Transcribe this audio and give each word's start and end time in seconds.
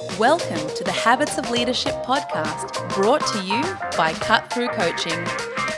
Welcome 0.00 0.66
to 0.76 0.82
the 0.82 0.92
Habits 0.92 1.36
of 1.36 1.50
Leadership 1.50 1.92
podcast, 2.04 2.94
brought 2.94 3.20
to 3.26 3.42
you 3.42 3.60
by 3.98 4.14
Cut 4.14 4.50
Through 4.50 4.68
Coaching, 4.68 5.26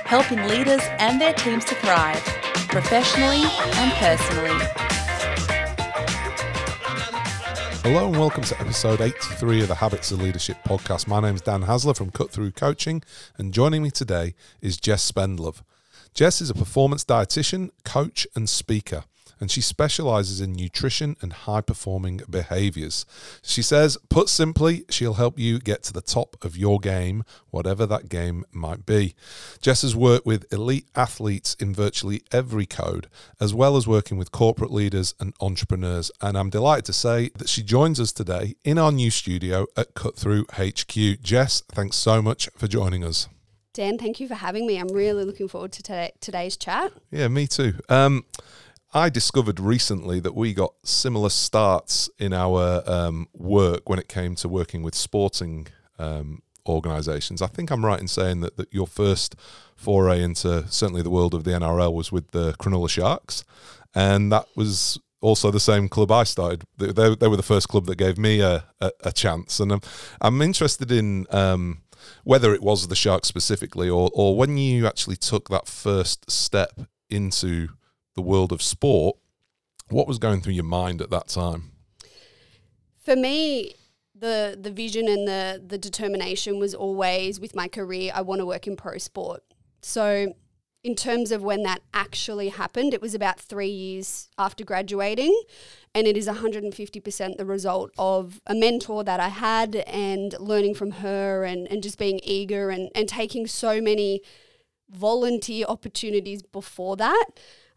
helping 0.04 0.38
leaders 0.46 0.80
and 1.00 1.20
their 1.20 1.32
teams 1.32 1.64
to 1.64 1.74
thrive 1.74 2.22
professionally 2.68 3.42
and 3.42 3.92
personally. 3.94 4.64
Hello 7.82 8.06
and 8.06 8.16
welcome 8.16 8.44
to 8.44 8.60
episode 8.60 9.00
83 9.00 9.62
of 9.62 9.66
the 9.66 9.74
Habits 9.74 10.12
of 10.12 10.22
Leadership 10.22 10.56
podcast. 10.64 11.08
My 11.08 11.18
name 11.18 11.34
is 11.34 11.40
Dan 11.40 11.62
Haesler 11.62 11.94
from 11.94 12.12
Cut 12.12 12.30
Through 12.30 12.52
Coaching, 12.52 13.02
and 13.38 13.52
joining 13.52 13.82
me 13.82 13.90
today 13.90 14.36
is 14.60 14.76
Jess 14.76 15.10
Spendlove. 15.10 15.62
Jess 16.14 16.40
is 16.40 16.48
a 16.48 16.54
performance 16.54 17.04
dietitian, 17.04 17.70
coach, 17.84 18.28
and 18.36 18.48
speaker 18.48 19.02
and 19.42 19.50
she 19.50 19.60
specializes 19.60 20.40
in 20.40 20.52
nutrition 20.52 21.16
and 21.20 21.32
high 21.32 21.60
performing 21.60 22.20
behaviors. 22.30 23.04
She 23.42 23.60
says, 23.60 23.98
put 24.08 24.28
simply, 24.28 24.84
she'll 24.88 25.14
help 25.14 25.36
you 25.36 25.58
get 25.58 25.82
to 25.82 25.92
the 25.92 26.00
top 26.00 26.36
of 26.44 26.56
your 26.56 26.78
game, 26.78 27.24
whatever 27.50 27.84
that 27.86 28.08
game 28.08 28.44
might 28.52 28.86
be. 28.86 29.16
Jess 29.60 29.82
has 29.82 29.96
worked 29.96 30.24
with 30.24 30.50
elite 30.52 30.86
athletes 30.94 31.56
in 31.58 31.74
virtually 31.74 32.22
every 32.30 32.66
code, 32.66 33.08
as 33.40 33.52
well 33.52 33.76
as 33.76 33.88
working 33.88 34.16
with 34.16 34.30
corporate 34.30 34.70
leaders 34.70 35.12
and 35.18 35.34
entrepreneurs. 35.40 36.12
And 36.20 36.38
I'm 36.38 36.48
delighted 36.48 36.84
to 36.84 36.92
say 36.92 37.30
that 37.34 37.48
she 37.48 37.64
joins 37.64 37.98
us 37.98 38.12
today 38.12 38.54
in 38.62 38.78
our 38.78 38.92
new 38.92 39.10
studio 39.10 39.66
at 39.76 39.94
Cut 39.94 40.14
Through 40.14 40.46
HQ. 40.52 41.20
Jess, 41.20 41.62
thanks 41.62 41.96
so 41.96 42.22
much 42.22 42.48
for 42.56 42.68
joining 42.68 43.02
us. 43.02 43.26
Dan, 43.74 43.96
thank 43.96 44.20
you 44.20 44.28
for 44.28 44.34
having 44.34 44.66
me. 44.66 44.78
I'm 44.78 44.88
really 44.88 45.24
looking 45.24 45.48
forward 45.48 45.72
to 45.72 45.82
today, 45.82 46.12
today's 46.20 46.56
chat. 46.56 46.92
Yeah, 47.10 47.28
me 47.28 47.46
too. 47.46 47.74
Um, 47.88 48.24
I 48.94 49.08
discovered 49.08 49.58
recently 49.58 50.20
that 50.20 50.34
we 50.34 50.52
got 50.52 50.74
similar 50.84 51.30
starts 51.30 52.10
in 52.18 52.34
our 52.34 52.82
um, 52.86 53.26
work 53.32 53.88
when 53.88 53.98
it 53.98 54.06
came 54.06 54.34
to 54.36 54.48
working 54.48 54.82
with 54.82 54.94
sporting 54.94 55.68
um, 55.98 56.42
organisations. 56.66 57.40
I 57.40 57.46
think 57.46 57.70
I'm 57.70 57.86
right 57.86 58.00
in 58.00 58.08
saying 58.08 58.40
that, 58.40 58.58
that 58.58 58.72
your 58.72 58.86
first 58.86 59.34
foray 59.76 60.22
into 60.22 60.68
certainly 60.68 61.00
the 61.00 61.10
world 61.10 61.32
of 61.32 61.44
the 61.44 61.52
NRL 61.52 61.94
was 61.94 62.12
with 62.12 62.32
the 62.32 62.52
Cronulla 62.54 62.90
Sharks, 62.90 63.44
and 63.94 64.30
that 64.30 64.46
was 64.56 65.00
also 65.22 65.50
the 65.50 65.60
same 65.60 65.88
club 65.88 66.12
I 66.12 66.24
started. 66.24 66.64
They, 66.76 67.14
they, 67.14 67.28
were 67.28 67.36
the 67.36 67.42
first 67.42 67.68
club 67.68 67.86
that 67.86 67.96
gave 67.96 68.18
me 68.18 68.40
a, 68.40 68.64
a, 68.80 68.90
a 69.04 69.12
chance, 69.12 69.58
and 69.58 69.72
I'm, 69.72 69.80
I'm 70.20 70.42
interested 70.42 70.92
in. 70.92 71.26
Um, 71.30 71.78
whether 72.24 72.52
it 72.52 72.62
was 72.62 72.88
the 72.88 72.96
Sharks 72.96 73.28
specifically, 73.28 73.88
or, 73.88 74.10
or 74.12 74.36
when 74.36 74.56
you 74.56 74.88
actually 74.88 75.14
took 75.14 75.48
that 75.50 75.68
first 75.68 76.28
step 76.28 76.80
into 77.08 77.68
the 78.14 78.22
world 78.22 78.52
of 78.52 78.62
sport, 78.62 79.16
what 79.88 80.06
was 80.06 80.18
going 80.18 80.40
through 80.40 80.54
your 80.54 80.64
mind 80.64 81.00
at 81.00 81.10
that 81.10 81.28
time? 81.28 81.72
For 83.04 83.16
me, 83.16 83.74
the 84.14 84.56
the 84.58 84.70
vision 84.70 85.08
and 85.08 85.26
the 85.26 85.62
the 85.64 85.78
determination 85.78 86.58
was 86.58 86.74
always 86.74 87.40
with 87.40 87.54
my 87.54 87.68
career. 87.68 88.12
I 88.14 88.22
want 88.22 88.40
to 88.40 88.46
work 88.46 88.66
in 88.66 88.76
pro 88.76 88.98
sport. 88.98 89.42
So, 89.82 90.34
in 90.84 90.94
terms 90.94 91.32
of 91.32 91.42
when 91.42 91.64
that 91.64 91.82
actually 91.92 92.50
happened, 92.50 92.94
it 92.94 93.02
was 93.02 93.14
about 93.14 93.40
three 93.40 93.68
years 93.68 94.28
after 94.38 94.64
graduating, 94.64 95.34
and 95.94 96.06
it 96.06 96.16
is 96.16 96.28
150% 96.28 97.36
the 97.36 97.44
result 97.44 97.90
of 97.98 98.40
a 98.46 98.54
mentor 98.54 99.02
that 99.04 99.18
I 99.18 99.28
had 99.28 99.76
and 99.76 100.34
learning 100.38 100.74
from 100.74 100.92
her 100.92 101.44
and, 101.44 101.66
and 101.70 101.82
just 101.82 101.98
being 101.98 102.20
eager 102.22 102.70
and, 102.70 102.90
and 102.94 103.08
taking 103.08 103.46
so 103.46 103.80
many 103.80 104.22
volunteer 104.88 105.66
opportunities 105.68 106.42
before 106.42 106.96
that. 106.96 107.26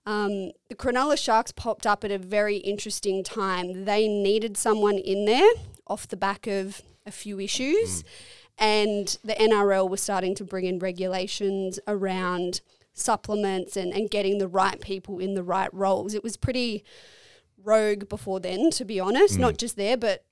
Um, 0.06 0.52
the 0.70 0.76
Cronulla 0.76 1.18
Sharks 1.18 1.52
popped 1.52 1.88
up 1.88 2.04
at 2.04 2.12
a 2.12 2.18
very 2.18 2.58
interesting 2.58 3.24
time. 3.24 3.86
They 3.86 4.08
needed 4.08 4.56
someone 4.56 4.98
in 4.98 5.26
there 5.26 5.50
off 5.88 6.08
the 6.08 6.18
back 6.18 6.48
of 6.48 6.82
a 7.06 7.12
few 7.12 7.40
issues, 7.40 8.04
mm. 8.04 8.06
and 8.60 9.18
the 9.24 9.34
NRL 9.34 9.90
was 9.90 10.02
starting 10.02 10.36
to 10.36 10.44
bring 10.44 10.66
in 10.66 10.80
regulations 10.80 11.80
around 11.88 12.62
supplements 12.94 13.76
and, 13.76 13.94
and 13.94 14.10
getting 14.10 14.38
the 14.38 14.48
right 14.48 14.80
people 14.80 15.20
in 15.20 15.34
the 15.34 15.44
right 15.44 15.74
roles. 15.74 16.14
It 16.14 16.24
was 16.24 16.38
pretty 16.38 16.84
rogue 17.64 18.08
before 18.08 18.40
then, 18.40 18.70
to 18.72 18.86
be 18.86 19.00
honest, 19.00 19.36
mm. 19.36 19.42
not 19.42 19.58
just 19.58 19.76
there, 19.76 19.98
but 19.98 20.24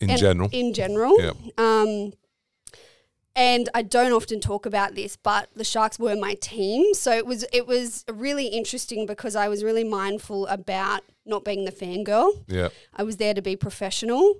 in 0.00 0.16
general. 0.16 0.48
In 0.52 0.74
general. 0.74 1.20
Yep. 1.20 1.36
Um, 1.58 2.12
and 3.34 3.68
I 3.74 3.82
don't 3.82 4.12
often 4.12 4.40
talk 4.40 4.66
about 4.66 4.94
this, 4.94 5.16
but 5.16 5.48
the 5.54 5.64
Sharks 5.64 5.98
were 5.98 6.16
my 6.16 6.34
team, 6.34 6.94
so 6.94 7.12
it 7.12 7.26
was 7.26 7.44
it 7.52 7.66
was 7.66 8.04
really 8.12 8.46
interesting 8.46 9.06
because 9.06 9.34
I 9.36 9.48
was 9.48 9.64
really 9.64 9.84
mindful 9.84 10.46
about 10.48 11.02
not 11.24 11.44
being 11.44 11.64
the 11.64 11.72
fangirl. 11.72 12.44
Yeah, 12.46 12.68
I 12.94 13.02
was 13.02 13.16
there 13.16 13.34
to 13.34 13.42
be 13.42 13.56
professional. 13.56 14.36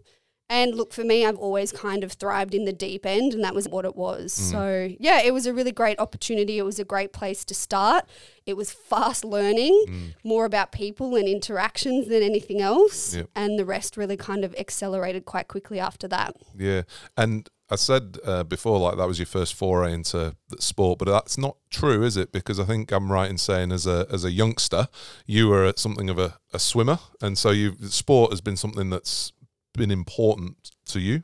And 0.52 0.74
look, 0.74 0.92
for 0.92 1.02
me, 1.02 1.24
I've 1.24 1.38
always 1.38 1.72
kind 1.72 2.04
of 2.04 2.12
thrived 2.12 2.54
in 2.54 2.66
the 2.66 2.74
deep 2.74 3.06
end, 3.06 3.32
and 3.32 3.42
that 3.42 3.54
was 3.54 3.66
what 3.70 3.86
it 3.86 3.96
was. 3.96 4.38
Mm. 4.38 4.50
So, 4.50 4.96
yeah, 5.00 5.22
it 5.22 5.32
was 5.32 5.46
a 5.46 5.54
really 5.54 5.72
great 5.72 5.98
opportunity. 5.98 6.58
It 6.58 6.62
was 6.62 6.78
a 6.78 6.84
great 6.84 7.14
place 7.14 7.42
to 7.46 7.54
start. 7.54 8.04
It 8.44 8.54
was 8.54 8.70
fast 8.70 9.24
learning, 9.24 9.84
mm. 9.88 10.14
more 10.22 10.44
about 10.44 10.70
people 10.70 11.16
and 11.16 11.26
interactions 11.26 12.08
than 12.08 12.22
anything 12.22 12.60
else. 12.60 13.14
Yep. 13.14 13.30
And 13.34 13.58
the 13.58 13.64
rest 13.64 13.96
really 13.96 14.18
kind 14.18 14.44
of 14.44 14.54
accelerated 14.56 15.24
quite 15.24 15.48
quickly 15.48 15.80
after 15.80 16.06
that. 16.08 16.36
Yeah. 16.54 16.82
And 17.16 17.48
I 17.72 17.76
said 17.76 18.18
uh, 18.24 18.44
before, 18.44 18.78
like 18.78 18.98
that 18.98 19.08
was 19.08 19.18
your 19.18 19.26
first 19.26 19.54
foray 19.54 19.94
into 19.94 20.36
sport, 20.58 20.98
but 20.98 21.06
that's 21.06 21.38
not 21.38 21.56
true, 21.70 22.02
is 22.02 22.18
it? 22.18 22.30
Because 22.30 22.60
I 22.60 22.64
think 22.64 22.92
I'm 22.92 23.10
right 23.10 23.30
in 23.30 23.38
saying, 23.38 23.72
as 23.72 23.86
a 23.86 24.06
as 24.12 24.24
a 24.24 24.30
youngster, 24.30 24.88
you 25.26 25.48
were 25.48 25.72
something 25.76 26.10
of 26.10 26.18
a, 26.18 26.36
a 26.52 26.58
swimmer, 26.58 26.98
and 27.22 27.38
so 27.38 27.50
you 27.50 27.76
sport 27.88 28.30
has 28.30 28.42
been 28.42 28.56
something 28.56 28.90
that's 28.90 29.32
been 29.72 29.90
important 29.90 30.72
to 30.86 31.00
you. 31.00 31.22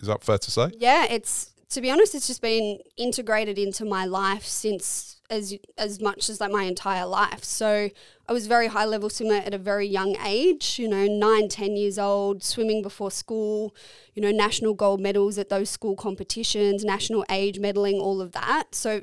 Is 0.00 0.08
that 0.08 0.22
fair 0.22 0.36
to 0.36 0.50
say? 0.50 0.70
Yeah, 0.76 1.06
it's 1.08 1.49
to 1.70 1.80
be 1.80 1.90
honest, 1.90 2.14
it's 2.14 2.26
just 2.26 2.42
been 2.42 2.80
integrated 2.96 3.58
into 3.58 3.84
my 3.84 4.04
life 4.04 4.44
since 4.44 5.20
as 5.30 5.56
as 5.78 6.00
much 6.00 6.28
as 6.28 6.40
like 6.40 6.50
my 6.50 6.64
entire 6.64 7.06
life. 7.06 7.44
So 7.44 7.90
I 8.28 8.32
was 8.32 8.48
very 8.48 8.66
high 8.66 8.84
level 8.84 9.08
swimmer 9.08 9.36
at 9.36 9.54
a 9.54 9.58
very 9.58 9.86
young 9.86 10.16
age. 10.24 10.78
You 10.78 10.88
know, 10.88 11.06
nine, 11.06 11.48
ten 11.48 11.76
years 11.76 11.98
old, 11.98 12.42
swimming 12.42 12.82
before 12.82 13.12
school. 13.12 13.74
You 14.14 14.22
know, 14.22 14.32
national 14.32 14.74
gold 14.74 15.00
medals 15.00 15.38
at 15.38 15.48
those 15.48 15.70
school 15.70 15.94
competitions, 15.94 16.84
national 16.84 17.24
age 17.30 17.58
medaling, 17.58 18.00
all 18.00 18.20
of 18.20 18.32
that. 18.32 18.74
So 18.74 19.02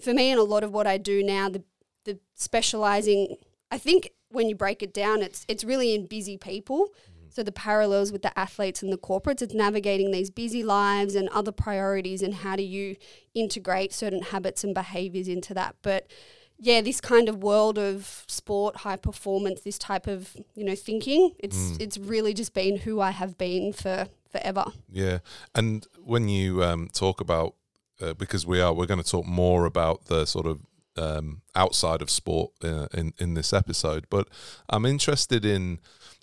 for 0.00 0.12
me, 0.12 0.30
and 0.30 0.40
a 0.40 0.44
lot 0.44 0.64
of 0.64 0.72
what 0.72 0.86
I 0.88 0.98
do 0.98 1.22
now, 1.22 1.48
the 1.48 1.62
the 2.04 2.18
specializing, 2.34 3.36
I 3.70 3.78
think 3.78 4.10
when 4.30 4.48
you 4.48 4.56
break 4.56 4.82
it 4.82 4.92
down, 4.92 5.22
it's 5.22 5.44
it's 5.46 5.62
really 5.62 5.94
in 5.94 6.06
busy 6.06 6.36
people. 6.36 6.88
So 7.38 7.44
the 7.44 7.52
parallels 7.52 8.10
with 8.10 8.22
the 8.22 8.36
athletes 8.36 8.82
and 8.82 8.92
the 8.92 8.98
corporates, 8.98 9.42
it's 9.42 9.54
navigating 9.54 10.10
these 10.10 10.28
busy 10.28 10.64
lives 10.64 11.14
and 11.14 11.28
other 11.28 11.52
priorities 11.52 12.20
and 12.20 12.34
how 12.34 12.56
do 12.56 12.64
you 12.64 12.96
integrate 13.32 13.92
certain 13.92 14.22
habits 14.22 14.64
and 14.64 14.74
behaviors 14.74 15.28
into 15.28 15.54
that. 15.54 15.76
But 15.82 16.10
yeah, 16.58 16.80
this 16.80 17.00
kind 17.00 17.28
of 17.28 17.40
world 17.40 17.78
of 17.78 18.24
sport, 18.26 18.78
high 18.78 18.96
performance, 18.96 19.60
this 19.60 19.78
type 19.78 20.08
of, 20.08 20.36
you 20.56 20.64
know, 20.64 20.74
thinking, 20.74 21.36
it's 21.38 21.56
mm. 21.56 21.80
it's 21.80 21.96
really 21.96 22.34
just 22.34 22.54
been 22.54 22.78
who 22.78 23.00
I 23.00 23.12
have 23.12 23.38
been 23.38 23.72
for 23.72 24.08
forever. 24.32 24.64
Yeah. 24.90 25.18
And 25.54 25.86
when 26.02 26.28
you 26.28 26.64
um, 26.64 26.88
talk 26.92 27.20
about 27.20 27.54
uh, 28.02 28.14
because 28.14 28.48
we 28.48 28.60
are 28.60 28.72
we're 28.72 28.86
going 28.86 29.00
to 29.00 29.08
talk 29.08 29.26
more 29.26 29.64
about 29.64 30.06
the 30.06 30.26
sort 30.26 30.46
of 30.46 30.58
um, 30.96 31.42
outside 31.54 32.02
of 32.02 32.10
sport 32.10 32.50
uh, 32.64 32.88
in 32.92 33.14
in 33.18 33.34
this 33.34 33.52
episode, 33.52 34.06
but 34.10 34.26
I'm 34.68 34.84
interested 34.84 35.44
in 35.44 35.78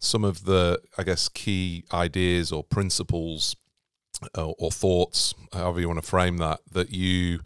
some 0.06 0.24
of 0.24 0.46
the, 0.46 0.80
I 0.98 1.04
guess, 1.04 1.30
key 1.30 1.86
ideas 1.94 2.52
or 2.52 2.64
principles 2.64 3.56
uh, 4.38 4.52
or 4.52 4.72
thoughts, 4.72 5.34
however 5.54 5.80
you 5.80 5.88
want 5.88 6.02
to 6.02 6.08
frame 6.08 6.38
that, 6.38 6.62
that 6.72 6.92
you 6.92 7.40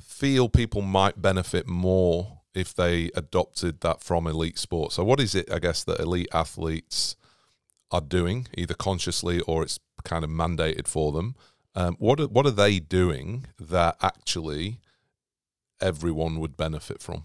feel 0.00 0.48
people 0.48 0.82
might 0.82 1.20
benefit 1.20 1.66
more 1.66 2.40
if 2.54 2.74
they 2.74 3.10
adopted 3.14 3.80
that 3.80 4.02
from 4.02 4.26
elite 4.26 4.58
sports? 4.58 4.96
So, 4.96 5.04
what 5.04 5.20
is 5.20 5.34
it, 5.34 5.50
I 5.50 5.58
guess, 5.58 5.84
that 5.84 6.00
elite 6.00 6.28
athletes 6.32 7.16
are 7.90 8.00
doing, 8.00 8.48
either 8.56 8.74
consciously 8.74 9.40
or 9.40 9.62
it's 9.62 9.78
kind 10.04 10.24
of 10.24 10.30
mandated 10.30 10.88
for 10.88 11.12
them? 11.12 11.34
Um, 11.74 11.96
what 11.98 12.18
are, 12.20 12.28
what 12.28 12.46
are 12.46 12.50
they 12.52 12.78
doing 12.78 13.46
that 13.60 13.96
actually 14.00 14.80
everyone 15.80 16.40
would 16.40 16.56
benefit 16.56 17.02
from? 17.02 17.24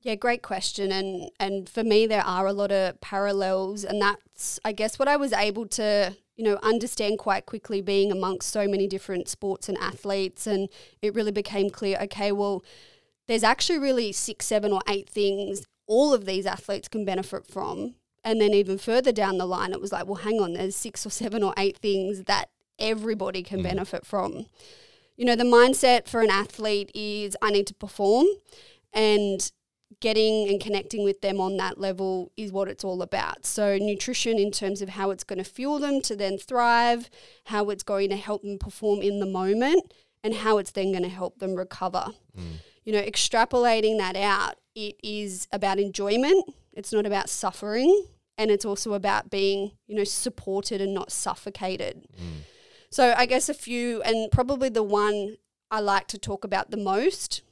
Yeah, 0.00 0.14
great 0.14 0.42
question. 0.42 0.92
And 0.92 1.30
and 1.40 1.68
for 1.68 1.82
me 1.82 2.06
there 2.06 2.24
are 2.24 2.46
a 2.46 2.52
lot 2.52 2.70
of 2.70 3.00
parallels 3.00 3.84
and 3.84 4.00
that's 4.00 4.60
I 4.64 4.72
guess 4.72 4.98
what 4.98 5.08
I 5.08 5.16
was 5.16 5.32
able 5.32 5.66
to, 5.68 6.16
you 6.36 6.44
know, 6.44 6.58
understand 6.62 7.18
quite 7.18 7.46
quickly 7.46 7.80
being 7.80 8.12
amongst 8.12 8.50
so 8.50 8.68
many 8.68 8.86
different 8.86 9.28
sports 9.28 9.68
and 9.68 9.76
athletes 9.78 10.46
and 10.46 10.68
it 11.02 11.14
really 11.14 11.32
became 11.32 11.70
clear, 11.70 11.98
okay, 12.02 12.30
well, 12.32 12.64
there's 13.26 13.42
actually 13.42 13.78
really 13.78 14.12
six, 14.12 14.46
seven 14.46 14.72
or 14.72 14.80
eight 14.88 15.08
things 15.08 15.64
all 15.86 16.12
of 16.12 16.26
these 16.26 16.46
athletes 16.46 16.86
can 16.86 17.04
benefit 17.04 17.46
from. 17.46 17.94
And 18.22 18.40
then 18.40 18.52
even 18.52 18.78
further 18.78 19.10
down 19.10 19.38
the 19.38 19.46
line 19.46 19.72
it 19.72 19.80
was 19.80 19.90
like, 19.90 20.06
well, 20.06 20.16
hang 20.16 20.40
on, 20.40 20.52
there's 20.52 20.76
six 20.76 21.04
or 21.04 21.10
seven 21.10 21.42
or 21.42 21.54
eight 21.56 21.78
things 21.78 22.24
that 22.24 22.50
everybody 22.78 23.42
can 23.42 23.60
mm. 23.60 23.64
benefit 23.64 24.06
from. 24.06 24.46
You 25.16 25.24
know, 25.24 25.34
the 25.34 25.44
mindset 25.44 26.06
for 26.06 26.20
an 26.20 26.30
athlete 26.30 26.92
is 26.94 27.36
I 27.42 27.50
need 27.50 27.66
to 27.66 27.74
perform 27.74 28.26
and 28.92 29.50
getting 30.00 30.48
and 30.48 30.60
connecting 30.60 31.04
with 31.04 31.20
them 31.20 31.40
on 31.40 31.56
that 31.56 31.78
level 31.78 32.30
is 32.36 32.52
what 32.52 32.68
it's 32.68 32.84
all 32.84 33.02
about. 33.02 33.46
So, 33.46 33.78
nutrition 33.78 34.38
in 34.38 34.50
terms 34.50 34.82
of 34.82 34.90
how 34.90 35.10
it's 35.10 35.24
going 35.24 35.38
to 35.38 35.44
fuel 35.44 35.78
them 35.78 36.00
to 36.02 36.16
then 36.16 36.38
thrive, 36.38 37.10
how 37.44 37.70
it's 37.70 37.82
going 37.82 38.10
to 38.10 38.16
help 38.16 38.42
them 38.42 38.58
perform 38.58 39.00
in 39.00 39.20
the 39.20 39.26
moment, 39.26 39.92
and 40.22 40.34
how 40.34 40.58
it's 40.58 40.70
then 40.70 40.92
going 40.92 41.02
to 41.02 41.08
help 41.08 41.38
them 41.38 41.54
recover. 41.54 42.08
Mm. 42.36 42.58
You 42.84 42.92
know, 42.92 43.02
extrapolating 43.02 43.98
that 43.98 44.16
out, 44.16 44.56
it 44.74 44.96
is 45.02 45.48
about 45.52 45.78
enjoyment, 45.78 46.52
it's 46.72 46.92
not 46.92 47.06
about 47.06 47.28
suffering, 47.28 48.06
and 48.36 48.50
it's 48.50 48.64
also 48.64 48.92
about 48.92 49.30
being, 49.30 49.72
you 49.86 49.96
know, 49.96 50.04
supported 50.04 50.80
and 50.80 50.94
not 50.94 51.10
suffocated. 51.10 52.06
Mm. 52.16 52.44
So, 52.90 53.14
I 53.16 53.26
guess 53.26 53.48
a 53.48 53.54
few, 53.54 54.02
and 54.02 54.30
probably 54.30 54.68
the 54.68 54.82
one 54.82 55.36
I 55.70 55.80
like 55.80 56.06
to 56.08 56.18
talk 56.18 56.44
about 56.44 56.70
the 56.70 56.76
most 56.78 57.42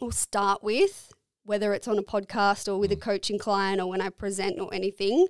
We'll 0.00 0.10
start 0.10 0.62
with 0.62 1.12
whether 1.44 1.72
it's 1.72 1.86
on 1.86 1.98
a 1.98 2.02
podcast 2.02 2.68
or 2.68 2.78
with 2.78 2.90
a 2.90 2.96
coaching 2.96 3.38
client 3.38 3.80
or 3.80 3.86
when 3.86 4.00
I 4.00 4.08
present 4.08 4.58
or 4.58 4.72
anything, 4.72 5.26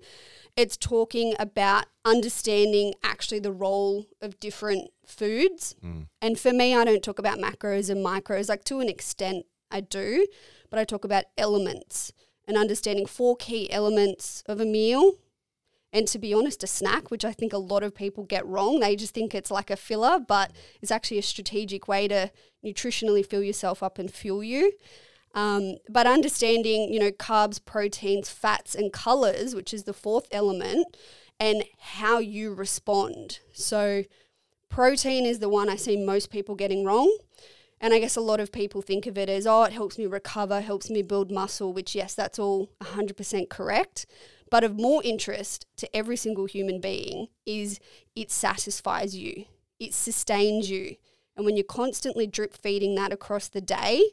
it's 0.56 0.76
talking 0.76 1.34
about 1.38 1.86
understanding 2.04 2.94
actually 3.02 3.40
the 3.40 3.52
role 3.52 4.06
of 4.22 4.38
different 4.38 4.90
foods. 5.04 5.74
Mm. 5.84 6.06
And 6.22 6.38
for 6.38 6.52
me, 6.52 6.74
I 6.74 6.84
don't 6.84 7.02
talk 7.02 7.18
about 7.18 7.38
macros 7.38 7.90
and 7.90 8.04
micros, 8.04 8.48
like 8.48 8.64
to 8.64 8.80
an 8.80 8.88
extent 8.88 9.46
I 9.70 9.80
do, 9.80 10.26
but 10.70 10.78
I 10.78 10.84
talk 10.84 11.04
about 11.04 11.24
elements 11.36 12.12
and 12.46 12.56
understanding 12.56 13.06
four 13.06 13.36
key 13.36 13.70
elements 13.70 14.42
of 14.46 14.60
a 14.60 14.64
meal. 14.64 15.14
And 15.92 16.08
to 16.08 16.18
be 16.18 16.34
honest, 16.34 16.64
a 16.64 16.66
snack, 16.66 17.10
which 17.10 17.24
I 17.24 17.32
think 17.32 17.52
a 17.52 17.58
lot 17.58 17.84
of 17.84 17.94
people 17.94 18.24
get 18.24 18.46
wrong. 18.46 18.80
They 18.80 18.96
just 18.96 19.14
think 19.14 19.32
it's 19.32 19.50
like 19.50 19.70
a 19.70 19.76
filler, 19.76 20.18
but 20.18 20.50
it's 20.82 20.90
actually 20.90 21.18
a 21.18 21.22
strategic 21.22 21.86
way 21.86 22.08
to 22.08 22.32
nutritionally 22.64 23.24
fill 23.24 23.44
yourself 23.44 23.80
up 23.80 23.98
and 23.98 24.10
fuel 24.10 24.42
you. 24.42 24.72
Um, 25.34 25.76
but 25.88 26.06
understanding, 26.06 26.92
you 26.92 27.00
know, 27.00 27.10
carbs, 27.10 27.62
proteins, 27.62 28.30
fats, 28.30 28.74
and 28.74 28.92
colors, 28.92 29.54
which 29.54 29.74
is 29.74 29.82
the 29.82 29.92
fourth 29.92 30.28
element, 30.30 30.96
and 31.40 31.64
how 31.78 32.18
you 32.18 32.54
respond. 32.54 33.40
So, 33.52 34.04
protein 34.68 35.26
is 35.26 35.40
the 35.40 35.48
one 35.48 35.68
I 35.68 35.76
see 35.76 35.96
most 35.96 36.30
people 36.30 36.54
getting 36.54 36.84
wrong. 36.84 37.18
And 37.80 37.92
I 37.92 37.98
guess 37.98 38.16
a 38.16 38.20
lot 38.20 38.40
of 38.40 38.52
people 38.52 38.80
think 38.80 39.06
of 39.06 39.18
it 39.18 39.28
as, 39.28 39.46
oh, 39.46 39.64
it 39.64 39.72
helps 39.72 39.98
me 39.98 40.06
recover, 40.06 40.60
helps 40.60 40.88
me 40.88 41.02
build 41.02 41.30
muscle, 41.30 41.72
which, 41.72 41.94
yes, 41.94 42.14
that's 42.14 42.38
all 42.38 42.70
100% 42.80 43.50
correct. 43.50 44.06
But 44.50 44.64
of 44.64 44.78
more 44.78 45.02
interest 45.04 45.66
to 45.78 45.96
every 45.96 46.16
single 46.16 46.46
human 46.46 46.80
being 46.80 47.28
is 47.44 47.80
it 48.14 48.30
satisfies 48.30 49.16
you, 49.16 49.46
it 49.80 49.92
sustains 49.92 50.70
you. 50.70 50.96
And 51.36 51.44
when 51.44 51.56
you're 51.56 51.64
constantly 51.64 52.26
drip 52.26 52.54
feeding 52.54 52.94
that 52.94 53.12
across 53.12 53.48
the 53.48 53.60
day, 53.60 54.04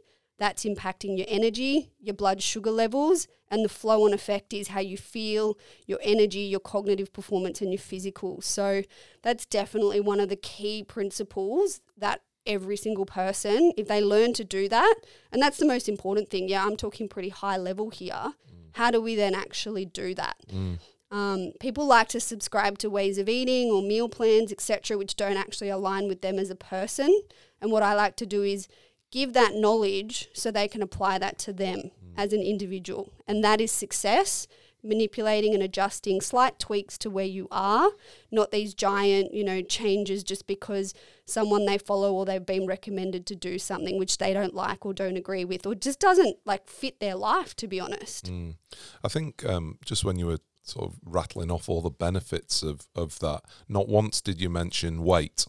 that's 0.42 0.66
impacting 0.66 1.20
your 1.20 1.28
energy, 1.30 1.92
your 2.00 2.16
blood 2.16 2.42
sugar 2.42 2.72
levels, 2.72 3.28
and 3.52 3.64
the 3.64 3.70
flow 3.70 4.06
on 4.06 4.12
effect 4.12 4.54
is 4.54 4.70
how 4.70 4.80
you 4.80 4.98
feel, 4.98 5.56
your 5.86 6.00
energy, 6.02 6.40
your 6.40 6.60
cognitive 6.60 7.14
performance, 7.14 7.62
and 7.62 7.72
your 7.72 7.80
physical. 7.80 8.42
So 8.42 8.82
that's 9.22 9.46
definitely 9.46 10.00
one 10.00 10.20
of 10.20 10.30
the 10.30 10.36
key 10.36 10.84
principles 10.84 11.82
that 11.96 12.22
every 12.48 12.76
single 12.76 13.06
person, 13.06 13.72
if 13.78 13.88
they 13.88 14.02
learn 14.02 14.34
to 14.34 14.44
do 14.44 14.68
that, 14.68 14.96
and 15.32 15.40
that's 15.40 15.58
the 15.58 15.68
most 15.68 15.88
important 15.88 16.32
thing. 16.32 16.50
Yeah, 16.50 16.66
I'm 16.66 16.76
talking 16.76 17.08
pretty 17.08 17.30
high 17.30 17.58
level 17.58 17.92
here. 17.92 18.34
How 18.72 18.90
do 18.90 19.00
we 19.00 19.16
then 19.16 19.36
actually 19.36 19.86
do 19.86 20.16
that? 20.16 20.38
Mm. 20.52 20.80
Um, 21.12 21.52
people 21.60 21.86
like 21.86 22.08
to 22.10 22.20
subscribe 22.20 22.80
to 22.80 22.90
ways 22.90 23.20
of 23.20 23.30
eating 23.30 23.70
or 23.70 23.84
meal 23.84 24.10
plans, 24.10 24.52
etc., 24.52 24.98
which 24.98 25.16
don't 25.16 25.38
actually 25.38 25.70
align 25.70 26.08
with 26.08 26.22
them 26.22 26.40
as 26.40 26.50
a 26.50 26.56
person. 26.56 27.16
And 27.62 27.72
what 27.72 27.84
I 27.84 27.94
like 27.94 28.16
to 28.16 28.26
do 28.26 28.42
is 28.42 28.68
give 29.12 29.34
that 29.34 29.56
knowledge 29.56 30.30
so 30.34 30.50
they 30.50 30.68
can 30.68 30.82
apply 30.82 31.18
that 31.20 31.38
to 31.38 31.54
them 31.54 31.92
as 32.18 32.34
an 32.34 32.42
individual. 32.42 33.14
And 33.28 33.44
that 33.44 33.62
is 33.62 33.72
success, 33.72 34.48
manipulating 34.84 35.54
and 35.54 35.62
adjusting 35.62 36.22
slight 36.22 36.58
tweaks 36.58 36.98
to 37.00 37.10
where 37.10 37.26
you 37.26 37.48
are, 37.52 37.92
not 38.32 38.52
these 38.52 38.74
giant, 38.74 39.34
you 39.34 39.44
know, 39.44 39.62
changes 39.62 40.24
just 40.24 40.48
because 40.48 40.94
someone 41.26 41.66
they 41.66 41.78
follow 41.78 42.14
or 42.14 42.26
they've 42.26 42.46
been 42.46 42.66
recommended 42.66 43.26
to 43.28 43.36
do 43.36 43.60
something 43.60 44.00
which 44.00 44.18
they 44.18 44.34
don't 44.34 44.56
like 44.56 44.86
or 44.86 44.94
don't 44.94 45.18
agree 45.18 45.46
with 45.46 45.66
or 45.66 45.76
just 45.76 46.00
doesn't 46.00 46.38
like 46.46 46.68
fit 46.68 47.00
their 47.00 47.16
life 47.16 47.56
to 47.56 47.68
be 47.68 47.80
honest. 47.80 48.32
Mm. 48.32 48.56
I 49.04 49.08
think 49.08 49.46
um, 49.46 49.78
just 49.86 50.04
when 50.04 50.18
you 50.18 50.28
were 50.28 50.40
sort 50.64 50.90
of 50.90 51.00
rattling 51.06 51.52
off 51.52 51.70
all 51.70 51.82
the 51.82 51.90
benefits 51.90 52.64
of, 52.64 52.88
of 52.96 53.20
that, 53.20 53.42
not 53.68 53.88
once 53.88 54.22
did 54.22 54.42
you 54.42 54.50
mention 54.50 55.04
weight, 55.04 55.46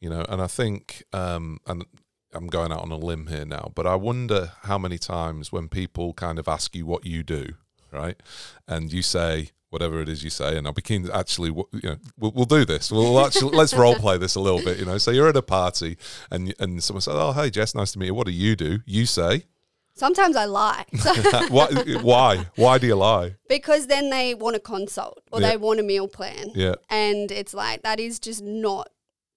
you 0.00 0.10
know, 0.10 0.24
and 0.28 0.40
I 0.42 0.46
think, 0.46 1.04
um, 1.12 1.58
and 1.66 1.84
I'm 2.32 2.46
going 2.46 2.72
out 2.72 2.82
on 2.82 2.90
a 2.92 2.96
limb 2.96 3.26
here 3.28 3.44
now, 3.44 3.72
but 3.74 3.86
I 3.86 3.94
wonder 3.94 4.52
how 4.62 4.78
many 4.78 4.98
times 4.98 5.52
when 5.52 5.68
people 5.68 6.14
kind 6.14 6.38
of 6.38 6.48
ask 6.48 6.74
you 6.74 6.86
what 6.86 7.04
you 7.06 7.22
do, 7.22 7.54
right, 7.92 8.16
and 8.66 8.92
you 8.92 9.02
say 9.02 9.50
whatever 9.70 10.00
it 10.02 10.08
is 10.08 10.22
you 10.22 10.28
say, 10.28 10.56
and 10.58 10.66
I'll 10.66 10.72
be 10.74 10.82
keen 10.82 11.04
to 11.04 11.16
actually, 11.16 11.48
you 11.50 11.80
know, 11.82 11.96
we'll, 12.18 12.32
we'll 12.32 12.44
do 12.44 12.64
this. 12.66 12.90
We'll 12.92 13.24
actually 13.24 13.56
let's 13.56 13.72
role 13.74 13.94
play 13.94 14.18
this 14.18 14.34
a 14.34 14.40
little 14.40 14.62
bit, 14.62 14.78
you 14.78 14.84
know. 14.84 14.98
So 14.98 15.10
you're 15.10 15.28
at 15.28 15.36
a 15.36 15.42
party, 15.42 15.96
and 16.30 16.54
and 16.58 16.82
someone 16.82 17.00
says, 17.02 17.14
"Oh, 17.16 17.32
hey, 17.32 17.50
Jess, 17.50 17.74
nice 17.74 17.92
to 17.92 17.98
meet 17.98 18.06
you. 18.06 18.14
What 18.14 18.26
do 18.26 18.32
you 18.32 18.54
do?" 18.56 18.80
You 18.86 19.06
say, 19.06 19.44
Sometimes 19.94 20.36
I 20.36 20.46
lie. 20.46 20.86
why, 21.50 21.66
why? 22.00 22.46
Why 22.56 22.78
do 22.78 22.86
you 22.86 22.94
lie? 22.96 23.34
because 23.48 23.88
then 23.88 24.08
they 24.08 24.34
want 24.34 24.56
a 24.56 24.58
consult 24.60 25.20
or 25.30 25.40
Yeah. 25.40 25.50
they 25.50 25.56
want 25.58 25.80
a 25.80 25.82
meal 25.82 26.08
plan. 26.08 26.50
Yeah, 26.54 26.76
And 26.88 27.30
it's 27.30 27.52
like, 27.52 27.82
that 27.82 28.00
is 28.00 28.18
just 28.18 28.42
not 28.42 28.88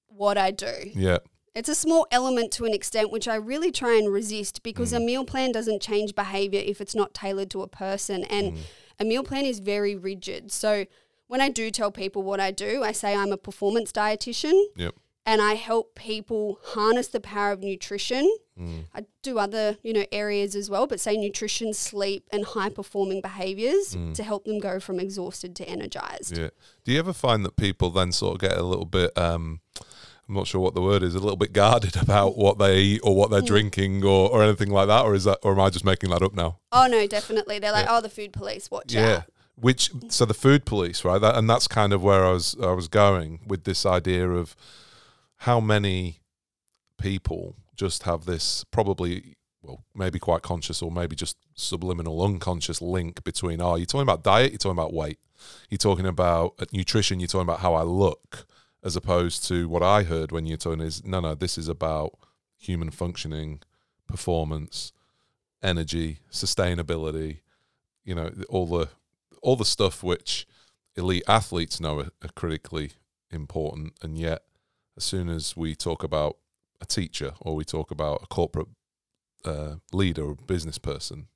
what 0.08 0.38
I 0.38 0.52
do. 0.52 0.74
yeah, 0.94 1.18
It's 1.56 1.70
a 1.70 1.76
small 1.76 2.06
element 2.12 2.52
to 2.54 2.66
an 2.66 2.74
extent, 2.74 3.12
which 3.12 3.30
I 3.30 3.36
really 3.36 3.72
try 3.72 3.98
and 3.98 4.12
resist 4.12 4.62
because 4.62 4.92
a 4.92 4.98
mm. 4.98 5.06
meal 5.06 5.26
plan 5.26 5.54
doesn't 5.54 5.82
change 5.82 6.14
behavior 6.14 6.62
if 6.64 6.82
it's 6.82 6.94
not 6.94 7.14
tailored 7.14 7.50
to 7.52 7.62
a 7.62 7.68
person. 7.68 8.26
And 8.26 8.54
mm. 8.54 8.60
a 9.00 9.06
meal 9.06 9.24
plan 9.24 9.46
is 9.46 9.60
very 9.60 9.96
rigid. 9.96 10.52
So 10.52 10.86
when 11.28 11.40
I 11.40 11.50
do 11.50 11.72
tell 11.72 11.92
people 11.92 12.24
what 12.24 12.42
I 12.42 12.52
do, 12.52 12.84
I 12.84 12.92
say 12.92 13.16
I'm 13.16 13.32
a 13.32 13.38
performance 13.38 13.94
dietitian 13.94 14.62
yep. 14.76 14.96
and 15.26 15.42
I 15.42 15.54
help 15.54 15.96
people 15.96 16.60
harness 16.62 17.08
the 17.08 17.22
power 17.22 17.54
of 17.54 17.62
nutrition. 17.62 18.30
Mm. 18.60 18.84
I 18.94 19.06
do 19.22 19.40
other, 19.40 19.78
you 19.82 19.94
know, 19.94 20.06
areas 20.12 20.58
as 20.58 20.70
well, 20.70 20.88
but 20.88 21.00
say 21.00 21.16
nutrition, 21.16 21.74
sleep, 21.74 22.28
and 22.34 22.44
high 22.44 22.70
performing 22.70 23.22
behaviors 23.22 23.96
to 24.14 24.24
help 24.24 24.44
them 24.44 24.60
go 24.60 24.82
from 24.82 25.00
exhausted 25.00 25.56
to 25.56 25.68
energized. 25.68 26.38
Yeah. 26.38 26.50
Do 26.84 26.92
you 26.92 27.00
ever 27.00 27.14
find 27.14 27.46
that 27.46 27.56
people 27.56 27.92
then 27.92 28.12
sort 28.12 28.36
of 28.36 28.50
get 28.50 28.58
a 28.58 28.64
little 28.64 28.86
bit 28.86 29.18
um 29.18 29.62
I'm 30.28 30.36
not 30.36 30.48
sure 30.48 30.60
what 30.62 30.74
the 30.74 30.82
word 30.82 31.04
is, 31.04 31.14
a 31.14 31.20
little 31.20 31.36
bit 31.38 31.54
guarded 31.54 31.96
about 32.02 32.38
what 32.38 32.58
they 32.58 32.80
eat 32.80 33.02
or 33.04 33.16
what 33.16 33.30
they're 33.30 33.42
drinking 33.42 34.04
or, 34.04 34.30
or 34.30 34.44
anything 34.44 34.70
like 34.72 34.88
that, 34.88 35.06
or 35.06 35.14
is 35.14 35.26
that 35.26 35.40
or 35.44 35.52
am 35.52 35.60
I 35.60 35.70
just 35.70 35.86
making 35.86 36.10
that 36.10 36.22
up 36.24 36.34
now? 36.34 36.60
Oh 36.72 36.88
no, 36.88 37.06
definitely. 37.08 37.60
They're 37.60 37.72
like, 37.72 37.88
oh, 37.90 38.02
the 38.02 38.10
food 38.10 38.34
police, 38.34 38.70
watch 38.72 38.94
Yeah. 38.94 39.18
out. 39.18 39.24
Which 39.58 39.90
so 40.10 40.26
the 40.26 40.34
food 40.34 40.66
police, 40.66 41.06
right? 41.06 41.20
That, 41.22 41.36
and 41.38 41.50
that's 41.50 41.68
kind 41.68 41.94
of 41.94 42.04
where 42.04 42.26
I 42.26 42.32
was 42.32 42.56
I 42.62 42.72
was 42.72 42.88
going 42.90 43.40
with 43.48 43.64
this 43.64 43.86
idea 43.86 44.30
of 44.30 44.56
how 45.38 45.60
many 45.62 46.20
people 46.98 47.56
just 47.76 48.04
have 48.04 48.26
this 48.26 48.64
probably 48.72 49.36
well 49.62 49.84
maybe 49.94 50.18
quite 50.20 50.42
conscious 50.42 50.82
or 50.82 50.92
maybe 50.92 51.16
just 51.16 51.38
subliminal 51.56 52.24
unconscious 52.24 52.82
link 52.82 53.24
between 53.24 53.62
oh 53.62 53.76
you're 53.76 53.86
talking 53.86 54.02
about 54.04 54.24
diet 54.24 54.52
you're 54.52 54.58
talking 54.58 54.78
about 54.78 54.94
weight 54.94 55.20
you're 55.70 55.78
talking 55.78 56.06
about 56.06 56.54
uh, 56.60 56.66
nutrition 56.72 57.20
you're 57.20 57.28
talking 57.28 57.42
about 57.48 57.60
how 57.60 57.74
I 57.74 57.82
look 57.84 58.46
as 58.86 58.96
opposed 58.96 59.46
to 59.48 59.68
what 59.68 59.82
I 59.82 60.04
heard 60.04 60.32
when 60.32 60.46
you're 60.46 60.58
talking 60.58 60.82
is 60.82 61.04
no 61.04 61.20
no 61.20 61.36
this 61.36 61.58
is 61.58 61.68
about 61.68 62.14
human 62.58 62.92
functioning 62.92 63.62
performance 64.08 64.94
energy 65.62 66.20
sustainability 66.32 67.40
you 68.04 68.14
know 68.14 68.32
all 68.48 68.68
the 68.68 68.90
all 69.42 69.56
the 69.56 69.66
stuff 69.66 70.04
which 70.04 70.48
elite 70.96 71.24
athletes 71.28 71.82
know 71.82 72.00
are, 72.00 72.12
are 72.24 72.30
critically 72.36 72.92
important 73.32 73.94
and 74.02 74.18
yet 74.18 74.44
as 74.96 75.04
soon 75.04 75.28
as 75.28 75.58
we 75.58 75.76
talk 75.76 76.04
about 76.04 76.38
a 76.80 76.86
teacher 76.86 77.34
or 77.42 77.56
we 77.56 77.66
talk 77.66 77.90
about 77.90 78.22
a 78.24 78.28
corporate 78.28 78.68
uh, 79.44 79.76
leader 79.92 80.24
or 80.24 80.36
business 80.36 80.78
person 80.78 81.28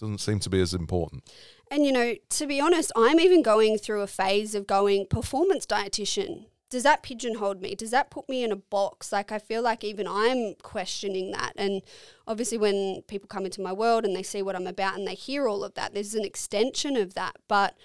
doesn't 0.00 0.18
seem 0.18 0.38
to 0.38 0.50
be 0.50 0.60
as 0.60 0.74
important 0.74 1.22
And 1.70 1.84
you 1.84 1.92
know, 1.92 2.14
to 2.30 2.46
be 2.46 2.60
honest, 2.60 2.92
I'm 2.94 3.18
even 3.18 3.42
going 3.42 3.78
through 3.78 4.02
a 4.02 4.06
phase 4.06 4.54
of 4.54 4.66
going 4.66 5.06
performance 5.06 5.66
dietitian. 5.66 6.46
Does 6.68 6.82
that 6.82 7.02
pigeonhole 7.02 7.54
me? 7.54 7.74
Does 7.74 7.92
that 7.92 8.10
put 8.10 8.28
me 8.28 8.42
in 8.42 8.50
a 8.50 8.56
box? 8.56 9.12
Like 9.12 9.30
I 9.30 9.38
feel 9.38 9.62
like 9.62 9.84
even 9.84 10.06
I'm 10.08 10.54
questioning 10.62 11.30
that. 11.30 11.52
And 11.56 11.82
obviously 12.26 12.58
when 12.58 13.02
people 13.06 13.28
come 13.28 13.44
into 13.44 13.60
my 13.60 13.72
world 13.72 14.04
and 14.04 14.16
they 14.16 14.22
see 14.22 14.42
what 14.42 14.56
I'm 14.56 14.66
about 14.66 14.98
and 14.98 15.06
they 15.06 15.14
hear 15.14 15.48
all 15.48 15.62
of 15.62 15.74
that, 15.74 15.94
there's 15.94 16.14
an 16.14 16.24
extension 16.24 16.96
of 16.96 17.14
that. 17.14 17.36
But 17.46 17.76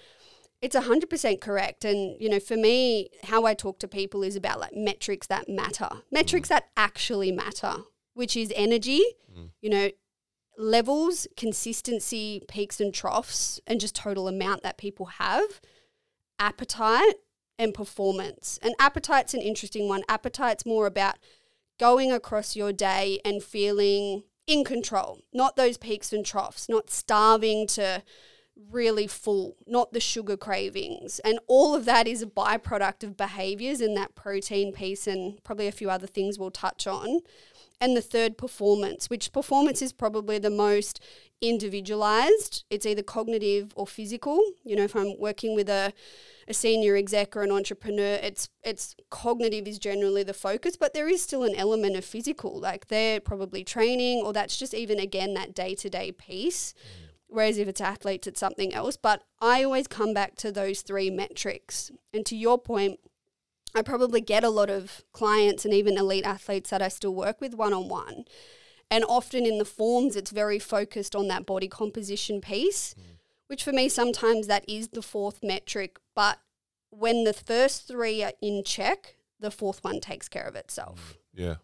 it's 0.60 0.76
100% 0.76 1.40
correct. 1.40 1.84
And, 1.84 2.20
you 2.20 2.28
know, 2.28 2.40
for 2.40 2.56
me, 2.56 3.08
how 3.24 3.44
I 3.44 3.54
talk 3.54 3.78
to 3.80 3.88
people 3.88 4.22
is 4.22 4.36
about 4.36 4.60
like 4.60 4.74
metrics 4.74 5.26
that 5.26 5.48
matter, 5.48 5.88
metrics 6.10 6.48
that 6.48 6.68
actually 6.76 7.32
matter, 7.32 7.74
which 8.14 8.36
is 8.36 8.52
energy, 8.54 9.02
mm. 9.32 9.50
you 9.60 9.70
know, 9.70 9.90
levels, 10.56 11.26
consistency, 11.36 12.42
peaks 12.48 12.80
and 12.80 12.94
troughs, 12.94 13.60
and 13.66 13.80
just 13.80 13.94
total 13.94 14.28
amount 14.28 14.62
that 14.62 14.78
people 14.78 15.06
have, 15.06 15.60
appetite, 16.38 17.14
and 17.58 17.74
performance. 17.74 18.58
And 18.62 18.74
appetite's 18.78 19.34
an 19.34 19.40
interesting 19.40 19.88
one. 19.88 20.02
Appetite's 20.08 20.66
more 20.66 20.86
about 20.86 21.16
going 21.78 22.12
across 22.12 22.56
your 22.56 22.72
day 22.72 23.20
and 23.24 23.42
feeling 23.42 24.24
in 24.46 24.64
control, 24.64 25.20
not 25.32 25.56
those 25.56 25.76
peaks 25.76 26.12
and 26.12 26.24
troughs, 26.26 26.68
not 26.68 26.90
starving 26.90 27.66
to 27.66 28.02
really 28.70 29.06
full, 29.06 29.56
not 29.66 29.92
the 29.92 30.00
sugar 30.00 30.36
cravings. 30.36 31.18
And 31.20 31.38
all 31.46 31.74
of 31.74 31.84
that 31.86 32.06
is 32.06 32.22
a 32.22 32.26
byproduct 32.26 33.02
of 33.02 33.16
behaviors 33.16 33.80
in 33.80 33.94
that 33.94 34.14
protein 34.14 34.72
piece 34.72 35.06
and 35.06 35.42
probably 35.44 35.66
a 35.66 35.72
few 35.72 35.90
other 35.90 36.06
things 36.06 36.38
we'll 36.38 36.50
touch 36.50 36.86
on. 36.86 37.20
And 37.80 37.96
the 37.96 38.02
third, 38.02 38.38
performance, 38.38 39.10
which 39.10 39.32
performance 39.32 39.82
is 39.82 39.92
probably 39.92 40.38
the 40.38 40.50
most 40.50 41.02
individualized. 41.42 42.64
It's 42.70 42.86
either 42.86 43.02
cognitive 43.02 43.72
or 43.76 43.86
physical. 43.86 44.40
You 44.64 44.76
know, 44.76 44.84
if 44.84 44.96
I'm 44.96 45.18
working 45.18 45.54
with 45.54 45.68
a, 45.68 45.92
a 46.48 46.54
senior 46.54 46.96
exec 46.96 47.36
or 47.36 47.42
an 47.42 47.50
entrepreneur, 47.50 48.14
it's 48.22 48.48
it's 48.62 48.94
cognitive 49.10 49.66
is 49.66 49.78
generally 49.78 50.22
the 50.22 50.32
focus, 50.32 50.76
but 50.76 50.94
there 50.94 51.08
is 51.08 51.20
still 51.20 51.42
an 51.42 51.54
element 51.56 51.96
of 51.96 52.04
physical. 52.04 52.58
Like 52.58 52.86
they're 52.86 53.20
probably 53.20 53.64
training, 53.64 54.22
or 54.24 54.32
that's 54.32 54.56
just 54.56 54.72
even 54.72 54.98
again 54.98 55.34
that 55.34 55.54
day 55.54 55.74
to 55.74 55.90
day 55.90 56.12
piece. 56.12 56.72
Mm. 56.72 57.08
Whereas 57.26 57.58
if 57.58 57.66
it's 57.66 57.80
athletes, 57.80 58.26
it's 58.26 58.40
something 58.40 58.72
else. 58.72 58.96
But 58.96 59.24
I 59.40 59.64
always 59.64 59.88
come 59.88 60.14
back 60.14 60.36
to 60.36 60.52
those 60.52 60.82
three 60.82 61.10
metrics. 61.10 61.90
And 62.12 62.26
to 62.26 62.36
your 62.36 62.58
point, 62.58 63.00
I 63.74 63.80
probably 63.80 64.20
get 64.20 64.44
a 64.44 64.50
lot 64.50 64.68
of 64.68 65.02
clients 65.12 65.64
and 65.64 65.72
even 65.72 65.96
elite 65.96 66.26
athletes 66.26 66.70
that 66.70 66.82
I 66.82 66.88
still 66.88 67.14
work 67.14 67.40
with 67.40 67.54
one 67.54 67.72
on 67.72 67.88
one. 67.88 68.26
And 68.92 69.06
often 69.08 69.46
in 69.46 69.56
the 69.56 69.64
forms, 69.64 70.16
it's 70.16 70.30
very 70.30 70.58
focused 70.58 71.16
on 71.16 71.26
that 71.28 71.46
body 71.46 71.66
composition 71.66 72.42
piece, 72.42 72.94
mm. 72.94 73.16
which 73.46 73.64
for 73.64 73.72
me, 73.72 73.88
sometimes 73.88 74.48
that 74.48 74.66
is 74.68 74.88
the 74.88 75.00
fourth 75.00 75.42
metric. 75.42 75.98
But 76.14 76.40
when 76.90 77.24
the 77.24 77.32
first 77.32 77.88
three 77.88 78.22
are 78.22 78.34
in 78.42 78.62
check, 78.64 79.16
the 79.40 79.50
fourth 79.50 79.82
one 79.82 79.98
takes 80.00 80.28
care 80.28 80.44
of 80.44 80.56
itself. 80.56 81.16
Mm. 81.34 81.42
Yeah. 81.42 81.54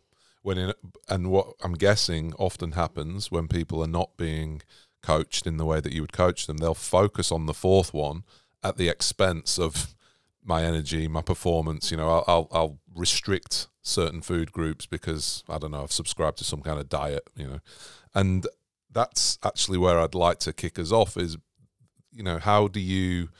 When 0.40 0.56
in, 0.56 0.72
and 1.06 1.30
what 1.30 1.52
I'm 1.62 1.74
guessing 1.74 2.32
often 2.38 2.72
happens 2.72 3.30
when 3.30 3.46
people 3.46 3.82
are 3.82 3.86
not 4.00 4.16
being 4.16 4.62
coached 5.02 5.46
in 5.46 5.58
the 5.58 5.66
way 5.66 5.80
that 5.80 5.92
you 5.92 6.00
would 6.00 6.14
coach 6.14 6.46
them, 6.46 6.56
they'll 6.56 6.72
focus 6.72 7.30
on 7.30 7.44
the 7.44 7.52
fourth 7.52 7.92
one 7.92 8.24
at 8.64 8.78
the 8.78 8.88
expense 8.88 9.58
of 9.58 9.94
my 10.42 10.64
energy, 10.64 11.08
my 11.08 11.20
performance. 11.20 11.90
You 11.90 11.98
know, 11.98 12.08
I'll, 12.08 12.24
I'll, 12.26 12.48
I'll 12.52 12.78
restrict 12.94 13.68
certain 13.88 14.20
food 14.20 14.52
groups 14.52 14.86
because 14.86 15.42
I 15.48 15.58
don't 15.58 15.70
know 15.70 15.82
I've 15.82 15.92
subscribed 15.92 16.38
to 16.38 16.44
some 16.44 16.60
kind 16.60 16.78
of 16.78 16.88
diet. 16.88 17.28
You 17.36 17.46
know, 17.46 17.60
and 18.14 18.46
that's 18.90 19.38
actually 19.44 19.78
where 19.78 19.98
I'd 19.98 20.14
like 20.14 20.38
to 20.40 20.52
kick 20.52 20.78
us 20.78 20.92
off. 20.92 21.16
Is 21.16 21.36
you 22.12 22.22
know 22.22 22.38
how 22.38 22.68
do 22.68 22.80
you 22.80 23.30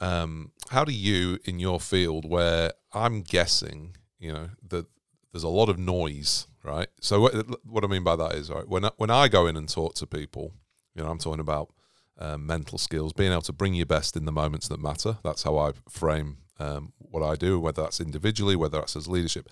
um, 0.00 0.52
how 0.70 0.84
do 0.84 0.92
you 0.92 1.38
in 1.44 1.58
your 1.58 1.80
field 1.80 2.28
where 2.28 2.72
I'm 2.92 3.22
guessing 3.22 3.96
you 4.18 4.32
know 4.32 4.50
that 4.68 4.86
there's 5.32 5.44
a 5.44 5.48
lot 5.48 5.68
of 5.68 5.78
noise, 5.78 6.46
right? 6.64 6.88
So 7.00 7.20
what, 7.20 7.34
what 7.66 7.84
I 7.84 7.86
mean 7.86 8.02
by 8.02 8.16
that 8.16 8.34
is, 8.34 8.50
right, 8.50 8.66
when 8.66 8.84
when 8.96 9.10
I 9.10 9.28
go 9.28 9.46
in 9.46 9.56
and 9.56 9.68
talk 9.68 9.94
to 9.96 10.06
people, 10.06 10.52
you 10.94 11.02
know, 11.02 11.10
I'm 11.10 11.18
talking 11.18 11.40
about 11.40 11.72
um, 12.18 12.46
mental 12.46 12.78
skills, 12.78 13.12
being 13.12 13.32
able 13.32 13.42
to 13.42 13.52
bring 13.52 13.74
your 13.74 13.86
best 13.86 14.16
in 14.16 14.24
the 14.24 14.32
moments 14.32 14.68
that 14.68 14.80
matter. 14.80 15.18
That's 15.22 15.42
how 15.42 15.58
I 15.58 15.72
frame 15.88 16.38
um, 16.58 16.92
what 16.98 17.22
I 17.22 17.36
do, 17.36 17.58
whether 17.58 17.82
that's 17.82 18.00
individually, 18.00 18.56
whether 18.56 18.78
that's 18.78 18.96
as 18.96 19.08
leadership. 19.08 19.48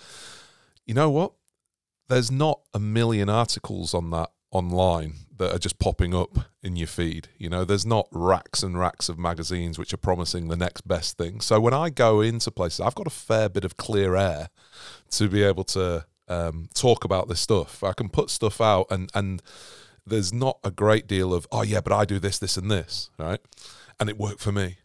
You 0.84 0.94
know 0.94 1.10
what? 1.10 1.32
There's 2.08 2.30
not 2.30 2.60
a 2.72 2.78
million 2.78 3.28
articles 3.28 3.94
on 3.94 4.10
that 4.10 4.30
online 4.52 5.14
that 5.36 5.54
are 5.54 5.58
just 5.58 5.78
popping 5.78 6.14
up 6.14 6.38
in 6.62 6.76
your 6.76 6.86
feed. 6.86 7.28
You 7.36 7.50
know, 7.50 7.64
there's 7.64 7.84
not 7.84 8.08
racks 8.10 8.62
and 8.62 8.78
racks 8.78 9.08
of 9.08 9.18
magazines 9.18 9.78
which 9.78 9.92
are 9.92 9.98
promising 9.98 10.48
the 10.48 10.56
next 10.56 10.86
best 10.88 11.18
thing. 11.18 11.40
So 11.40 11.60
when 11.60 11.74
I 11.74 11.90
go 11.90 12.20
into 12.20 12.50
places, 12.50 12.80
I've 12.80 12.94
got 12.94 13.06
a 13.06 13.10
fair 13.10 13.48
bit 13.48 13.64
of 13.64 13.76
clear 13.76 14.16
air 14.16 14.48
to 15.10 15.28
be 15.28 15.42
able 15.42 15.64
to 15.64 16.06
um, 16.28 16.68
talk 16.74 17.04
about 17.04 17.28
this 17.28 17.40
stuff. 17.40 17.82
I 17.84 17.92
can 17.92 18.08
put 18.08 18.30
stuff 18.30 18.60
out, 18.60 18.86
and 18.90 19.10
and 19.14 19.42
there's 20.06 20.32
not 20.32 20.58
a 20.62 20.70
great 20.70 21.06
deal 21.06 21.34
of 21.34 21.46
oh 21.50 21.62
yeah, 21.62 21.80
but 21.80 21.92
I 21.92 22.04
do 22.04 22.18
this, 22.18 22.38
this, 22.38 22.56
and 22.56 22.70
this, 22.70 23.10
right? 23.18 23.40
And 23.98 24.08
it 24.08 24.18
worked 24.18 24.40
for 24.40 24.52
me. 24.52 24.78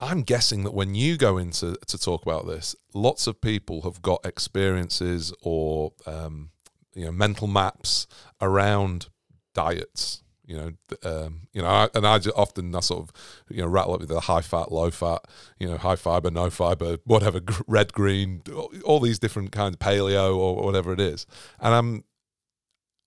I'm 0.00 0.22
guessing 0.22 0.62
that 0.64 0.72
when 0.72 0.94
you 0.94 1.16
go 1.16 1.38
into 1.38 1.76
to 1.86 1.98
talk 1.98 2.22
about 2.22 2.46
this, 2.46 2.76
lots 2.94 3.26
of 3.26 3.40
people 3.40 3.82
have 3.82 4.00
got 4.00 4.24
experiences 4.24 5.32
or 5.42 5.92
um, 6.06 6.50
you 6.94 7.04
know 7.04 7.12
mental 7.12 7.46
maps 7.46 8.06
around 8.40 9.08
diets. 9.54 10.22
You 10.46 10.56
know, 10.56 10.72
um, 11.02 11.42
you 11.52 11.60
know, 11.60 11.68
I, 11.68 11.88
and 11.94 12.06
I 12.06 12.18
just 12.18 12.34
often 12.34 12.74
I 12.74 12.80
sort 12.80 13.02
of 13.02 13.12
you 13.50 13.60
know 13.60 13.66
rattle 13.66 13.94
up 13.94 14.00
with 14.00 14.08
the 14.08 14.20
high 14.20 14.40
fat, 14.40 14.72
low 14.72 14.90
fat, 14.90 15.20
you 15.58 15.68
know, 15.68 15.76
high 15.76 15.96
fiber, 15.96 16.30
no 16.30 16.48
fiber, 16.48 16.98
whatever, 17.04 17.40
red, 17.66 17.92
green, 17.92 18.42
all 18.84 19.00
these 19.00 19.18
different 19.18 19.52
kinds, 19.52 19.76
paleo 19.76 20.34
or 20.36 20.64
whatever 20.64 20.92
it 20.92 21.00
is, 21.00 21.26
and 21.60 21.74
I'm 21.74 22.04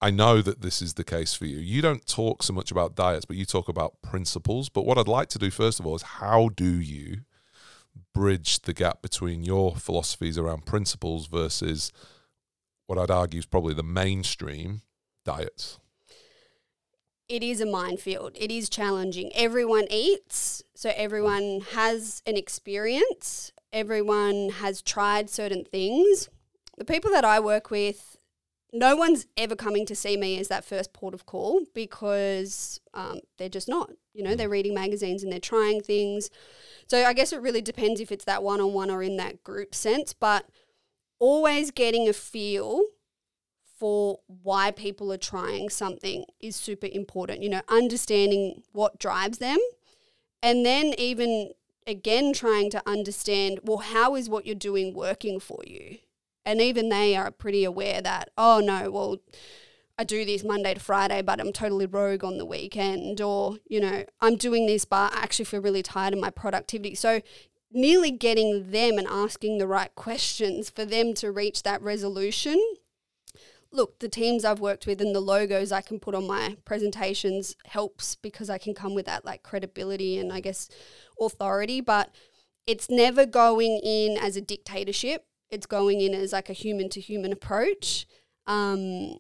I 0.02 0.10
know 0.10 0.42
that 0.42 0.62
this 0.62 0.82
is 0.82 0.96
the 0.96 1.04
case 1.04 1.36
for 1.36 1.46
you. 1.46 1.60
You 1.60 1.82
don't 1.82 2.08
talk 2.08 2.42
so 2.42 2.54
much 2.54 2.72
about 2.72 2.96
diets, 2.96 3.26
but 3.26 3.38
you 3.38 3.46
talk 3.46 3.70
about 3.70 4.02
principles. 4.02 4.68
But 4.68 4.86
what 4.86 4.98
I'd 4.98 5.08
like 5.08 5.30
to 5.30 5.40
do 5.40 5.52
first 5.52 5.80
of 5.80 5.86
all 5.86 5.96
is 5.96 6.02
how 6.02 6.50
do 6.50 6.80
you 6.80 7.20
bridge 8.14 8.62
the 8.62 8.74
gap 8.74 9.02
between 9.04 9.44
your 9.44 9.76
philosophies 9.76 10.38
around 10.40 10.66
principles 10.66 11.28
versus 11.28 11.92
what 12.88 12.98
I'd 12.98 13.12
argue 13.12 13.40
is 13.40 13.46
probably 13.46 13.76
the 13.76 13.84
mainstream 13.84 14.82
diets? 15.24 15.80
It 17.30 17.44
is 17.44 17.62
a 17.62 17.66
minefield. 17.66 18.36
It 18.36 18.52
is 18.52 18.70
challenging. 18.70 19.32
Everyone 19.36 19.86
eats, 19.90 20.64
so 20.74 20.92
everyone 20.96 21.62
has 21.74 22.24
an 22.26 22.36
experience. 22.36 23.54
Everyone 23.72 24.50
has 24.50 24.82
tried 24.82 25.30
certain 25.30 25.64
things. 25.64 26.28
The 26.78 26.86
people 26.86 27.12
that 27.12 27.24
I 27.24 27.40
work 27.40 27.70
with 27.70 28.18
no 28.74 28.96
one's 28.96 29.26
ever 29.36 29.56
coming 29.56 29.86
to 29.86 29.96
see 29.96 30.16
me 30.16 30.40
as 30.40 30.48
that 30.48 30.64
first 30.64 30.94
port 30.94 31.14
of 31.14 31.26
call 31.26 31.66
because 31.74 32.80
um, 32.94 33.20
they're 33.38 33.50
just 33.50 33.68
not. 33.68 33.92
You 34.14 34.24
know, 34.24 34.36
they're 34.36 34.48
mm. 34.48 34.54
reading 34.54 34.74
magazines 34.74 35.24
and 35.24 35.32
they're 35.32 35.40
trying 35.40 35.82
things. 35.82 36.30
So 36.88 37.06
I 37.06 37.14
guess 37.14 37.34
it 37.34 37.42
really 37.42 37.62
depends 37.62 38.00
if 38.00 38.12
it's 38.12 38.26
that 38.26 38.44
one 38.44 38.62
on 38.62 38.74
one 38.74 38.90
or 38.90 39.04
in 39.04 39.18
that 39.18 39.44
group 39.44 39.76
sense, 39.76 40.14
but 40.14 40.46
always 41.20 41.72
getting 41.72 42.08
a 42.08 42.14
feel 42.14 42.84
for 43.78 44.20
why 44.28 44.72
people 44.72 45.12
are 45.12 45.18
trying 45.18 45.70
something 45.70 46.26
is 46.40 46.56
super 46.56 46.88
important. 46.92 47.44
You 47.44 47.50
know, 47.50 47.62
understanding 47.68 48.64
what 48.72 49.00
drives 49.00 49.40
them 49.40 49.58
and 50.44 50.66
then 50.66 50.94
even 50.98 51.52
again 51.88 52.32
trying 52.34 52.70
to 52.72 52.82
understand 52.86 53.60
well, 53.64 53.80
how 53.80 54.16
is 54.16 54.30
what 54.30 54.46
you're 54.46 54.56
doing 54.56 54.94
working 54.94 55.40
for 55.40 55.62
you? 55.66 55.98
And 56.46 56.60
even 56.62 56.90
they 56.90 57.16
are 57.16 57.32
pretty 57.32 57.64
aware 57.64 58.02
that, 58.02 58.30
oh 58.38 58.60
no, 58.64 58.90
well, 58.90 59.18
I 59.98 60.04
do 60.04 60.26
this 60.26 60.44
Monday 60.44 60.74
to 60.74 60.80
Friday, 60.80 61.22
but 61.22 61.40
I'm 61.40 61.54
totally 61.54 61.86
rogue 61.86 62.24
on 62.24 62.38
the 62.38 62.46
weekend. 62.46 63.22
Or, 63.22 63.58
you 63.68 63.80
know, 63.80 64.04
I'm 64.20 64.36
doing 64.36 64.66
this, 64.66 64.86
but 64.86 65.14
I 65.14 65.20
actually 65.20 65.46
feel 65.46 65.62
really 65.62 65.84
tired 65.84 66.14
of 66.14 66.20
my 66.20 66.32
productivity. 66.32 66.96
So, 66.96 67.22
nearly 67.72 68.12
getting 68.12 68.72
them 68.72 68.98
and 68.98 69.08
asking 69.08 69.58
the 69.58 69.68
right 69.68 69.94
questions 69.96 70.70
for 70.70 70.86
them 70.86 71.14
to 71.14 71.32
reach 71.32 71.64
that 71.64 71.82
resolution. 71.82 72.60
Look, 73.72 74.00
the 74.00 74.10
teams 74.10 74.44
I've 74.44 74.60
worked 74.60 74.86
with 74.86 75.00
and 75.00 75.16
the 75.16 75.22
logos 75.22 75.72
I 75.72 75.82
can 75.82 76.00
put 76.00 76.16
on 76.16 76.28
my 76.28 76.58
presentations 76.66 77.56
helps 77.66 78.16
because 78.16 78.50
I 78.50 78.58
can 78.58 78.74
come 78.74 78.94
with 78.94 79.06
that 79.06 79.24
like 79.24 79.44
credibility 79.44 80.18
and 80.18 80.34
I 80.34 80.42
guess 80.42 80.68
authority, 81.20 81.80
but 81.80 82.10
it's 82.68 82.90
never 82.90 83.26
going 83.26 83.80
in 83.84 84.18
as 84.18 84.36
a 84.36 84.42
dictatorship 84.42 85.26
it's 85.52 85.66
going 85.66 86.02
in 86.02 86.14
as 86.14 86.34
like 86.34 86.50
a 86.50 86.54
human 86.54 86.90
to 86.90 87.02
human 87.02 87.32
approach. 87.32 88.08
Um, 88.48 89.18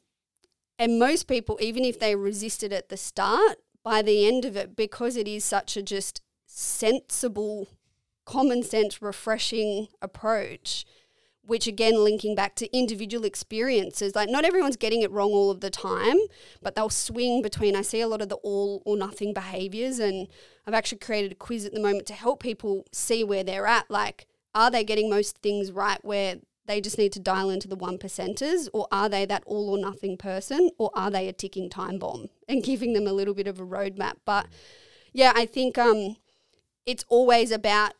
and 0.79 0.97
most 0.97 1.27
people, 1.27 1.59
even 1.61 1.85
if 1.85 1.99
they 1.99 2.15
resisted 2.15 2.73
at 2.73 2.89
the 2.89 2.97
start, 2.97 3.57
by 3.83 4.01
the 4.01 4.25
end 4.25 4.45
of 4.45 4.55
it, 4.55 4.75
because 4.75 5.15
it 5.15 5.27
is 5.27 5.43
such 5.43 5.75
a 5.75 5.83
just 5.83 6.21
sensible, 6.45 7.67
common 8.25 8.63
sense, 8.63 9.01
refreshing 9.01 9.87
approach, 10.01 10.85
which 11.43 11.67
again 11.67 12.03
linking 12.03 12.35
back 12.35 12.55
to 12.55 12.75
individual 12.75 13.25
experiences 13.25 14.15
like 14.15 14.29
not 14.29 14.45
everyone's 14.45 14.77
getting 14.77 15.01
it 15.01 15.11
wrong 15.11 15.31
all 15.31 15.49
of 15.49 15.59
the 15.59 15.69
time 15.69 16.17
but 16.61 16.75
they'll 16.75 16.89
swing 16.89 17.41
between 17.41 17.75
i 17.75 17.81
see 17.81 17.99
a 17.99 18.07
lot 18.07 18.21
of 18.21 18.29
the 18.29 18.35
all 18.37 18.81
or 18.85 18.95
nothing 18.95 19.33
behaviors 19.33 19.97
and 19.97 20.27
i've 20.67 20.73
actually 20.73 20.99
created 20.99 21.31
a 21.31 21.35
quiz 21.35 21.65
at 21.65 21.73
the 21.73 21.79
moment 21.79 22.05
to 22.05 22.13
help 22.13 22.41
people 22.41 22.85
see 22.91 23.23
where 23.23 23.43
they're 23.43 23.67
at 23.67 23.89
like 23.89 24.27
are 24.53 24.71
they 24.71 24.83
getting 24.83 25.09
most 25.09 25.37
things 25.37 25.71
right 25.71 26.03
where 26.03 26.37
they 26.65 26.79
just 26.79 26.97
need 26.97 27.11
to 27.13 27.19
dial 27.19 27.49
into 27.49 27.67
the 27.67 27.75
one 27.75 27.97
percenters, 27.97 28.69
or 28.73 28.87
are 28.91 29.09
they 29.09 29.25
that 29.25 29.43
all 29.45 29.69
or 29.69 29.77
nothing 29.77 30.17
person, 30.17 30.69
or 30.77 30.91
are 30.93 31.09
they 31.09 31.27
a 31.27 31.33
ticking 31.33 31.69
time 31.69 31.97
bomb 31.97 32.27
and 32.47 32.63
giving 32.63 32.93
them 32.93 33.07
a 33.07 33.13
little 33.13 33.33
bit 33.33 33.47
of 33.47 33.59
a 33.59 33.65
roadmap? 33.65 34.15
But 34.25 34.47
yeah, 35.13 35.33
I 35.35 35.45
think 35.45 35.77
um, 35.77 36.15
it's 36.85 37.03
always 37.09 37.51
about 37.51 37.93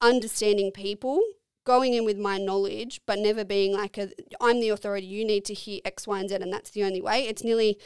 understanding 0.00 0.70
people, 0.70 1.20
going 1.64 1.92
in 1.92 2.04
with 2.04 2.16
my 2.16 2.38
knowledge, 2.38 3.00
but 3.04 3.18
never 3.18 3.44
being 3.44 3.74
like 3.74 3.98
a 3.98 4.10
I'm 4.40 4.60
the 4.60 4.70
authority. 4.70 5.06
You 5.06 5.24
need 5.24 5.44
to 5.46 5.54
hear 5.54 5.80
X, 5.84 6.06
Y, 6.06 6.18
and 6.18 6.28
Z, 6.28 6.36
and 6.36 6.52
that's 6.52 6.70
the 6.70 6.84
only 6.84 7.02
way. 7.02 7.26
It's 7.26 7.44
nearly 7.44 7.78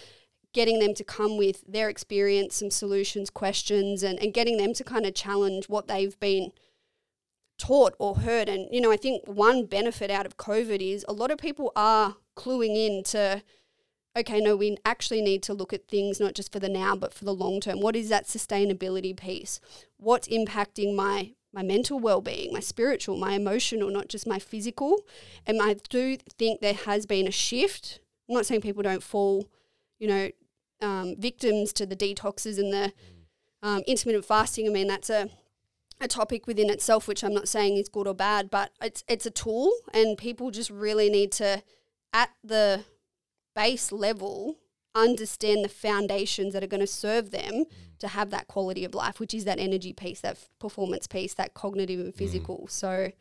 getting 0.53 0.79
them 0.79 0.95
to 0.95 1.03
come 1.03 1.39
with 1.39 1.65
their 1.67 1.89
experience, 1.89 2.57
some 2.57 2.71
solutions, 2.71 3.31
questions, 3.31 4.03
and, 4.03 4.19
and 4.21 4.35
getting 4.35 4.59
them 4.59 4.75
to 4.75 4.85
kind 4.85 5.07
of 5.07 5.15
challenge 5.15 5.69
what 5.69 5.89
they've 5.89 6.19
been 6.21 6.53
taught 7.63 7.95
or 8.01 8.17
heard. 8.17 8.49
And, 8.49 8.69
you 8.73 8.81
know, 8.81 8.91
I 8.91 8.97
think 8.97 9.23
one 9.27 9.67
benefit 9.67 10.11
out 10.11 10.27
of 10.27 10.37
COVID 10.37 10.81
is 10.81 11.05
a 11.07 11.13
lot 11.13 11.31
of 11.31 11.39
people 11.39 11.71
are 11.77 12.17
cluing 12.37 12.75
in 12.75 13.05
to 13.05 13.43
okay, 14.15 14.41
no, 14.41 14.55
we 14.55 14.77
actually 14.85 15.23
need 15.23 15.43
to 15.43 15.55
look 15.55 15.73
at 15.73 15.89
things 15.89 16.21
not 16.21 16.35
just 16.35 16.53
for 16.53 16.59
the 16.59 16.69
now, 16.69 16.95
but 16.95 17.15
for 17.15 17.25
the 17.25 17.33
long 17.33 17.61
term. 17.61 17.81
What 17.81 17.97
is 17.97 18.11
that 18.11 18.27
sustainability 18.27 19.17
piece? 19.17 19.61
What's 19.97 20.29
impacting 20.29 20.95
my 20.95 21.33
my 21.55 21.63
mental 21.63 21.99
well-being, 22.01 22.53
my 22.53 22.61
spiritual, 22.61 23.17
my 23.19 23.35
emotional, 23.35 23.91
not 23.91 24.09
just 24.09 24.27
my 24.27 24.39
physical. 24.39 25.03
And 25.47 25.61
I 25.63 25.77
do 25.91 26.17
think 26.39 26.61
there 26.61 26.73
has 26.73 27.05
been 27.05 27.29
a 27.29 27.31
shift. 27.31 28.01
I'm 28.29 28.35
not 28.35 28.47
saying 28.47 28.63
people 28.63 28.83
don't 28.83 29.03
fall, 29.03 29.47
you 29.99 30.09
know, 30.09 30.31
um, 30.81 31.15
victims 31.19 31.75
to 31.75 31.85
the 31.85 31.95
detoxes 31.95 32.59
and 32.59 32.73
the 32.73 32.93
um, 33.63 33.83
intermittent 33.87 34.25
fasting. 34.25 34.67
I 34.67 34.71
mean, 34.71 34.89
that's 34.89 35.11
a 35.11 35.29
a 36.03 36.09
topic 36.09 36.47
within 36.47 36.71
itself, 36.71 37.07
which 37.09 37.23
I'm 37.23 37.35
not 37.35 37.49
saying 37.49 37.77
is 37.77 37.89
good 37.89 38.07
or 38.07 38.15
bad, 38.15 38.51
but 38.51 38.73
it's 38.81 39.05
it's 39.09 39.27
a 39.27 39.31
tool, 39.31 39.73
and 39.93 40.19
people 40.19 40.51
just 40.51 40.71
really 40.71 41.11
need 41.11 41.33
to, 41.33 41.63
at 42.13 42.31
the 42.43 42.85
base 43.55 43.93
level, 43.93 44.59
understand 44.95 45.65
the 45.65 45.69
foundations 45.69 46.53
that 46.53 46.63
are 46.63 46.69
going 46.69 46.81
to 46.81 46.87
serve 46.87 47.31
them 47.31 47.65
to 47.99 48.09
have 48.09 48.31
that 48.31 48.49
quality 48.49 48.85
of 48.85 48.95
life, 48.95 49.21
which 49.21 49.35
is 49.35 49.45
that 49.45 49.59
energy 49.59 49.93
piece, 49.93 50.21
that 50.21 50.39
performance 50.59 51.07
piece, 51.07 51.35
that 51.35 51.55
cognitive 51.55 52.01
and 52.01 52.15
physical. 52.15 52.67
So, 52.69 53.13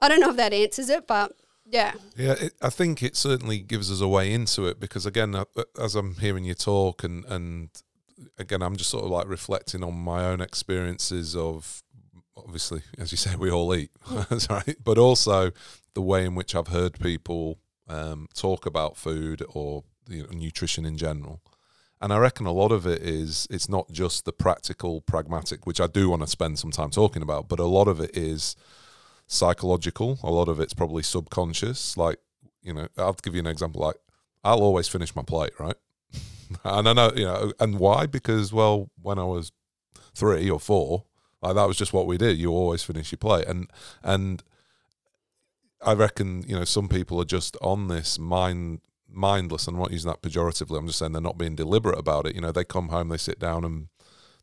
I 0.00 0.08
don't 0.08 0.20
know 0.20 0.30
if 0.30 0.36
that 0.36 0.52
answers 0.52 0.88
it, 0.88 1.06
but 1.06 1.32
yeah, 1.64 1.92
Yeah, 2.16 2.34
it, 2.38 2.54
I 2.60 2.70
think 2.70 3.02
it 3.02 3.16
certainly 3.16 3.58
gives 3.58 3.90
us 3.90 4.00
a 4.00 4.08
way 4.08 4.32
into 4.32 4.66
it 4.66 4.80
because 4.80 5.06
again, 5.06 5.34
uh, 5.34 5.44
uh, 5.56 5.64
as 5.80 5.94
I'm 5.94 6.16
hearing 6.16 6.44
you 6.44 6.54
talk, 6.54 7.04
and 7.04 7.24
and 7.26 7.70
again, 8.38 8.62
I'm 8.62 8.76
just 8.76 8.90
sort 8.90 9.04
of 9.04 9.10
like 9.10 9.28
reflecting 9.28 9.82
on 9.82 9.94
my 9.94 10.24
own 10.24 10.40
experiences 10.40 11.36
of 11.36 11.82
obviously, 12.36 12.82
as 12.98 13.12
you 13.12 13.18
say, 13.18 13.36
we 13.36 13.50
all 13.50 13.74
eat, 13.74 13.90
right, 14.50 14.76
but 14.82 14.98
also 14.98 15.50
the 15.94 16.02
way 16.02 16.24
in 16.24 16.34
which 16.34 16.54
I've 16.54 16.68
heard 16.68 16.98
people 17.00 17.58
um, 17.88 18.28
talk 18.34 18.66
about 18.66 18.96
food 18.96 19.42
or 19.48 19.84
you 20.08 20.22
know, 20.22 20.28
nutrition 20.32 20.84
in 20.84 20.96
general. 20.96 21.40
And 22.00 22.12
I 22.12 22.18
reckon 22.18 22.46
a 22.46 22.52
lot 22.52 22.72
of 22.72 22.84
it 22.84 23.00
is 23.02 23.46
it's 23.48 23.68
not 23.68 23.90
just 23.92 24.24
the 24.24 24.32
practical, 24.32 25.02
pragmatic, 25.02 25.66
which 25.66 25.80
I 25.80 25.86
do 25.86 26.10
want 26.10 26.22
to 26.22 26.28
spend 26.28 26.58
some 26.58 26.72
time 26.72 26.90
talking 26.90 27.22
about, 27.22 27.48
but 27.48 27.60
a 27.60 27.64
lot 27.64 27.86
of 27.86 28.00
it 28.00 28.16
is 28.16 28.56
psychological. 29.28 30.18
A 30.24 30.30
lot 30.30 30.48
of 30.48 30.58
it's 30.58 30.74
probably 30.74 31.04
subconscious. 31.04 31.96
Like, 31.96 32.18
you 32.60 32.74
know, 32.74 32.88
I'll 32.98 33.12
give 33.14 33.34
you 33.34 33.40
an 33.40 33.46
example. 33.46 33.82
Like, 33.82 33.96
I'll 34.42 34.62
always 34.62 34.88
finish 34.88 35.14
my 35.14 35.22
plate, 35.22 35.52
right? 35.60 35.76
and 36.64 36.88
I 36.88 36.92
know, 36.92 37.12
you 37.14 37.24
know, 37.24 37.52
and 37.60 37.78
why? 37.78 38.06
Because, 38.06 38.52
well, 38.52 38.90
when 39.00 39.20
I 39.20 39.24
was 39.24 39.52
three 40.12 40.50
or 40.50 40.58
four, 40.58 41.04
like 41.42 41.54
that 41.54 41.68
was 41.68 41.76
just 41.76 41.92
what 41.92 42.06
we 42.06 42.16
did. 42.16 42.38
You 42.38 42.50
always 42.50 42.82
finish 42.82 43.12
your 43.12 43.18
plate, 43.18 43.46
and 43.46 43.68
and 44.02 44.42
I 45.80 45.94
reckon 45.94 46.44
you 46.46 46.56
know 46.56 46.64
some 46.64 46.88
people 46.88 47.20
are 47.20 47.26
just 47.26 47.56
on 47.60 47.88
this 47.88 48.18
mind 48.18 48.80
mindless. 49.08 49.66
I'm 49.66 49.78
not 49.78 49.92
using 49.92 50.10
that 50.10 50.22
pejoratively. 50.22 50.78
I'm 50.78 50.86
just 50.86 50.98
saying 50.98 51.12
they're 51.12 51.20
not 51.20 51.38
being 51.38 51.56
deliberate 51.56 51.98
about 51.98 52.26
it. 52.26 52.34
You 52.34 52.40
know, 52.40 52.52
they 52.52 52.64
come 52.64 52.88
home, 52.88 53.08
they 53.08 53.18
sit 53.18 53.38
down, 53.38 53.64
and 53.64 53.88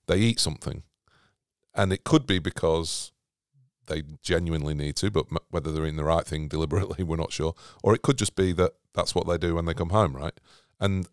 they 0.07 0.17
eat 0.17 0.39
something, 0.39 0.83
and 1.73 1.91
it 1.93 2.03
could 2.03 2.27
be 2.27 2.39
because 2.39 3.11
they 3.89 4.03
genuinely 4.21 4.73
need 4.73 4.95
to, 4.97 5.11
but 5.11 5.25
whether 5.49 5.71
they're 5.71 5.83
eating 5.83 5.97
the 5.97 6.03
right 6.03 6.25
thing 6.25 6.47
deliberately, 6.49 7.03
we're 7.03 7.17
not 7.17 7.33
sure. 7.33 7.55
Or 7.83 7.93
it 7.93 8.01
could 8.01 8.17
just 8.17 8.35
be 8.35 8.53
that 8.53 8.73
that's 8.93 9.13
what 9.13 9.27
they 9.27 9.37
do 9.37 9.55
when 9.55 9.65
they 9.65 9.73
come 9.73 9.89
home, 9.89 10.15
right? 10.15 10.39
And 10.79 11.07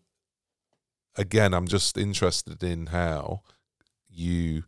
again, 1.15 1.53
I'm 1.53 1.67
just 1.67 1.97
interested 1.97 2.63
in 2.63 2.87
how 2.87 3.41
you 4.09 4.63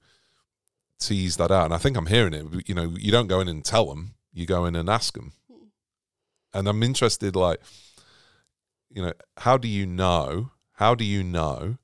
tease 1.00 1.38
that 1.38 1.52
out. 1.52 1.66
And 1.66 1.74
I 1.74 1.78
think 1.78 1.98
I'm 1.98 2.08
hearing 2.08 2.34
it. 2.34 2.68
You 2.68 2.76
know, 2.76 2.94
you 2.98 3.12
don't 3.12 3.28
go 3.28 3.40
in 3.40 3.48
and 3.48 3.64
tell 3.64 3.86
them, 3.86 4.16
you 4.34 4.46
go 4.46 4.66
in 4.66 4.76
and 4.76 4.90
ask 4.90 5.14
them. 5.14 5.34
And 6.54 6.68
I'm 6.68 6.82
interested, 6.84 7.36
like, 7.36 7.60
you 8.90 9.04
know, 9.04 9.14
how 9.38 9.58
do 9.58 9.68
you 9.68 9.86
know? 9.86 10.52
How 10.74 10.96
do 10.96 11.04
you 11.04 11.24
know 11.24 11.78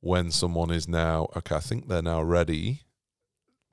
when 0.00 0.30
someone 0.30 0.70
is 0.70 0.86
now, 0.86 1.28
okay, 1.34 1.56
I 1.56 1.60
think 1.60 1.88
they're 1.88 2.02
now 2.02 2.22
ready 2.22 2.82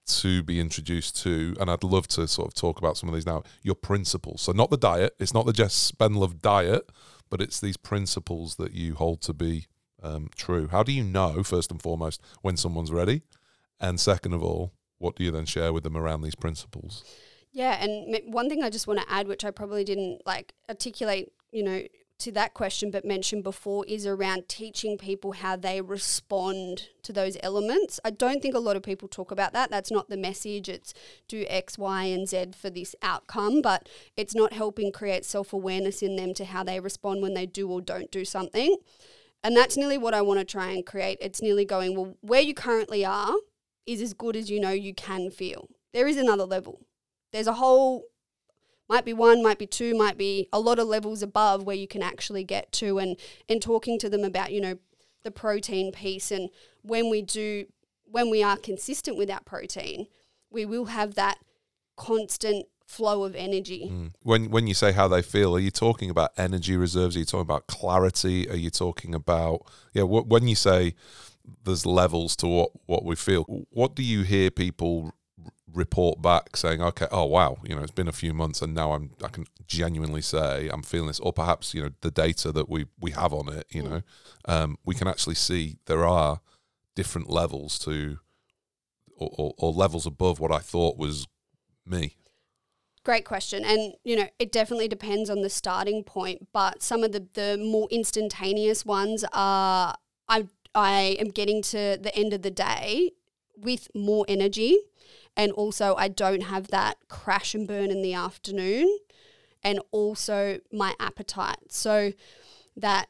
to 0.07 0.41
be 0.43 0.59
introduced 0.59 1.21
to, 1.23 1.55
and 1.59 1.69
I'd 1.69 1.83
love 1.83 2.07
to 2.09 2.27
sort 2.27 2.47
of 2.47 2.53
talk 2.53 2.79
about 2.79 2.97
some 2.97 3.07
of 3.07 3.15
these 3.15 3.25
now, 3.25 3.43
your 3.61 3.75
principles. 3.75 4.41
So, 4.41 4.51
not 4.51 4.69
the 4.69 4.77
diet, 4.77 5.15
it's 5.19 5.33
not 5.33 5.45
the 5.45 5.53
Jess 5.53 5.91
Spendlove 5.91 6.41
diet, 6.41 6.89
but 7.29 7.41
it's 7.41 7.59
these 7.59 7.77
principles 7.77 8.55
that 8.55 8.73
you 8.73 8.95
hold 8.95 9.21
to 9.21 9.33
be 9.33 9.67
um, 10.01 10.29
true. 10.35 10.67
How 10.67 10.83
do 10.83 10.91
you 10.91 11.03
know, 11.03 11.43
first 11.43 11.71
and 11.71 11.81
foremost, 11.81 12.21
when 12.41 12.57
someone's 12.57 12.91
ready? 12.91 13.21
And 13.79 13.99
second 13.99 14.33
of 14.33 14.43
all, 14.43 14.73
what 15.01 15.15
do 15.15 15.23
you 15.23 15.31
then 15.31 15.45
share 15.45 15.73
with 15.73 15.83
them 15.83 15.97
around 15.97 16.21
these 16.21 16.35
principles? 16.35 17.03
Yeah, 17.51 17.83
and 17.83 18.33
one 18.33 18.49
thing 18.49 18.63
I 18.63 18.69
just 18.69 18.87
want 18.87 19.01
to 19.01 19.11
add, 19.11 19.27
which 19.27 19.43
I 19.43 19.51
probably 19.51 19.83
didn't 19.83 20.21
like 20.25 20.53
articulate, 20.69 21.33
you 21.51 21.63
know, 21.63 21.83
to 22.19 22.31
that 22.31 22.53
question, 22.53 22.91
but 22.91 23.03
mentioned 23.03 23.43
before, 23.43 23.83
is 23.87 24.05
around 24.05 24.47
teaching 24.47 24.97
people 24.97 25.33
how 25.33 25.55
they 25.55 25.81
respond 25.81 26.89
to 27.01 27.11
those 27.11 27.35
elements. 27.41 27.99
I 28.05 28.11
don't 28.11 28.41
think 28.41 28.53
a 28.53 28.59
lot 28.59 28.75
of 28.75 28.83
people 28.83 29.07
talk 29.07 29.31
about 29.31 29.53
that. 29.53 29.71
That's 29.71 29.91
not 29.91 30.07
the 30.07 30.17
message. 30.17 30.69
It's 30.69 30.93
do 31.27 31.45
X, 31.49 31.79
Y, 31.79 32.03
and 32.05 32.29
Z 32.29 32.51
for 32.55 32.69
this 32.69 32.95
outcome, 33.01 33.61
but 33.61 33.89
it's 34.15 34.35
not 34.35 34.53
helping 34.53 34.91
create 34.91 35.25
self 35.25 35.51
awareness 35.51 36.03
in 36.03 36.15
them 36.15 36.33
to 36.35 36.45
how 36.45 36.63
they 36.63 36.79
respond 36.79 37.21
when 37.21 37.33
they 37.33 37.47
do 37.47 37.67
or 37.69 37.81
don't 37.81 38.11
do 38.11 38.23
something. 38.23 38.77
And 39.43 39.57
that's 39.57 39.75
nearly 39.75 39.97
what 39.97 40.13
I 40.13 40.21
want 40.21 40.39
to 40.39 40.45
try 40.45 40.67
and 40.67 40.85
create. 40.85 41.17
It's 41.19 41.41
nearly 41.41 41.65
going, 41.65 41.95
well, 41.95 42.15
where 42.21 42.41
you 42.41 42.53
currently 42.53 43.03
are 43.03 43.33
is 43.91 44.01
as 44.01 44.13
good 44.13 44.35
as 44.35 44.49
you 44.49 44.59
know 44.59 44.71
you 44.71 44.93
can 44.93 45.29
feel. 45.29 45.69
There 45.93 46.07
is 46.07 46.17
another 46.17 46.45
level. 46.45 46.81
There's 47.31 47.47
a 47.47 47.53
whole 47.53 48.05
might 48.89 49.05
be 49.05 49.13
one, 49.13 49.41
might 49.41 49.57
be 49.57 49.67
two, 49.67 49.95
might 49.95 50.17
be 50.17 50.49
a 50.51 50.59
lot 50.59 50.77
of 50.77 50.87
levels 50.87 51.23
above 51.23 51.63
where 51.63 51.75
you 51.75 51.87
can 51.87 52.03
actually 52.03 52.43
get 52.43 52.71
to 52.73 52.99
and 52.99 53.17
and 53.47 53.61
talking 53.61 53.97
to 53.99 54.09
them 54.09 54.23
about, 54.23 54.51
you 54.51 54.61
know, 54.61 54.77
the 55.23 55.31
protein 55.31 55.91
piece 55.91 56.31
and 56.31 56.49
when 56.81 57.09
we 57.09 57.21
do 57.21 57.65
when 58.05 58.29
we 58.29 58.43
are 58.43 58.57
consistent 58.57 59.17
with 59.17 59.29
that 59.29 59.45
protein, 59.45 60.07
we 60.49 60.65
will 60.65 60.85
have 60.85 61.15
that 61.15 61.37
constant 61.95 62.65
flow 62.85 63.23
of 63.23 63.35
energy. 63.35 63.89
Mm. 63.89 64.11
When 64.21 64.49
when 64.49 64.67
you 64.67 64.73
say 64.73 64.91
how 64.91 65.07
they 65.07 65.21
feel, 65.21 65.55
are 65.55 65.59
you 65.59 65.71
talking 65.71 66.09
about 66.09 66.31
energy 66.37 66.75
reserves? 66.75 67.15
Are 67.15 67.19
you 67.19 67.25
talking 67.25 67.41
about 67.41 67.67
clarity? 67.67 68.49
Are 68.49 68.57
you 68.57 68.69
talking 68.69 69.15
about 69.15 69.61
yeah? 69.93 70.03
Wh- 70.03 70.27
when 70.27 70.47
you 70.47 70.55
say 70.55 70.95
there's 71.63 71.85
levels 71.85 72.35
to 72.37 72.47
what 72.47 72.71
what 72.85 73.03
we 73.03 73.15
feel, 73.15 73.43
what 73.69 73.95
do 73.95 74.03
you 74.03 74.23
hear 74.23 74.51
people 74.51 75.11
r- 75.45 75.51
report 75.73 76.21
back 76.21 76.55
saying? 76.55 76.81
Okay, 76.81 77.07
oh 77.11 77.25
wow, 77.25 77.57
you 77.63 77.75
know, 77.75 77.81
it's 77.81 77.91
been 77.91 78.07
a 78.07 78.13
few 78.13 78.33
months 78.33 78.61
and 78.61 78.73
now 78.73 78.93
I'm 78.93 79.11
I 79.23 79.27
can 79.27 79.45
genuinely 79.67 80.21
say 80.21 80.69
I'm 80.71 80.83
feeling 80.83 81.07
this, 81.07 81.19
or 81.19 81.33
perhaps 81.33 81.73
you 81.73 81.83
know 81.83 81.89
the 82.01 82.11
data 82.11 82.51
that 82.51 82.69
we 82.69 82.85
we 82.99 83.11
have 83.11 83.33
on 83.33 83.49
it, 83.49 83.65
you 83.69 83.83
know, 83.83 84.01
um, 84.45 84.77
we 84.85 84.95
can 84.95 85.07
actually 85.07 85.35
see 85.35 85.77
there 85.85 86.05
are 86.05 86.41
different 86.95 87.29
levels 87.29 87.79
to 87.79 88.19
or, 89.15 89.29
or, 89.37 89.53
or 89.57 89.71
levels 89.71 90.05
above 90.05 90.39
what 90.39 90.51
I 90.51 90.59
thought 90.59 90.97
was 90.97 91.27
me. 91.85 92.15
Great 93.03 93.25
question. 93.25 93.65
And, 93.65 93.93
you 94.03 94.15
know, 94.15 94.27
it 94.37 94.51
definitely 94.51 94.87
depends 94.87 95.29
on 95.29 95.41
the 95.41 95.49
starting 95.49 96.03
point, 96.03 96.47
but 96.53 96.83
some 96.83 97.03
of 97.03 97.11
the, 97.11 97.27
the 97.33 97.57
more 97.57 97.87
instantaneous 97.89 98.85
ones 98.85 99.25
are 99.33 99.95
I 100.27 100.47
I 100.73 101.17
am 101.19 101.29
getting 101.29 101.61
to 101.63 101.97
the 102.01 102.15
end 102.15 102.33
of 102.33 102.41
the 102.41 102.51
day 102.51 103.11
with 103.57 103.89
more 103.93 104.25
energy 104.27 104.77
and 105.35 105.51
also 105.51 105.95
I 105.95 106.07
don't 106.07 106.43
have 106.43 106.67
that 106.67 106.97
crash 107.07 107.53
and 107.53 107.67
burn 107.67 107.91
in 107.91 108.01
the 108.01 108.13
afternoon 108.13 108.99
and 109.63 109.79
also 109.91 110.59
my 110.71 110.95
appetite. 110.99 111.59
So 111.71 112.13
that 112.75 113.09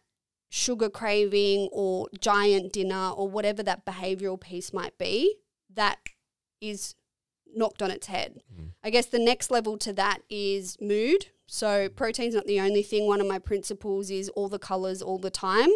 sugar 0.49 0.89
craving 0.89 1.69
or 1.71 2.07
giant 2.19 2.73
dinner 2.73 3.09
or 3.09 3.29
whatever 3.29 3.63
that 3.63 3.85
behavioral 3.85 4.39
piece 4.39 4.73
might 4.73 4.97
be, 4.97 5.35
that 5.73 5.99
is 6.59 6.95
knocked 7.53 7.81
on 7.81 7.91
its 7.91 8.07
head. 8.07 8.41
Mm. 8.53 8.71
I 8.83 8.89
guess 8.89 9.05
the 9.05 9.19
next 9.19 9.49
level 9.49 9.77
to 9.79 9.93
that 9.93 10.19
is 10.29 10.77
mood. 10.81 11.27
So 11.47 11.89
protein's 11.89 12.35
not 12.35 12.47
the 12.47 12.59
only 12.59 12.83
thing. 12.83 13.07
One 13.07 13.21
of 13.21 13.27
my 13.27 13.39
principles 13.39 14.09
is 14.09 14.29
all 14.29 14.49
the 14.49 14.59
colors 14.59 15.01
all 15.01 15.17
the 15.17 15.29
time, 15.29 15.69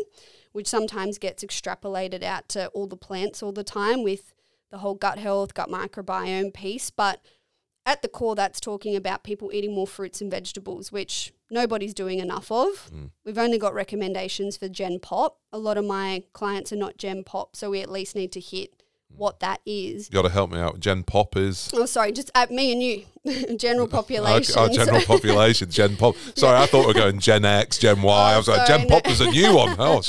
which 0.56 0.68
sometimes 0.68 1.18
gets 1.18 1.44
extrapolated 1.44 2.24
out 2.24 2.48
to 2.48 2.68
all 2.70 2.88
the 2.88 2.96
plants 2.96 3.44
all 3.44 3.52
the 3.52 3.62
time 3.62 4.04
with 4.04 4.34
the 4.72 4.78
whole 4.78 4.96
gut 4.96 5.20
health, 5.20 5.54
gut 5.54 5.70
microbiome 5.70 6.54
piece, 6.54 6.89
but 6.89 7.20
at 7.86 8.02
the 8.02 8.08
core 8.08 8.36
that's 8.36 8.62
talking 8.62 8.96
about 8.96 9.26
people 9.26 9.52
eating 9.52 9.76
more 9.76 9.86
fruits 9.86 10.22
and 10.22 10.32
vegetables, 10.32 10.94
which 10.94 11.34
nobody's 11.52 11.94
doing 11.94 12.20
enough 12.20 12.50
of. 12.50 12.89
Mm. 12.89 13.10
We've 13.26 13.38
only 13.38 13.58
got 13.58 13.74
recommendations 13.74 14.56
for 14.56 14.70
Gen 14.70 15.00
Pop. 15.02 15.39
A 15.52 15.58
lot 15.58 15.78
of 15.78 15.84
my 15.84 16.24
clients 16.32 16.72
are 16.72 16.78
not 16.78 16.96
Gen 16.96 17.26
Pop, 17.26 17.58
so 17.58 17.70
we 17.70 17.82
at 17.82 17.91
least 17.91 18.15
need 18.15 18.32
to 18.32 18.39
hit 18.39 18.82
what 19.10 19.39
that 19.39 19.62
is. 19.65 20.10
You 20.10 20.13
got 20.13 20.24
to 20.24 20.30
help 20.30 20.52
me 20.52 20.60
out. 20.60 20.80
Gen 20.80 21.04
Pop 21.04 21.38
is 21.38 21.70
Oh, 21.74 21.86
sorry, 21.86 22.12
just 22.12 22.32
at 22.36 22.52
me 22.52 22.72
and 22.74 22.84
you, 22.84 23.56
general 23.58 23.88
population. 23.88 24.58
Our, 24.58 24.63
our 24.63 24.70
general 24.70 25.02
population, 25.06 25.70
Gen 25.70 25.96
Pop. 25.96 26.15
Sorry, 26.36 26.58
I 26.58 26.65
thought 26.65 26.82
we 26.82 26.88
were 26.88 26.94
going 26.94 27.20
Gen 27.20 27.46
X, 27.46 27.78
Gen 27.78 28.02
Y. 28.02 28.34
I 28.34 28.38
was 28.38 28.48
like, 28.48 28.62
Oh, 28.62 28.65
sorry, 28.65 28.80
Gen 28.80 28.88
no. 28.89 28.96
Pop 28.96 29.08
is 29.10 29.22
a 29.22 29.30
new 29.32 29.56
one. 29.56 29.76
Oh, 29.80 30.02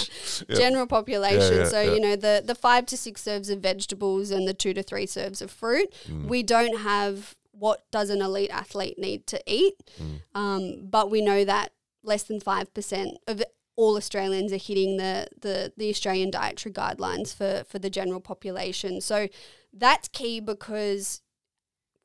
yeah. 0.49 0.57
general 0.57 0.87
population. 0.87 1.41
Yeah, 1.57 1.63
yeah, 1.65 1.69
so 1.69 1.81
you 1.83 2.01
know 2.01 2.17
the 2.17 2.43
the 2.45 2.55
five 2.55 2.87
to 2.87 2.97
six 2.97 3.23
serves 3.23 3.49
of 3.51 3.61
vegetables 3.61 4.31
and 4.31 4.47
the 4.49 4.55
two 4.55 4.75
to 4.75 4.83
three 4.83 5.07
serves 5.07 5.41
of 5.41 5.51
fruit. 5.51 5.93
Mm. 6.09 6.27
We 6.27 6.43
don't 6.43 6.79
have 6.81 7.35
what 7.53 7.85
does 7.91 8.11
an 8.11 8.21
elite 8.23 8.51
athlete 8.51 8.99
need 8.99 9.27
to 9.29 9.41
eat, 9.47 9.75
Mm. 10.03 10.21
um, 10.35 10.87
but 10.91 11.11
we 11.11 11.21
know 11.23 11.45
that 11.45 11.73
less 12.03 12.25
than 12.25 12.39
five 12.41 12.73
percent 12.75 13.17
of 13.27 13.43
all 13.77 13.97
Australians 13.97 14.53
are 14.53 14.59
hitting 14.59 14.97
the, 14.97 15.29
the, 15.41 15.73
the 15.77 15.91
Australian 15.91 16.31
dietary 16.31 16.73
guidelines 16.73 17.35
for, 17.35 17.62
for 17.69 17.79
the 17.79 17.91
general 17.91 18.21
population. 18.21 19.01
So 19.01 19.29
that's 19.73 20.09
key 20.09 20.41
because 20.41 21.21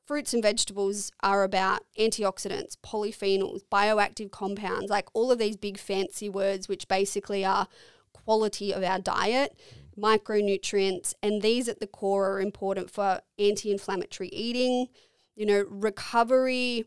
fruits 0.06 0.34
and 0.34 0.42
vegetables 0.42 1.10
are 1.22 1.42
about 1.42 1.80
antioxidants, 1.98 2.76
polyphenols, 2.84 3.62
bioactive 3.72 4.30
compounds, 4.30 4.90
like 4.90 5.08
all 5.14 5.32
of 5.32 5.38
these 5.38 5.56
big 5.56 5.78
fancy 5.78 6.28
words, 6.28 6.68
which 6.68 6.88
basically 6.88 7.44
are 7.44 7.66
quality 8.12 8.72
of 8.72 8.82
our 8.82 8.98
diet, 8.98 9.56
micronutrients, 9.98 11.14
and 11.22 11.40
these 11.40 11.68
at 11.68 11.80
the 11.80 11.86
core 11.86 12.30
are 12.32 12.40
important 12.40 12.90
for 12.90 13.20
anti 13.38 13.70
inflammatory 13.70 14.28
eating, 14.28 14.88
you 15.34 15.46
know, 15.46 15.64
recovery 15.68 16.84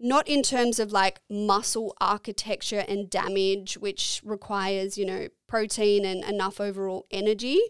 not 0.00 0.26
in 0.26 0.42
terms 0.42 0.80
of 0.80 0.92
like 0.92 1.20
muscle 1.28 1.94
architecture 2.00 2.84
and 2.88 3.10
damage, 3.10 3.74
which 3.74 4.20
requires, 4.24 4.96
you 4.96 5.04
know, 5.04 5.28
protein 5.46 6.04
and 6.04 6.24
enough 6.24 6.60
overall 6.60 7.06
energy, 7.10 7.60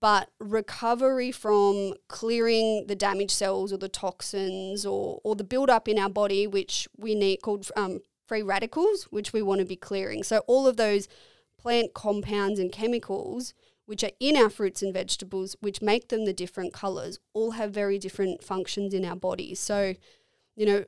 but 0.00 0.30
recovery 0.38 1.32
from 1.32 1.94
clearing 2.08 2.84
the 2.86 2.94
damaged 2.94 3.30
cells 3.30 3.72
or 3.72 3.78
the 3.78 3.88
toxins 3.88 4.84
or, 4.84 5.20
or 5.24 5.34
the 5.34 5.44
buildup 5.44 5.88
in 5.88 5.98
our 5.98 6.10
body, 6.10 6.46
which 6.46 6.86
we 6.98 7.14
need 7.14 7.38
called 7.38 7.70
um, 7.76 8.00
free 8.26 8.42
radicals, 8.42 9.04
which 9.04 9.32
we 9.32 9.40
want 9.40 9.60
to 9.60 9.66
be 9.66 9.76
clearing. 9.76 10.22
So, 10.22 10.38
all 10.46 10.66
of 10.66 10.76
those 10.76 11.08
plant 11.58 11.94
compounds 11.94 12.60
and 12.60 12.70
chemicals 12.70 13.54
which 13.86 14.02
are 14.02 14.10
in 14.18 14.36
our 14.36 14.48
fruits 14.48 14.82
and 14.82 14.94
vegetables, 14.94 15.56
which 15.60 15.82
make 15.82 16.08
them 16.08 16.24
the 16.24 16.32
different 16.32 16.72
colors, 16.72 17.18
all 17.32 17.52
have 17.52 17.70
very 17.70 17.98
different 17.98 18.42
functions 18.42 18.94
in 18.94 19.04
our 19.04 19.16
bodies. 19.16 19.60
So, 19.60 19.94
you 20.56 20.66
know, 20.66 20.84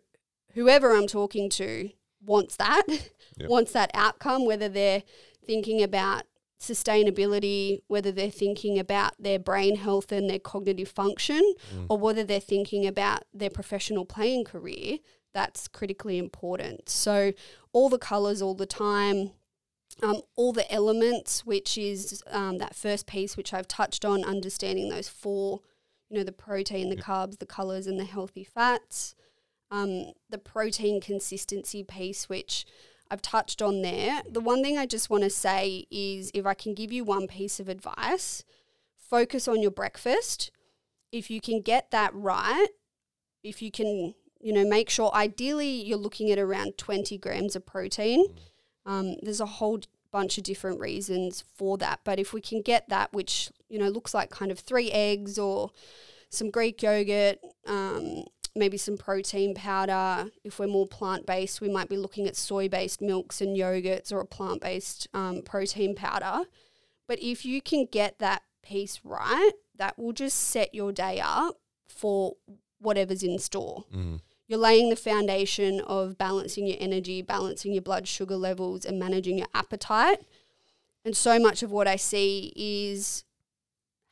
whoever 0.56 0.96
I'm 0.96 1.06
talking 1.06 1.48
to 1.50 1.90
wants 2.24 2.56
that, 2.56 2.84
yep. 3.36 3.48
wants 3.48 3.72
that 3.72 3.90
outcome, 3.94 4.44
whether 4.44 4.68
they're 4.68 5.04
thinking 5.46 5.82
about 5.82 6.24
sustainability, 6.58 7.82
whether 7.86 8.10
they're 8.10 8.30
thinking 8.30 8.78
about 8.78 9.12
their 9.22 9.38
brain 9.38 9.76
health 9.76 10.10
and 10.10 10.28
their 10.28 10.38
cognitive 10.38 10.88
function, 10.88 11.54
mm. 11.72 11.86
or 11.88 11.98
whether 11.98 12.24
they're 12.24 12.40
thinking 12.40 12.86
about 12.86 13.24
their 13.32 13.50
professional 13.50 14.06
playing 14.06 14.44
career, 14.44 14.98
that's 15.34 15.68
critically 15.68 16.16
important. 16.16 16.88
So, 16.88 17.32
all 17.72 17.90
the 17.90 17.98
colors 17.98 18.40
all 18.40 18.54
the 18.54 18.64
time, 18.64 19.32
um, 20.02 20.22
all 20.34 20.54
the 20.54 20.70
elements, 20.72 21.44
which 21.44 21.76
is 21.76 22.22
um, 22.28 22.56
that 22.58 22.74
first 22.74 23.06
piece, 23.06 23.36
which 23.36 23.52
I've 23.52 23.68
touched 23.68 24.06
on, 24.06 24.24
understanding 24.24 24.88
those 24.88 25.08
four, 25.08 25.60
you 26.08 26.16
know, 26.16 26.24
the 26.24 26.32
protein, 26.32 26.88
the 26.88 26.96
carbs, 26.96 27.38
the 27.38 27.46
colors, 27.46 27.86
and 27.86 28.00
the 28.00 28.04
healthy 28.04 28.44
fats 28.44 29.14
um, 29.70 30.12
the 30.30 30.38
protein 30.38 31.00
consistency 31.00 31.82
piece, 31.82 32.28
which 32.28 32.66
I've 33.10 33.22
touched 33.22 33.62
on 33.62 33.82
there. 33.82 34.22
The 34.28 34.40
one 34.40 34.62
thing 34.62 34.78
I 34.78 34.86
just 34.86 35.10
want 35.10 35.24
to 35.24 35.30
say 35.30 35.86
is 35.90 36.30
if 36.34 36.46
I 36.46 36.54
can 36.54 36.74
give 36.74 36.92
you 36.92 37.04
one 37.04 37.26
piece 37.26 37.60
of 37.60 37.68
advice, 37.68 38.44
focus 38.96 39.46
on 39.46 39.62
your 39.62 39.70
breakfast. 39.70 40.50
If 41.12 41.30
you 41.30 41.40
can 41.40 41.60
get 41.60 41.90
that 41.92 42.14
right, 42.14 42.68
if 43.42 43.62
you 43.62 43.70
can, 43.70 44.14
you 44.40 44.52
know, 44.52 44.64
make 44.64 44.90
sure 44.90 45.12
ideally 45.14 45.68
you're 45.68 45.98
looking 45.98 46.30
at 46.30 46.38
around 46.38 46.78
20 46.78 47.16
grams 47.18 47.54
of 47.54 47.64
protein. 47.64 48.24
Um, 48.84 49.16
there's 49.22 49.40
a 49.40 49.46
whole 49.46 49.80
bunch 50.10 50.38
of 50.38 50.44
different 50.44 50.80
reasons 50.80 51.44
for 51.54 51.78
that. 51.78 52.00
But 52.04 52.18
if 52.18 52.32
we 52.32 52.40
can 52.40 52.62
get 52.62 52.88
that, 52.88 53.12
which, 53.12 53.50
you 53.68 53.78
know, 53.78 53.88
looks 53.88 54.14
like 54.14 54.30
kind 54.30 54.50
of 54.50 54.58
three 54.58 54.90
eggs 54.90 55.38
or 55.38 55.70
some 56.30 56.50
Greek 56.50 56.82
yogurt, 56.82 57.38
um, 57.66 58.24
maybe 58.56 58.76
some 58.76 58.96
protein 58.96 59.54
powder. 59.54 60.30
If 60.44 60.58
we're 60.58 60.66
more 60.66 60.86
plant 60.86 61.26
based, 61.26 61.60
we 61.60 61.68
might 61.68 61.88
be 61.88 61.96
looking 61.96 62.26
at 62.26 62.36
soy 62.36 62.68
based 62.68 63.00
milks 63.00 63.40
and 63.40 63.56
yogurts 63.56 64.12
or 64.12 64.20
a 64.20 64.26
plant 64.26 64.60
based 64.60 65.08
um, 65.14 65.42
protein 65.42 65.94
powder. 65.94 66.44
But 67.06 67.22
if 67.22 67.44
you 67.44 67.60
can 67.60 67.86
get 67.90 68.18
that 68.18 68.42
piece 68.62 69.00
right, 69.04 69.52
that 69.76 69.98
will 69.98 70.12
just 70.12 70.38
set 70.38 70.74
your 70.74 70.92
day 70.92 71.20
up 71.20 71.56
for 71.88 72.34
whatever's 72.78 73.22
in 73.22 73.38
store. 73.38 73.84
Mm. 73.94 74.20
You're 74.48 74.58
laying 74.58 74.90
the 74.90 74.96
foundation 74.96 75.80
of 75.80 76.16
balancing 76.18 76.66
your 76.66 76.76
energy, 76.78 77.20
balancing 77.20 77.72
your 77.72 77.82
blood 77.82 78.06
sugar 78.06 78.36
levels, 78.36 78.84
and 78.84 78.98
managing 78.98 79.38
your 79.38 79.48
appetite. 79.54 80.20
And 81.04 81.16
so 81.16 81.38
much 81.38 81.62
of 81.62 81.70
what 81.70 81.88
I 81.88 81.96
see 81.96 82.52
is 82.56 83.24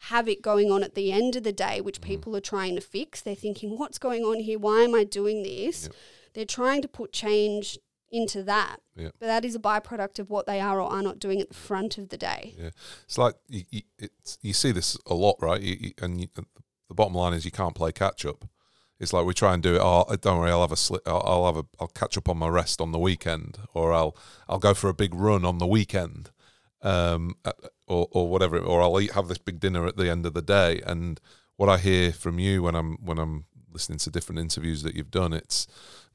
havoc 0.09 0.43
going 0.43 0.71
on 0.71 0.83
at 0.83 0.95
the 0.95 1.12
end 1.12 1.37
of 1.37 1.43
the 1.43 1.53
day, 1.53 1.81
which 1.81 2.01
mm. 2.01 2.05
people 2.05 2.37
are 2.37 2.40
trying 2.40 2.75
to 2.75 2.81
fix. 2.81 3.21
They're 3.21 3.35
thinking, 3.35 3.79
what's 3.79 3.99
going 3.99 4.23
on 4.23 4.40
here? 4.40 4.59
Why 4.59 4.83
am 4.83 4.95
I 4.95 5.05
doing 5.05 5.43
this? 5.43 5.85
Yep. 5.85 5.93
They're 6.35 6.45
trying 6.45 6.83
to 6.83 6.88
put 6.88 7.12
change 7.12 7.79
into 8.11 8.43
that. 8.45 8.77
But 9.19 9.27
that 9.27 9.45
is 9.45 9.55
a 9.55 9.59
byproduct 9.59 10.19
of 10.19 10.31
what 10.31 10.47
they 10.47 10.61
are 10.61 10.81
or 10.81 10.90
are 10.90 11.03
not 11.03 11.19
doing 11.19 11.40
at 11.40 11.49
the 11.49 11.55
front 11.55 11.99
of 11.99 12.11
the 12.11 12.17
day. 12.17 12.55
Yeah. 12.57 12.71
It's 13.05 13.19
like 13.19 13.35
you, 13.49 13.62
you, 13.71 13.83
it's, 13.99 14.38
you 14.40 14.53
see 14.53 14.71
this 14.71 14.97
a 15.07 15.14
lot, 15.14 15.37
right? 15.40 15.61
You, 15.61 15.93
and 16.01 16.29
the 16.88 16.95
bottom 16.95 17.14
line 17.14 17.33
is 17.33 17.45
you 17.45 17.51
can't 17.51 17.75
play 17.75 17.90
catch 17.93 18.25
up. 18.25 18.45
It's 19.01 19.12
like 19.12 19.27
we 19.27 19.35
try 19.35 19.55
and 19.55 19.62
do 19.62 19.75
it. 19.75 19.81
Oh, 19.83 20.07
don't 20.21 20.38
worry, 20.38 20.51
I'll 20.51 20.61
have 20.61 20.71
a 20.71 20.77
sli- 20.77 21.01
I'll, 21.05 21.23
I'll 21.27 21.47
have 21.47 21.57
a, 21.57 21.64
I'll 21.81 21.88
catch 21.88 22.17
up 22.17 22.29
on 22.29 22.38
my 22.38 22.49
rest 22.49 22.81
on 22.81 22.93
the 22.93 22.99
weekend, 22.99 23.59
or 23.75 23.93
I'll, 23.93 24.17
I'll 24.49 24.61
go 24.61 24.73
for 24.73 24.88
a 24.88 24.95
big 24.95 25.14
run 25.14 25.45
on 25.45 25.59
the 25.59 25.67
weekend 25.67 26.31
um, 26.85 27.35
or 27.88 28.07
or 28.12 28.29
whatever, 28.29 28.59
or 28.59 28.83
I'll 28.83 29.01
eat 29.01 29.12
have 29.12 29.29
this 29.29 29.38
big 29.38 29.59
dinner 29.59 29.87
at 29.87 29.97
the 29.97 30.11
end 30.11 30.27
of 30.27 30.35
the 30.35 30.42
day. 30.42 30.81
And 30.87 31.20
what 31.57 31.68
I 31.68 31.79
hear 31.79 32.12
from 32.12 32.38
you 32.38 32.62
when 32.62 32.77
I'm 32.77 32.97
when 33.05 33.18
I'm 33.18 33.47
listening 33.73 33.99
to 33.99 34.11
different 34.11 34.38
interviews 34.38 34.83
that 34.83 34.94
you've 34.94 35.11
done, 35.11 35.33
it's 35.33 35.66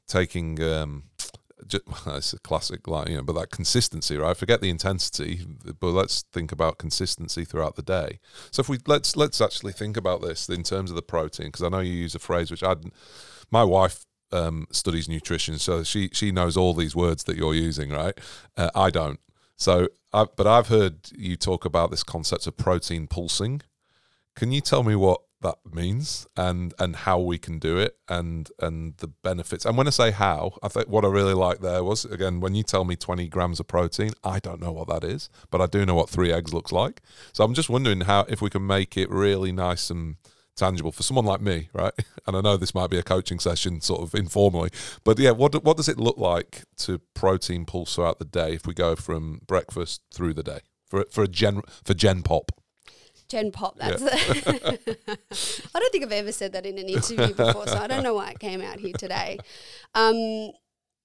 taking. 0.06 0.62
Um, 0.62 1.04
just, 1.66 1.84
it's 2.06 2.32
a 2.32 2.38
classic 2.38 2.88
line, 2.88 3.08
you 3.10 3.16
know, 3.16 3.22
but 3.22 3.34
that 3.34 3.50
consistency, 3.50 4.16
right? 4.16 4.36
Forget 4.36 4.62
the 4.62 4.70
intensity, 4.70 5.42
but 5.78 5.88
let's 5.88 6.22
think 6.32 6.52
about 6.52 6.78
consistency 6.78 7.44
throughout 7.44 7.76
the 7.76 7.82
day. 7.82 8.18
So 8.50 8.60
if 8.60 8.68
we 8.68 8.78
let's 8.86 9.16
let's 9.16 9.40
actually 9.40 9.72
think 9.72 9.96
about 9.96 10.22
this 10.22 10.48
in 10.48 10.62
terms 10.62 10.90
of 10.90 10.96
the 10.96 11.02
protein, 11.02 11.46
because 11.46 11.62
I 11.62 11.68
know 11.68 11.80
you 11.80 11.92
use 11.92 12.14
a 12.14 12.18
phrase 12.18 12.50
which 12.50 12.62
I, 12.62 12.76
my 13.50 13.64
wife 13.64 14.06
um, 14.32 14.66
studies 14.70 15.08
nutrition, 15.08 15.58
so 15.58 15.82
she 15.82 16.10
she 16.12 16.32
knows 16.32 16.56
all 16.56 16.74
these 16.74 16.96
words 16.96 17.24
that 17.24 17.36
you're 17.36 17.54
using, 17.54 17.90
right? 17.90 18.18
Uh, 18.56 18.70
I 18.74 18.90
don't. 18.90 19.20
So, 19.60 19.88
I, 20.14 20.24
but 20.34 20.46
I've 20.46 20.68
heard 20.68 21.10
you 21.14 21.36
talk 21.36 21.66
about 21.66 21.90
this 21.90 22.02
concept 22.02 22.46
of 22.46 22.56
protein 22.56 23.06
pulsing. 23.06 23.60
Can 24.34 24.52
you 24.52 24.62
tell 24.62 24.82
me 24.82 24.96
what 24.96 25.20
that 25.42 25.56
means 25.72 26.26
and 26.36 26.74
and 26.78 26.94
how 26.94 27.18
we 27.18 27.38
can 27.38 27.58
do 27.58 27.76
it 27.76 27.98
and 28.08 28.50
and 28.58 28.96
the 28.96 29.08
benefits? 29.08 29.66
And 29.66 29.76
when 29.76 29.86
I 29.86 29.90
say 29.90 30.12
how, 30.12 30.54
I 30.62 30.68
think 30.68 30.88
what 30.88 31.04
I 31.04 31.08
really 31.08 31.34
like 31.34 31.60
there 31.60 31.84
was 31.84 32.06
again 32.06 32.40
when 32.40 32.54
you 32.54 32.62
tell 32.62 32.84
me 32.84 32.96
20 32.96 33.28
grams 33.28 33.60
of 33.60 33.66
protein, 33.66 34.12
I 34.24 34.38
don't 34.38 34.62
know 34.62 34.72
what 34.72 34.88
that 34.88 35.04
is, 35.04 35.28
but 35.50 35.60
I 35.60 35.66
do 35.66 35.84
know 35.84 35.94
what 35.94 36.08
three 36.08 36.32
eggs 36.32 36.54
looks 36.54 36.72
like. 36.72 37.02
So 37.34 37.44
I'm 37.44 37.52
just 37.52 37.68
wondering 37.68 38.00
how 38.02 38.24
if 38.30 38.40
we 38.40 38.48
can 38.48 38.66
make 38.66 38.96
it 38.96 39.10
really 39.10 39.52
nice 39.52 39.90
and 39.90 40.16
tangible 40.60 40.92
for 40.92 41.02
someone 41.02 41.24
like 41.24 41.40
me, 41.40 41.68
right? 41.72 41.92
And 42.26 42.36
I 42.36 42.42
know 42.42 42.56
this 42.56 42.74
might 42.74 42.90
be 42.90 42.98
a 42.98 43.02
coaching 43.02 43.40
session, 43.40 43.80
sort 43.80 44.02
of 44.02 44.14
informally, 44.14 44.70
but 45.02 45.18
yeah, 45.18 45.32
what 45.32 45.64
what 45.64 45.76
does 45.76 45.88
it 45.88 45.98
look 45.98 46.16
like 46.16 46.62
to 46.76 47.00
protein 47.14 47.64
pulse 47.64 47.96
throughout 47.96 48.20
the 48.20 48.24
day 48.24 48.54
if 48.54 48.66
we 48.66 48.74
go 48.74 48.94
from 48.94 49.40
breakfast 49.48 50.02
through 50.14 50.34
the 50.34 50.44
day 50.44 50.60
for 50.86 51.04
for 51.10 51.24
a 51.24 51.28
gen 51.28 51.62
for 51.82 51.94
Gen 51.94 52.22
Pop? 52.22 52.52
Gen 53.26 53.50
Pop. 53.50 53.78
That's. 53.78 54.02
Yeah. 54.02 54.08
I 55.74 55.78
don't 55.80 55.92
think 55.92 56.04
I've 56.04 56.12
ever 56.12 56.32
said 56.32 56.52
that 56.52 56.66
in 56.66 56.78
an 56.78 56.88
interview 56.88 57.34
before, 57.34 57.66
so 57.66 57.78
I 57.78 57.86
don't 57.86 58.02
know 58.02 58.14
why 58.14 58.30
it 58.30 58.38
came 58.38 58.60
out 58.60 58.78
here 58.78 58.94
today. 58.96 59.38
Um, 59.94 60.52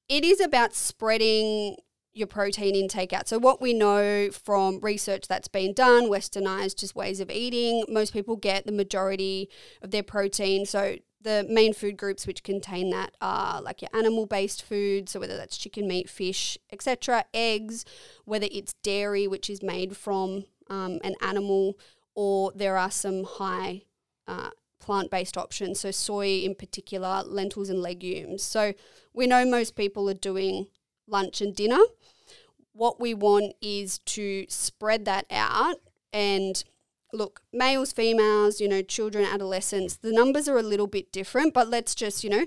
it 0.09 0.23
is 0.23 0.41
about 0.41 0.75
spreading 0.75 1.77
your 2.15 2.27
protein 2.27 2.75
intake 2.75 3.11
out. 3.13 3.27
So, 3.27 3.37
what 3.37 3.61
we 3.61 3.73
know 3.73 4.29
from 4.31 4.79
research 4.79 5.27
that's 5.27 5.49
been 5.49 5.73
done, 5.73 6.09
westernized 6.09 6.77
just 6.77 6.95
ways 6.95 7.19
of 7.19 7.29
eating, 7.29 7.83
most 7.89 8.13
people 8.13 8.37
get 8.37 8.65
the 8.65 8.71
majority 8.71 9.49
of 9.81 9.91
their 9.91 10.01
protein. 10.01 10.65
So, 10.65 10.95
the 11.21 11.45
main 11.49 11.73
food 11.73 11.97
groups 11.97 12.25
which 12.25 12.43
contain 12.43 12.91
that 12.91 13.15
are 13.19 13.61
like 13.61 13.81
your 13.81 13.89
animal 13.93 14.25
based 14.25 14.63
foods, 14.63 15.11
so 15.11 15.19
whether 15.19 15.35
that's 15.35 15.57
chicken, 15.57 15.87
meat, 15.87 16.09
fish, 16.09 16.57
etc., 16.71 17.25
eggs, 17.33 17.83
whether 18.23 18.47
it's 18.49 18.73
dairy, 18.81 19.27
which 19.27 19.49
is 19.49 19.61
made 19.61 19.97
from 19.97 20.45
um, 20.69 20.99
an 21.03 21.15
animal, 21.21 21.77
or 22.15 22.53
there 22.55 22.77
are 22.77 22.91
some 22.91 23.25
high 23.25 23.81
uh, 24.27 24.51
plant 24.79 25.11
based 25.11 25.35
options, 25.35 25.81
so 25.81 25.91
soy 25.91 26.39
in 26.39 26.55
particular, 26.55 27.23
lentils 27.25 27.69
and 27.69 27.81
legumes. 27.81 28.41
So, 28.41 28.73
we 29.13 29.27
know 29.27 29.45
most 29.45 29.75
people 29.75 30.09
are 30.09 30.13
doing 30.13 30.67
lunch 31.07 31.41
and 31.41 31.55
dinner 31.55 31.81
what 32.75 32.99
we 32.99 33.13
want 33.13 33.53
is 33.61 33.99
to 33.99 34.45
spread 34.49 35.05
that 35.05 35.25
out 35.31 35.77
and 36.11 36.63
look, 37.13 37.41
males, 37.53 37.93
females, 37.93 38.59
you 38.59 38.67
know, 38.67 38.81
children, 38.81 39.25
adolescents, 39.25 39.95
the 39.95 40.11
numbers 40.11 40.49
are 40.49 40.57
a 40.57 40.63
little 40.63 40.87
bit 40.87 41.11
different, 41.11 41.53
but 41.53 41.69
let's 41.69 41.95
just, 41.95 42.23
you 42.23 42.29
know, 42.29 42.45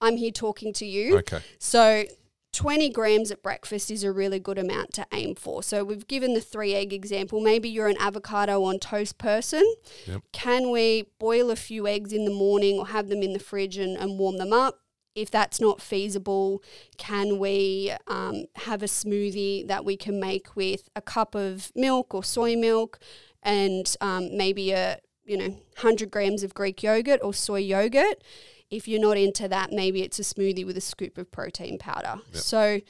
I'm 0.00 0.16
here 0.16 0.30
talking 0.30 0.72
to 0.74 0.86
you. 0.86 1.18
Okay. 1.18 1.40
So 1.58 2.04
20 2.52 2.90
grams 2.90 3.32
at 3.32 3.42
breakfast 3.42 3.90
is 3.90 4.04
a 4.04 4.12
really 4.12 4.38
good 4.38 4.58
amount 4.58 4.92
to 4.94 5.06
aim 5.12 5.34
for. 5.34 5.62
So 5.62 5.82
we've 5.82 6.06
given 6.06 6.34
the 6.34 6.40
three 6.40 6.74
egg 6.74 6.92
example. 6.92 7.40
Maybe 7.40 7.68
you're 7.68 7.88
an 7.88 7.96
avocado 7.98 8.62
on 8.62 8.78
toast 8.78 9.18
person. 9.18 9.64
Yep. 10.06 10.22
Can 10.32 10.70
we 10.70 11.06
boil 11.18 11.50
a 11.50 11.56
few 11.56 11.88
eggs 11.88 12.12
in 12.12 12.24
the 12.24 12.30
morning 12.30 12.78
or 12.78 12.88
have 12.88 13.08
them 13.08 13.22
in 13.22 13.32
the 13.32 13.40
fridge 13.40 13.76
and, 13.76 13.96
and 13.96 14.18
warm 14.18 14.36
them 14.36 14.52
up? 14.52 14.81
If 15.14 15.30
that's 15.30 15.60
not 15.60 15.80
feasible, 15.80 16.62
can 16.96 17.38
we 17.38 17.92
um, 18.06 18.44
have 18.56 18.82
a 18.82 18.86
smoothie 18.86 19.66
that 19.66 19.84
we 19.84 19.96
can 19.96 20.18
make 20.18 20.56
with 20.56 20.88
a 20.96 21.02
cup 21.02 21.34
of 21.34 21.70
milk 21.74 22.14
or 22.14 22.24
soy 22.24 22.56
milk 22.56 22.98
and 23.42 23.96
um, 24.00 24.36
maybe 24.36 24.72
a 24.72 24.98
you 25.24 25.36
know 25.36 25.48
100 25.48 26.10
grams 26.10 26.42
of 26.42 26.54
Greek 26.54 26.82
yogurt 26.82 27.20
or 27.22 27.34
soy 27.34 27.60
yogurt? 27.60 28.22
If 28.70 28.88
you're 28.88 29.00
not 29.00 29.18
into 29.18 29.48
that, 29.48 29.70
maybe 29.70 30.02
it's 30.02 30.18
a 30.18 30.22
smoothie 30.22 30.64
with 30.64 30.78
a 30.78 30.80
scoop 30.80 31.18
of 31.18 31.30
protein 31.30 31.78
powder. 31.78 32.22
Yep. 32.32 32.42
So 32.42 32.80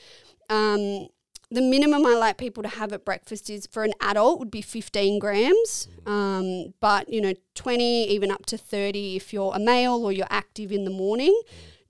um, 0.48 1.08
the 1.50 1.60
minimum 1.60 2.06
I 2.06 2.14
like 2.14 2.38
people 2.38 2.62
to 2.62 2.68
have 2.68 2.92
at 2.92 3.04
breakfast 3.04 3.50
is 3.50 3.66
for 3.66 3.82
an 3.82 3.92
adult 4.00 4.38
would 4.38 4.50
be 4.50 4.62
15 4.62 5.18
grams, 5.18 5.88
um, 6.06 6.72
but 6.80 7.08
you 7.08 7.20
know 7.20 7.34
20 7.54 8.08
even 8.08 8.30
up 8.30 8.46
to 8.46 8.56
30 8.56 9.16
if 9.16 9.32
you're 9.32 9.52
a 9.54 9.58
male 9.58 10.04
or 10.04 10.12
you're 10.12 10.26
active 10.30 10.70
in 10.70 10.84
the 10.84 10.90
morning, 10.90 11.38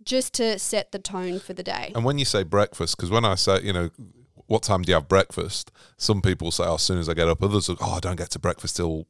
just 0.04 0.34
to 0.34 0.58
set 0.58 0.92
the 0.92 0.98
tone 0.98 1.38
for 1.38 1.52
the 1.52 1.62
day. 1.62 1.92
And 1.94 2.04
when 2.04 2.18
you 2.18 2.24
say 2.24 2.42
breakfast, 2.42 2.96
because 2.96 3.10
when 3.10 3.24
I 3.24 3.34
say, 3.34 3.62
you 3.62 3.72
know, 3.72 3.90
what 4.46 4.62
time 4.62 4.82
do 4.82 4.90
you 4.90 4.94
have 4.94 5.08
breakfast? 5.08 5.72
Some 5.96 6.20
people 6.20 6.50
say, 6.50 6.64
oh, 6.64 6.74
as 6.74 6.82
soon 6.82 6.98
as 6.98 7.08
I 7.08 7.14
get 7.14 7.28
up. 7.28 7.42
Others, 7.42 7.70
are, 7.70 7.76
oh, 7.80 7.92
I 7.92 8.00
don't 8.00 8.16
get 8.16 8.30
to 8.30 8.38
breakfast 8.38 8.76
till 8.76 9.06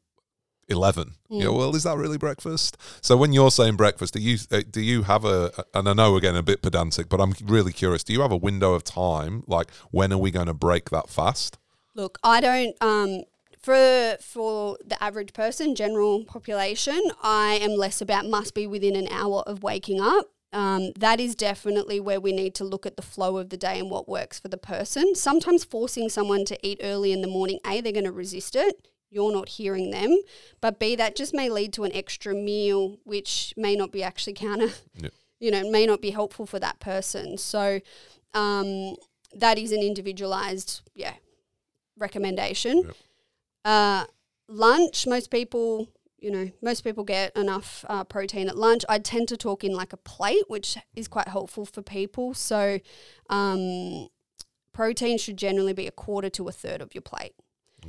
eleven. 0.68 1.14
You 1.28 1.44
know, 1.44 1.52
well, 1.52 1.74
is 1.74 1.82
that 1.82 1.96
really 1.96 2.18
breakfast? 2.18 2.76
So 3.00 3.16
when 3.16 3.32
you're 3.32 3.50
saying 3.50 3.76
breakfast, 3.76 4.14
do 4.14 4.20
you 4.20 4.38
uh, 4.50 4.62
do 4.70 4.80
you 4.80 5.02
have 5.02 5.24
a? 5.24 5.64
And 5.74 5.88
I 5.88 5.92
know 5.92 6.16
again 6.16 6.36
a 6.36 6.42
bit 6.42 6.62
pedantic, 6.62 7.08
but 7.08 7.20
I'm 7.20 7.34
really 7.44 7.72
curious. 7.72 8.04
Do 8.04 8.12
you 8.12 8.20
have 8.20 8.32
a 8.32 8.36
window 8.36 8.74
of 8.74 8.84
time? 8.84 9.44
Like 9.46 9.70
when 9.90 10.12
are 10.12 10.18
we 10.18 10.30
going 10.30 10.46
to 10.46 10.54
break 10.54 10.90
that 10.90 11.08
fast? 11.08 11.58
Look, 11.94 12.18
I 12.22 12.40
don't. 12.40 12.76
Um, 12.80 13.22
for 13.60 14.16
for 14.20 14.78
the 14.84 15.02
average 15.02 15.32
person, 15.32 15.74
general 15.74 16.24
population, 16.24 17.00
I 17.22 17.58
am 17.60 17.72
less 17.72 18.00
about 18.00 18.26
must 18.26 18.54
be 18.54 18.66
within 18.66 18.96
an 18.96 19.08
hour 19.08 19.42
of 19.46 19.62
waking 19.62 20.00
up. 20.00 20.30
Um, 20.52 20.92
that 20.98 21.18
is 21.18 21.34
definitely 21.34 21.98
where 21.98 22.20
we 22.20 22.32
need 22.32 22.54
to 22.56 22.64
look 22.64 22.84
at 22.84 22.96
the 22.96 23.02
flow 23.02 23.38
of 23.38 23.48
the 23.48 23.56
day 23.56 23.78
and 23.78 23.90
what 23.90 24.08
works 24.08 24.38
for 24.38 24.48
the 24.48 24.58
person. 24.58 25.14
Sometimes 25.14 25.64
forcing 25.64 26.10
someone 26.10 26.44
to 26.44 26.58
eat 26.66 26.80
early 26.82 27.12
in 27.12 27.22
the 27.22 27.28
morning, 27.28 27.58
a 27.66 27.80
they're 27.80 27.92
going 27.92 28.04
to 28.04 28.12
resist 28.12 28.54
it. 28.54 28.88
You're 29.10 29.32
not 29.32 29.50
hearing 29.50 29.90
them, 29.90 30.18
but 30.60 30.78
b 30.78 30.96
that 30.96 31.16
just 31.16 31.34
may 31.34 31.50
lead 31.50 31.72
to 31.74 31.84
an 31.84 31.92
extra 31.94 32.34
meal, 32.34 32.98
which 33.04 33.52
may 33.56 33.76
not 33.76 33.92
be 33.92 34.02
actually 34.02 34.32
counter. 34.32 34.70
Yep. 34.96 35.12
You 35.38 35.50
know, 35.50 35.70
may 35.70 35.86
not 35.86 36.00
be 36.00 36.10
helpful 36.10 36.46
for 36.46 36.58
that 36.60 36.80
person. 36.80 37.36
So 37.36 37.80
um, 38.32 38.96
that 39.34 39.58
is 39.58 39.72
an 39.72 39.80
individualized, 39.80 40.82
yeah, 40.94 41.14
recommendation. 41.98 42.78
Yep. 42.84 42.96
Uh, 43.64 44.04
lunch, 44.48 45.06
most 45.06 45.30
people, 45.30 45.88
you 46.22 46.30
know, 46.30 46.50
most 46.62 46.82
people 46.82 47.04
get 47.04 47.36
enough 47.36 47.84
uh, 47.88 48.04
protein 48.04 48.48
at 48.48 48.56
lunch. 48.56 48.84
I 48.88 48.98
tend 48.98 49.28
to 49.28 49.36
talk 49.36 49.64
in 49.64 49.72
like 49.72 49.92
a 49.92 49.96
plate, 49.96 50.44
which 50.48 50.78
is 50.94 51.08
quite 51.08 51.28
helpful 51.28 51.66
for 51.66 51.82
people. 51.82 52.32
So, 52.34 52.78
um, 53.28 54.08
protein 54.72 55.18
should 55.18 55.36
generally 55.36 55.72
be 55.72 55.86
a 55.86 55.90
quarter 55.90 56.30
to 56.30 56.48
a 56.48 56.52
third 56.52 56.80
of 56.80 56.94
your 56.94 57.02
plate. 57.02 57.34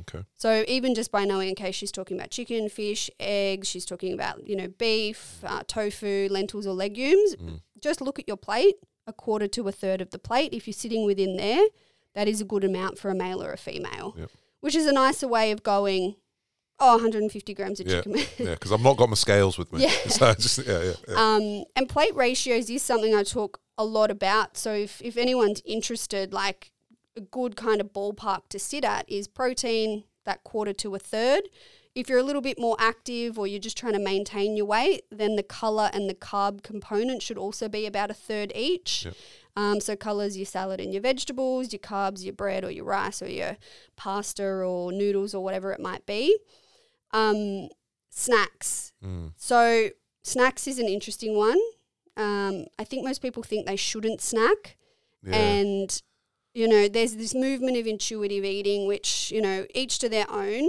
Okay. 0.00 0.24
So 0.34 0.64
even 0.66 0.94
just 0.94 1.12
by 1.12 1.24
knowing, 1.24 1.52
okay, 1.52 1.70
she's 1.70 1.92
talking 1.92 2.18
about 2.18 2.30
chicken, 2.30 2.68
fish, 2.68 3.10
eggs, 3.20 3.68
she's 3.68 3.84
talking 3.84 4.12
about 4.12 4.46
you 4.46 4.56
know 4.56 4.68
beef, 4.68 5.42
uh, 5.44 5.62
tofu, 5.66 6.28
lentils, 6.30 6.66
or 6.66 6.74
legumes. 6.74 7.36
Mm. 7.36 7.60
Just 7.80 8.00
look 8.00 8.18
at 8.18 8.26
your 8.26 8.36
plate. 8.36 8.76
A 9.06 9.12
quarter 9.12 9.46
to 9.48 9.68
a 9.68 9.72
third 9.72 10.00
of 10.00 10.10
the 10.10 10.18
plate. 10.18 10.54
If 10.54 10.66
you're 10.66 10.72
sitting 10.72 11.04
within 11.04 11.36
there, 11.36 11.62
that 12.14 12.26
is 12.26 12.40
a 12.40 12.44
good 12.44 12.64
amount 12.64 12.98
for 12.98 13.10
a 13.10 13.14
male 13.14 13.42
or 13.42 13.52
a 13.52 13.58
female. 13.58 14.14
Yep. 14.16 14.30
Which 14.60 14.74
is 14.74 14.86
a 14.86 14.92
nicer 14.92 15.28
way 15.28 15.50
of 15.50 15.62
going. 15.62 16.16
Oh, 16.80 16.94
150 16.96 17.54
grams 17.54 17.80
of 17.80 17.86
Yeah. 17.86 18.02
chicken. 18.02 18.16
Yeah, 18.38 18.54
because 18.54 18.72
I've 18.72 18.82
not 18.82 18.96
got 18.96 19.08
my 19.08 19.14
scales 19.14 19.56
with 19.58 19.72
me. 19.72 19.82
Yeah. 19.84 19.90
So 20.08 20.34
just 20.34 20.58
yeah, 20.66 20.82
yeah, 20.82 20.92
yeah. 21.08 21.14
Um, 21.34 21.64
and 21.76 21.88
plate 21.88 22.14
ratios 22.14 22.68
is 22.68 22.82
something 22.82 23.14
I 23.14 23.22
talk 23.22 23.60
a 23.78 23.84
lot 23.84 24.10
about. 24.10 24.56
So 24.56 24.72
if, 24.72 25.00
if 25.02 25.16
anyone's 25.16 25.62
interested, 25.64 26.32
like 26.32 26.72
a 27.16 27.20
good 27.20 27.56
kind 27.56 27.80
of 27.80 27.92
ballpark 27.92 28.48
to 28.50 28.58
sit 28.58 28.84
at 28.84 29.08
is 29.08 29.28
protein, 29.28 30.04
that 30.24 30.42
quarter 30.42 30.72
to 30.72 30.94
a 30.94 30.98
third. 30.98 31.48
If 31.94 32.08
you're 32.08 32.18
a 32.18 32.24
little 32.24 32.42
bit 32.42 32.58
more 32.58 32.74
active 32.80 33.38
or 33.38 33.46
you're 33.46 33.60
just 33.60 33.76
trying 33.76 33.92
to 33.92 34.00
maintain 34.00 34.56
your 34.56 34.66
weight, 34.66 35.02
then 35.12 35.36
the 35.36 35.44
color 35.44 35.90
and 35.92 36.10
the 36.10 36.14
carb 36.14 36.64
component 36.64 37.22
should 37.22 37.38
also 37.38 37.68
be 37.68 37.86
about 37.86 38.10
a 38.10 38.14
third 38.14 38.50
each. 38.56 39.04
Yep. 39.04 39.14
Um, 39.56 39.80
so 39.80 39.94
colors 39.94 40.36
your 40.36 40.46
salad 40.46 40.80
and 40.80 40.92
your 40.92 41.02
vegetables, 41.02 41.72
your 41.72 41.78
carbs, 41.78 42.24
your 42.24 42.32
bread 42.32 42.64
or 42.64 42.70
your 42.72 42.84
rice 42.84 43.22
or 43.22 43.28
your 43.28 43.56
pasta 43.94 44.44
or 44.44 44.90
noodles 44.90 45.34
or 45.34 45.44
whatever 45.44 45.72
it 45.72 45.78
might 45.78 46.04
be. 46.04 46.36
Um, 47.14 47.68
snacks. 48.10 48.92
Mm. 49.04 49.32
So 49.36 49.90
snacks 50.22 50.66
is 50.66 50.78
an 50.78 50.88
interesting 50.88 51.36
one. 51.36 51.58
Um, 52.16 52.66
I 52.78 52.84
think 52.84 53.04
most 53.04 53.22
people 53.22 53.42
think 53.42 53.66
they 53.66 53.76
shouldn't 53.76 54.20
snack, 54.20 54.76
yeah. 55.24 55.34
and 55.36 56.02
you 56.54 56.68
know, 56.68 56.86
there's 56.88 57.16
this 57.16 57.34
movement 57.34 57.76
of 57.76 57.86
intuitive 57.86 58.44
eating, 58.44 58.86
which 58.86 59.32
you 59.32 59.40
know, 59.42 59.66
each 59.74 59.98
to 60.00 60.08
their 60.08 60.30
own. 60.30 60.68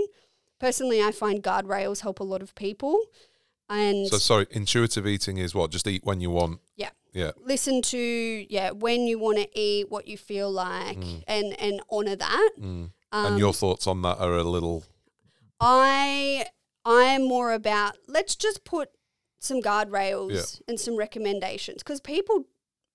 Personally, 0.60 1.04
I 1.04 1.12
find 1.12 1.44
guardrails 1.44 2.02
help 2.02 2.20
a 2.20 2.24
lot 2.24 2.42
of 2.42 2.56
people, 2.56 3.00
and 3.70 4.08
so 4.08 4.18
sorry, 4.18 4.48
intuitive 4.52 5.06
eating 5.06 5.38
is 5.38 5.54
what? 5.54 5.70
Just 5.70 5.86
eat 5.88 6.04
when 6.04 6.20
you 6.22 6.32
want. 6.32 6.62
Yeah. 6.76 6.90
Yeah. 7.14 7.32
listen 7.42 7.82
to 7.82 7.98
yeah 8.50 8.72
when 8.72 9.08
you 9.08 9.18
want 9.18 9.38
to 9.38 9.48
eat, 9.58 9.90
what 9.90 10.06
you 10.08 10.18
feel 10.18 10.52
like, 10.52 10.98
Mm. 10.98 11.24
and 11.28 11.60
and 11.62 11.82
honor 11.90 12.16
that. 12.16 12.52
Mm. 12.60 12.92
Um, 13.12 13.26
and 13.26 13.40
your 13.40 13.54
thoughts 13.54 13.88
on 13.88 14.02
that 14.02 14.18
are 14.20 14.36
a 14.36 14.44
little. 14.44 14.84
I 15.60 16.46
I'm 16.86 17.28
more 17.28 17.52
about 17.52 17.98
let's 18.08 18.36
just 18.36 18.64
put 18.64 18.90
some 19.40 19.62
guardrails 19.62 20.32
Yeah. 20.60 20.64
and 20.68 20.80
some 20.80 20.96
recommendations 20.98 21.82
because 21.84 22.00
people, 22.00 22.46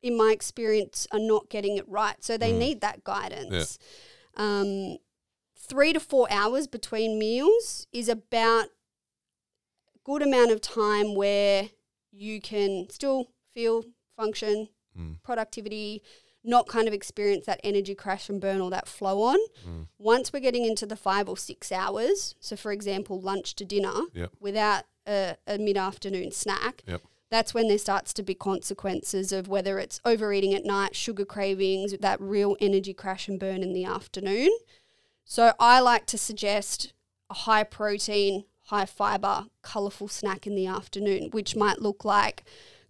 in 0.03 0.17
my 0.17 0.31
experience, 0.33 1.07
are 1.13 1.19
not 1.19 1.49
getting 1.51 1.77
it 1.77 1.89
right, 1.89 2.23
so 2.23 2.37
they 2.37 2.53
Mm. 2.53 2.59
need 2.59 2.81
that 2.81 3.05
guidance. 3.05 3.79
Um, 4.35 4.99
three 5.57 5.93
to 5.93 6.01
four 6.01 6.31
hours 6.31 6.67
between 6.67 7.19
meals 7.19 7.87
is 7.93 8.09
about 8.09 8.67
a 9.95 9.99
good 10.05 10.23
amount 10.23 10.51
of 10.51 10.61
time 10.61 11.15
where 11.15 11.71
you 12.13 12.41
can 12.41 12.89
still 12.91 13.33
feel 13.53 13.85
function, 14.17 14.69
Mm. 14.97 15.23
productivity, 15.23 16.03
not 16.43 16.67
kind 16.69 16.89
of 16.89 16.95
experience 16.95 17.47
that 17.47 17.61
energy 17.63 17.95
crash 17.95 18.29
and 18.29 18.41
burn 18.41 18.61
or 18.61 18.71
that 18.71 18.89
flow 18.89 19.23
on. 19.23 19.39
Mm. 19.67 19.87
Once 19.99 20.33
we're 20.33 20.41
getting 20.41 20.65
into 20.65 20.87
the 20.87 20.97
five 20.97 21.29
or 21.29 21.37
six 21.37 21.71
hours, 21.71 22.35
so 22.41 22.57
for 22.57 22.73
example, 22.73 23.21
lunch 23.21 23.55
to 23.57 23.65
dinner, 23.65 23.93
Yep. 24.15 24.33
without 24.41 24.85
a, 25.07 25.37
a 25.47 25.59
mid 25.59 25.77
afternoon 25.77 26.31
snack, 26.33 26.83
Yep. 26.87 27.03
that's 27.31 27.53
when 27.53 27.69
there 27.69 27.79
starts 27.79 28.13
to 28.15 28.23
be 28.23 28.35
consequences 28.35 29.33
of 29.33 29.49
whether 29.49 29.79
it's 29.79 30.01
overeating 30.05 30.55
at 30.55 30.65
night, 30.65 30.97
sugar 30.97 31.25
cravings, 31.27 31.95
that 31.99 32.21
real 32.21 32.57
energy 32.61 32.95
crash 32.95 33.29
and 33.29 33.39
burn 33.39 33.63
in 33.63 33.73
the 33.75 33.85
afternoon. 33.85 34.51
So 35.25 35.53
I 35.61 35.81
like 35.81 36.07
to 36.07 36.19
suggest 36.19 36.93
a 37.29 37.35
high 37.35 37.65
protein, 37.65 38.45
high 38.65 38.87
fiber, 38.87 39.47
colourful 39.63 40.09
snack 40.09 40.47
in 40.47 40.55
the 40.55 40.67
afternoon, 40.67 41.29
which 41.33 41.55
might 41.55 41.81
look 41.81 42.05
like 42.05 42.45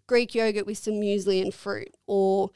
Greek 0.06 0.34
yogurt 0.34 0.66
with 0.66 0.78
some 0.78 0.94
muesli 0.94 1.42
and 1.42 1.52
fruit, 1.54 1.94
or 2.06 2.50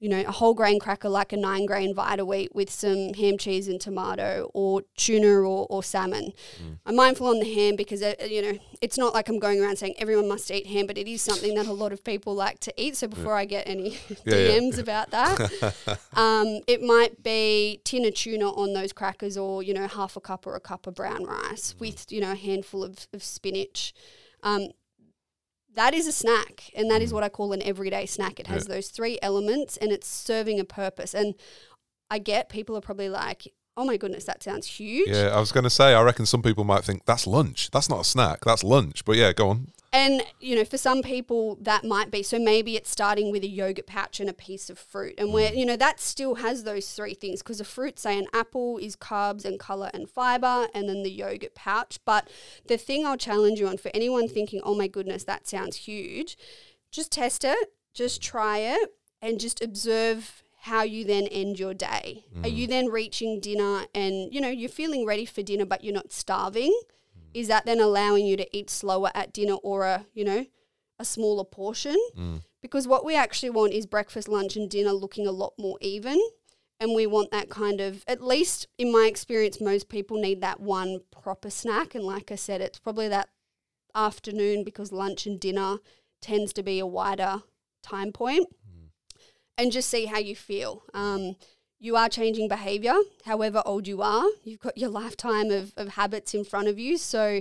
you 0.00 0.08
know, 0.08 0.20
a 0.20 0.32
whole 0.32 0.54
grain 0.54 0.80
cracker 0.80 1.10
like 1.10 1.30
a 1.34 1.36
nine 1.36 1.66
grain 1.66 1.94
Vita 1.94 2.24
Weat 2.24 2.54
with 2.54 2.70
some 2.70 3.12
ham, 3.12 3.36
cheese, 3.36 3.68
and 3.68 3.78
tomato, 3.78 4.50
or 4.54 4.82
tuna 4.96 5.28
or, 5.28 5.66
or 5.68 5.82
salmon. 5.82 6.32
I'm 6.86 6.96
mindful 6.96 7.26
on 7.26 7.38
the 7.38 7.54
ham 7.54 7.76
because, 7.76 8.02
uh, 8.02 8.14
you 8.26 8.40
know, 8.40 8.58
it's 8.80 8.96
not 8.96 9.12
like 9.12 9.28
I'm 9.28 9.38
going 9.38 9.62
around 9.62 9.76
saying 9.76 9.94
everyone 9.98 10.26
must 10.26 10.50
eat 10.50 10.66
ham, 10.66 10.86
but 10.86 10.96
it 10.96 11.06
is 11.06 11.20
something 11.20 11.54
that 11.54 11.66
a 11.66 11.72
lot 11.72 11.92
of 11.92 12.02
people 12.02 12.34
like 12.34 12.60
to 12.60 12.72
eat. 12.82 12.96
So 12.96 13.08
before 13.08 13.36
I 13.36 13.44
get 13.44 13.68
any 13.68 13.90
Yeah, 14.24 14.36
yeah. 14.36 14.58
DMs 14.58 14.78
about 14.78 15.10
that, 15.10 15.98
um, 16.14 16.60
it 16.66 16.82
might 16.82 17.22
be 17.22 17.82
tin 17.84 18.06
of 18.06 18.14
tuna 18.14 18.48
on 18.50 18.72
those 18.72 18.94
crackers 18.94 19.36
or, 19.36 19.62
you 19.62 19.74
know, 19.74 19.86
half 19.86 20.16
a 20.16 20.20
cup 20.20 20.46
or 20.46 20.56
a 20.56 20.60
cup 20.60 20.86
of 20.86 20.94
brown 20.94 21.24
rice 21.26 21.74
with, 21.78 22.10
you 22.10 22.22
know, 22.22 22.32
a 22.32 22.36
handful 22.36 22.82
of, 22.82 23.06
of 23.12 23.22
spinach. 23.22 23.92
Um, 24.42 24.68
that 25.74 25.94
is 25.94 26.06
a 26.06 26.12
snack, 26.12 26.70
and 26.74 26.90
that 26.90 27.02
is 27.02 27.10
mm. 27.10 27.14
what 27.14 27.24
I 27.24 27.28
call 27.28 27.52
an 27.52 27.62
everyday 27.62 28.06
snack. 28.06 28.40
It 28.40 28.46
has 28.48 28.66
those 28.66 28.88
three 28.88 29.18
elements, 29.22 29.76
and 29.76 29.92
it's 29.92 30.06
serving 30.06 30.58
a 30.60 30.64
purpose. 30.64 31.14
And 31.14 31.34
I 32.10 32.18
get 32.18 32.48
people 32.48 32.76
are 32.76 32.80
probably 32.80 33.08
like, 33.08 33.52
"Oh 33.76 33.84
my 33.84 33.96
goodness, 33.96 34.24
that 34.24 34.42
sounds 34.42 34.66
huge." 34.66 35.08
Yeah, 35.08 35.28
I 35.28 35.40
was 35.40 35.52
going 35.52 35.64
to 35.64 35.70
say, 35.70 35.94
I 35.94 36.02
reckon 36.02 36.26
some 36.26 36.42
people 36.42 36.64
might 36.64 36.84
think 36.84 37.04
that's 37.04 37.26
lunch. 37.26 37.70
That's 37.70 37.88
not 37.88 38.00
a 38.00 38.04
snack. 38.04 38.44
That's 38.44 38.64
lunch. 38.64 39.04
But 39.04 39.16
yeah, 39.16 39.32
go 39.32 39.48
on. 39.50 39.68
And 39.92 40.22
you 40.38 40.54
know, 40.54 40.64
for 40.64 40.78
some 40.78 41.02
people 41.02 41.58
that 41.60 41.84
might 41.84 42.10
be 42.10 42.22
so 42.22 42.38
maybe 42.38 42.76
it's 42.76 42.90
starting 42.90 43.32
with 43.32 43.42
a 43.42 43.48
yogurt 43.48 43.86
pouch 43.86 44.20
and 44.20 44.30
a 44.30 44.32
piece 44.32 44.70
of 44.70 44.78
fruit. 44.78 45.14
And 45.18 45.32
where, 45.32 45.50
mm. 45.50 45.56
you 45.56 45.66
know, 45.66 45.76
that 45.76 45.98
still 45.98 46.36
has 46.36 46.62
those 46.62 46.92
three 46.92 47.14
things 47.14 47.42
because 47.42 47.60
a 47.60 47.64
fruit, 47.64 47.98
say 47.98 48.16
an 48.16 48.28
apple 48.32 48.78
is 48.78 48.94
carbs 48.94 49.44
and 49.44 49.58
color 49.58 49.90
and 49.92 50.08
fiber 50.08 50.68
and 50.74 50.88
then 50.88 51.02
the 51.02 51.10
yogurt 51.10 51.56
pouch. 51.56 51.98
But 52.04 52.28
the 52.66 52.76
thing 52.76 53.04
I'll 53.04 53.16
challenge 53.16 53.58
you 53.58 53.66
on 53.66 53.78
for 53.78 53.90
anyone 53.92 54.28
thinking, 54.28 54.60
"Oh 54.62 54.76
my 54.76 54.86
goodness, 54.86 55.24
that 55.24 55.48
sounds 55.48 55.76
huge." 55.76 56.36
Just 56.92 57.10
test 57.12 57.44
it, 57.44 57.72
just 57.92 58.22
try 58.22 58.58
it 58.58 58.94
and 59.20 59.40
just 59.40 59.62
observe 59.62 60.42
how 60.62 60.82
you 60.82 61.04
then 61.04 61.26
end 61.28 61.58
your 61.58 61.74
day. 61.74 62.24
Are 62.42 62.48
you 62.48 62.66
mm. 62.66 62.70
then 62.70 62.86
reaching 62.88 63.40
dinner 63.40 63.86
and 63.94 64.32
you 64.32 64.40
know, 64.40 64.50
you're 64.50 64.68
feeling 64.68 65.04
ready 65.04 65.24
for 65.24 65.42
dinner 65.42 65.64
but 65.64 65.82
you're 65.82 65.94
not 65.94 66.12
starving? 66.12 66.78
Is 67.34 67.48
that 67.48 67.66
then 67.66 67.80
allowing 67.80 68.26
you 68.26 68.36
to 68.36 68.56
eat 68.56 68.70
slower 68.70 69.10
at 69.14 69.32
dinner 69.32 69.54
or 69.62 69.84
a 69.84 70.06
you 70.14 70.24
know 70.24 70.46
a 70.98 71.04
smaller 71.04 71.44
portion 71.44 71.96
Because 72.62 72.86
what 72.86 73.06
we 73.06 73.16
actually 73.16 73.50
want 73.50 73.72
is 73.72 73.86
breakfast, 73.86 74.28
lunch, 74.28 74.54
and 74.54 74.68
dinner 74.70 74.92
looking 74.92 75.26
a 75.26 75.32
lot 75.32 75.54
more 75.58 75.78
even. 75.80 76.20
And 76.78 76.94
we 76.94 77.06
want 77.06 77.30
that 77.30 77.48
kind 77.48 77.80
of, 77.80 78.04
at 78.06 78.22
least 78.22 78.66
in 78.78 78.92
my 78.92 79.06
experience, 79.06 79.60
most 79.60 79.88
people 79.88 80.18
need 80.18 80.40
that 80.42 80.60
one 80.60 81.00
proper 81.10 81.48
snack. 81.50 81.94
And 81.94 82.04
like 82.04 82.30
I 82.30 82.36
said, 82.36 82.60
it's 82.60 82.78
probably 82.78 83.08
that 83.08 83.28
afternoon 83.94 84.62
because 84.64 84.92
lunch 84.92 85.26
and 85.26 85.40
dinner 85.40 85.78
tends 86.20 86.52
to 86.54 86.62
be 86.62 86.78
a 86.78 86.86
wider 86.86 87.42
time 87.82 88.12
point. 88.12 88.48
And 89.56 89.72
just 89.72 89.88
see 89.90 90.06
how 90.06 90.18
you 90.18 90.34
feel. 90.36 90.82
Um, 90.94 91.36
you 91.80 91.96
are 91.96 92.10
changing 92.10 92.46
behavior, 92.46 92.94
however 93.24 93.62
old 93.64 93.88
you 93.88 94.02
are. 94.02 94.26
You've 94.44 94.60
got 94.60 94.76
your 94.76 94.90
lifetime 94.90 95.50
of, 95.50 95.72
of 95.78 95.88
habits 95.88 96.34
in 96.34 96.44
front 96.44 96.68
of 96.68 96.78
you. 96.78 96.98
So, 96.98 97.40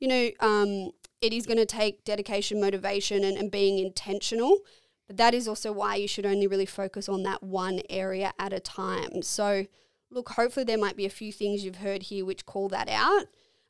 you 0.00 0.08
know, 0.08 0.30
um, 0.40 0.90
it 1.20 1.32
is 1.32 1.46
going 1.46 1.58
to 1.58 1.66
take 1.66 2.04
dedication, 2.04 2.60
motivation, 2.60 3.22
and, 3.22 3.38
and 3.38 3.50
being 3.50 3.78
intentional. 3.78 4.58
But 5.06 5.18
that 5.18 5.34
is 5.34 5.46
also 5.46 5.70
why 5.70 5.94
you 5.94 6.08
should 6.08 6.26
only 6.26 6.48
really 6.48 6.66
focus 6.66 7.08
on 7.08 7.22
that 7.22 7.44
one 7.44 7.80
area 7.88 8.32
at 8.40 8.52
a 8.52 8.58
time. 8.58 9.22
So, 9.22 9.66
look, 10.10 10.30
hopefully, 10.30 10.64
there 10.64 10.76
might 10.76 10.96
be 10.96 11.06
a 11.06 11.10
few 11.10 11.32
things 11.32 11.64
you've 11.64 11.76
heard 11.76 12.04
here 12.04 12.24
which 12.24 12.44
call 12.44 12.68
that 12.70 12.88
out. 12.88 13.26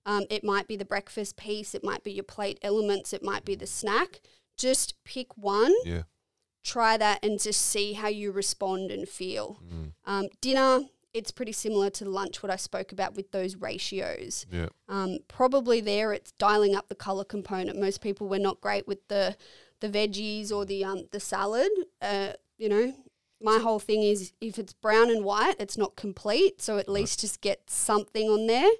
Um, 0.06 0.24
it 0.30 0.42
might 0.42 0.66
be 0.66 0.76
the 0.76 0.84
breakfast 0.84 1.36
piece, 1.36 1.74
it 1.74 1.84
might 1.84 2.04
be 2.04 2.12
your 2.12 2.24
plate 2.24 2.58
elements, 2.62 3.12
it 3.12 3.22
might 3.22 3.44
be 3.44 3.54
the 3.54 3.66
snack. 3.66 4.20
Just 4.56 4.94
pick 5.04 5.36
one, 5.36 5.74
Yeah. 5.84 6.04
Try 6.66 6.96
that, 6.96 7.24
and 7.24 7.40
just 7.40 7.60
see 7.60 7.94
how 7.94 8.08
you 8.08 8.32
respond 8.32 8.90
and 8.90 9.08
feel. 9.08 9.60
Mm. 9.72 9.92
Um, 10.04 10.28
dinner, 10.40 10.80
it's 11.14 11.30
pretty 11.30 11.52
similar 11.52 11.88
to 11.90 12.04
lunch, 12.04 12.42
what 12.42 12.50
I 12.50 12.56
spoke 12.56 12.92
about 12.92 13.14
with 13.14 13.30
those 13.32 13.56
ratios. 13.56 14.44
Yeah. 14.50 14.68
Um, 14.88 15.18
probably 15.28 15.80
there, 15.80 16.12
it's 16.12 16.32
dialing 16.32 16.74
up 16.74 16.88
the 16.88 16.94
color 16.94 17.24
component. 17.24 17.78
Most 17.78 18.00
people 18.02 18.28
were 18.28 18.38
not 18.38 18.60
great 18.60 18.86
with 18.86 19.06
the 19.08 19.36
the 19.80 19.88
veggies 19.88 20.50
or 20.50 20.64
the 20.64 20.84
um, 20.84 21.04
the 21.12 21.20
salad. 21.20 21.70
Uh, 22.02 22.32
you 22.58 22.68
know, 22.68 22.94
my 23.40 23.58
whole 23.58 23.78
thing 23.78 24.02
is 24.02 24.32
if 24.40 24.58
it's 24.58 24.72
brown 24.72 25.10
and 25.10 25.24
white, 25.24 25.56
it's 25.58 25.78
not 25.78 25.96
complete. 25.96 26.60
So 26.60 26.78
at 26.78 26.88
least 26.88 27.20
just 27.20 27.40
get 27.40 27.70
something 27.70 28.28
on 28.28 28.46
there. 28.46 28.70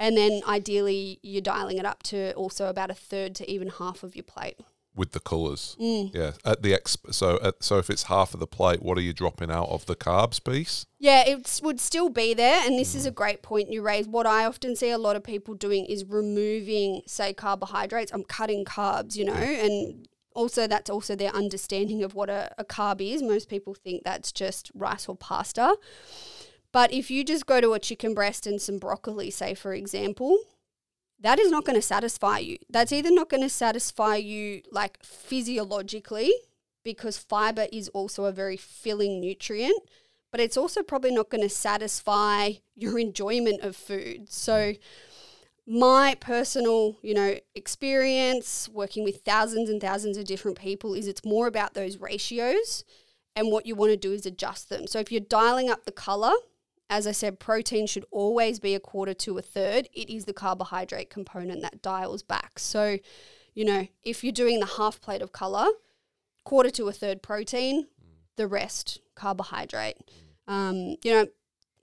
And 0.00 0.16
then 0.16 0.42
ideally, 0.46 1.18
you're 1.22 1.42
dialing 1.42 1.78
it 1.78 1.84
up 1.84 2.02
to 2.04 2.32
also 2.34 2.68
about 2.68 2.90
a 2.90 2.94
third 2.94 3.34
to 3.36 3.50
even 3.50 3.68
half 3.68 4.02
of 4.04 4.14
your 4.14 4.22
plate. 4.22 4.60
With 4.98 5.12
the 5.12 5.20
colours. 5.20 5.76
Mm. 5.80 6.12
Yeah. 6.12 6.32
At 6.44 6.62
the 6.62 6.72
exp- 6.72 7.14
so 7.14 7.38
at, 7.40 7.62
so 7.62 7.78
if 7.78 7.88
it's 7.88 8.02
half 8.04 8.34
of 8.34 8.40
the 8.40 8.46
plate, 8.48 8.82
what 8.82 8.98
are 8.98 9.00
you 9.00 9.12
dropping 9.12 9.50
out 9.50 9.68
of 9.68 9.86
the 9.86 9.94
carbs 9.94 10.42
piece? 10.42 10.86
Yeah, 10.98 11.22
it 11.24 11.60
would 11.62 11.78
still 11.78 12.10
be 12.10 12.34
there. 12.34 12.66
And 12.66 12.76
this 12.76 12.96
is 12.96 13.06
a 13.06 13.12
great 13.12 13.40
point 13.40 13.70
you 13.70 13.80
raise. 13.80 14.08
What 14.08 14.26
I 14.26 14.44
often 14.44 14.74
see 14.74 14.90
a 14.90 14.98
lot 14.98 15.14
of 15.14 15.22
people 15.22 15.54
doing 15.54 15.86
is 15.86 16.04
removing, 16.04 17.02
say, 17.06 17.32
carbohydrates. 17.32 18.12
I'm 18.12 18.24
cutting 18.24 18.64
carbs, 18.64 19.14
you 19.14 19.24
know, 19.24 19.32
and 19.34 20.08
also 20.34 20.66
that's 20.66 20.90
also 20.90 21.14
their 21.14 21.34
understanding 21.34 22.02
of 22.02 22.14
what 22.14 22.28
a, 22.28 22.52
a 22.58 22.64
carb 22.64 23.00
is. 23.00 23.22
Most 23.22 23.48
people 23.48 23.74
think 23.74 24.02
that's 24.04 24.32
just 24.32 24.72
rice 24.74 25.08
or 25.08 25.16
pasta. 25.16 25.76
But 26.72 26.92
if 26.92 27.10
you 27.10 27.24
just 27.24 27.46
go 27.46 27.60
to 27.60 27.72
a 27.72 27.78
chicken 27.78 28.14
breast 28.14 28.46
and 28.46 28.60
some 28.60 28.78
broccoli, 28.78 29.30
say, 29.30 29.54
for 29.54 29.72
example, 29.72 30.38
that 31.20 31.38
is 31.38 31.50
not 31.50 31.64
going 31.64 31.76
to 31.76 31.82
satisfy 31.82 32.38
you. 32.38 32.58
That's 32.70 32.92
either 32.92 33.10
not 33.10 33.28
going 33.28 33.42
to 33.42 33.48
satisfy 33.48 34.16
you 34.16 34.62
like 34.70 35.02
physiologically 35.02 36.32
because 36.84 37.18
fiber 37.18 37.66
is 37.72 37.88
also 37.88 38.24
a 38.24 38.32
very 38.32 38.56
filling 38.56 39.20
nutrient, 39.20 39.80
but 40.30 40.40
it's 40.40 40.56
also 40.56 40.82
probably 40.82 41.10
not 41.10 41.28
going 41.28 41.42
to 41.42 41.48
satisfy 41.48 42.52
your 42.76 42.98
enjoyment 42.98 43.62
of 43.62 43.74
food. 43.74 44.30
So 44.30 44.74
my 45.66 46.16
personal, 46.18 46.96
you 47.02 47.14
know, 47.14 47.36
experience 47.54 48.68
working 48.72 49.04
with 49.04 49.22
thousands 49.22 49.68
and 49.68 49.80
thousands 49.80 50.16
of 50.16 50.24
different 50.24 50.58
people 50.58 50.94
is 50.94 51.06
it's 51.06 51.24
more 51.24 51.46
about 51.46 51.74
those 51.74 51.98
ratios 51.98 52.84
and 53.36 53.52
what 53.52 53.66
you 53.66 53.74
want 53.74 53.90
to 53.90 53.96
do 53.96 54.12
is 54.12 54.24
adjust 54.24 54.70
them. 54.70 54.86
So 54.86 54.98
if 54.98 55.12
you're 55.12 55.20
dialing 55.20 55.68
up 55.68 55.84
the 55.84 55.92
color, 55.92 56.32
as 56.90 57.06
I 57.06 57.12
said, 57.12 57.38
protein 57.38 57.86
should 57.86 58.06
always 58.10 58.58
be 58.58 58.74
a 58.74 58.80
quarter 58.80 59.14
to 59.14 59.38
a 59.38 59.42
third. 59.42 59.88
It 59.92 60.10
is 60.10 60.24
the 60.24 60.32
carbohydrate 60.32 61.10
component 61.10 61.62
that 61.62 61.82
dials 61.82 62.22
back. 62.22 62.58
So, 62.58 62.98
you 63.54 63.64
know, 63.64 63.86
if 64.02 64.24
you're 64.24 64.32
doing 64.32 64.60
the 64.60 64.66
half 64.66 65.00
plate 65.00 65.22
of 65.22 65.32
color, 65.32 65.66
quarter 66.44 66.70
to 66.70 66.88
a 66.88 66.92
third 66.92 67.22
protein, 67.22 67.88
the 68.36 68.46
rest 68.46 69.00
carbohydrate. 69.14 69.96
Um, 70.46 70.96
you 71.02 71.12
know, 71.12 71.26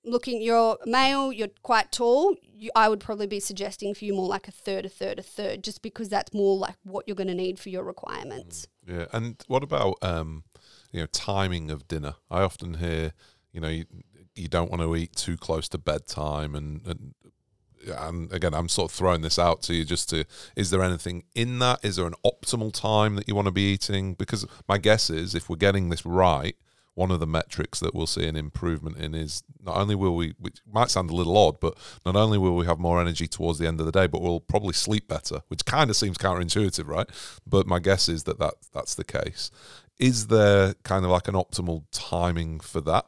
looking, 0.04 0.42
you're 0.42 0.78
male, 0.86 1.32
you're 1.32 1.50
quite 1.62 1.92
tall. 1.92 2.36
You, 2.42 2.72
I 2.76 2.90
would 2.90 3.00
probably 3.00 3.28
be 3.28 3.40
suggesting 3.40 3.94
for 3.94 4.06
you 4.06 4.14
more 4.16 4.28
like 4.28 4.48
a 4.48 4.52
third, 4.52 4.86
a 4.86 4.90
third, 4.90 5.20
a 5.20 5.24
third, 5.24 5.64
just 5.64 5.84
because 5.84 6.10
that's 6.10 6.34
more 6.34 6.58
like 6.58 6.78
what 6.84 7.08
you're 7.08 7.16
going 7.16 7.28
to 7.28 7.36
need 7.36 7.60
for 7.60 7.70
your 7.70 7.84
requirements. 7.84 8.68
Yeah. 8.88 9.06
And 9.14 9.44
what 9.48 9.62
about 9.62 9.98
um, 10.02 10.46
you 10.92 11.02
know, 11.02 11.08
timing 11.08 11.70
of 11.70 11.88
dinner? 11.88 12.16
I 12.32 12.42
often 12.42 12.76
hear, 12.76 13.12
you 13.52 13.62
know, 13.62 13.70
you, 13.70 13.86
you 14.36 14.48
don't 14.48 14.70
want 14.70 14.82
to 14.82 14.96
eat 14.96 15.16
too 15.16 15.38
close 15.38 15.70
to 15.70 15.78
bedtime 15.78 16.56
and 16.56 16.86
and 16.86 17.14
and 17.88 18.32
again, 18.34 18.54
I'm 18.54 18.70
sort 18.70 18.92
of 18.92 18.96
throwing 18.96 19.22
this 19.22 19.38
out 19.38 19.62
to 19.64 19.76
you 19.76 19.86
just 19.86 20.10
to 20.10 20.26
is 20.56 20.70
there 20.70 20.82
anything 20.82 21.24
in 21.36 21.60
that? 21.60 21.84
Is 21.84 21.98
there 21.98 22.08
an 22.08 22.16
optimal 22.26 22.74
time 22.74 23.16
that 23.16 23.28
you 23.28 23.36
want 23.36 23.48
to 23.48 23.52
be 23.52 23.74
eating? 23.74 24.14
Because 24.16 24.46
my 24.68 24.78
guess 24.78 25.10
is 25.10 25.36
if 25.36 25.50
we're 25.50 25.56
getting 25.56 25.90
this 25.90 26.06
right, 26.06 26.56
one 26.96 27.12
of 27.12 27.20
the 27.20 27.28
metrics 27.28 27.80
that 27.82 27.94
we'll 27.94 28.08
see 28.08 28.26
an 28.26 28.36
improvement 28.36 28.98
in 28.98 29.14
is 29.14 29.44
not 29.62 29.76
only 29.76 29.96
will 29.96 30.16
we, 30.16 30.34
which 30.40 30.60
might 30.72 30.90
sound 30.90 31.10
a 31.10 31.16
little 31.16 31.38
odd, 31.38 31.60
but 31.60 31.78
not 32.06 32.16
only 32.16 32.38
will 32.38 32.56
we 32.56 32.66
have 32.66 32.80
more 32.80 33.02
energy 33.02 33.28
towards 33.28 33.60
the 33.60 33.68
end 33.68 33.80
of 33.82 33.86
the 33.86 33.92
day, 33.92 34.08
but 34.08 34.22
we'll 34.22 34.40
probably 34.40 34.74
sleep 34.74 35.08
better, 35.08 35.42
which 35.50 35.66
kind 35.66 35.90
of 35.90 35.98
seems 35.98 36.18
counterintuitive, 36.18 36.88
right? 36.88 37.08
But 37.46 37.68
my 37.68 37.80
guess 37.80 38.08
is 38.08 38.24
that, 38.24 38.40
that 38.40 38.54
that's 38.74 38.96
the 38.96 39.04
case. 39.04 39.52
Is 40.00 40.28
there 40.28 40.74
kind 40.84 41.04
of 41.04 41.12
like 41.12 41.28
an 41.28 41.36
optimal 41.36 41.84
timing 41.92 42.62
for 42.62 42.80
that? 42.82 43.06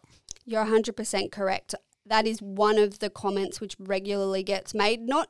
You're 0.47 0.65
100% 0.65 1.31
correct. 1.31 1.75
That 2.05 2.25
is 2.25 2.41
one 2.41 2.77
of 2.77 2.99
the 2.99 3.09
comments 3.09 3.59
which 3.59 3.75
regularly 3.77 4.43
gets 4.43 4.73
made, 4.73 5.01
not 5.01 5.29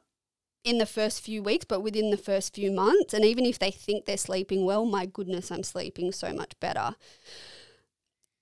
in 0.63 0.77
the 0.77 0.85
first 0.85 1.21
few 1.21 1.41
weeks, 1.41 1.65
but 1.65 1.81
within 1.81 2.11
the 2.11 2.17
first 2.17 2.53
few 2.53 2.71
months. 2.71 3.15
And 3.15 3.25
even 3.25 3.43
if 3.43 3.57
they 3.57 3.71
think 3.71 4.05
they're 4.05 4.15
sleeping 4.15 4.63
well, 4.63 4.85
my 4.85 5.07
goodness, 5.07 5.51
I'm 5.51 5.63
sleeping 5.63 6.11
so 6.11 6.33
much 6.33 6.53
better. 6.59 6.95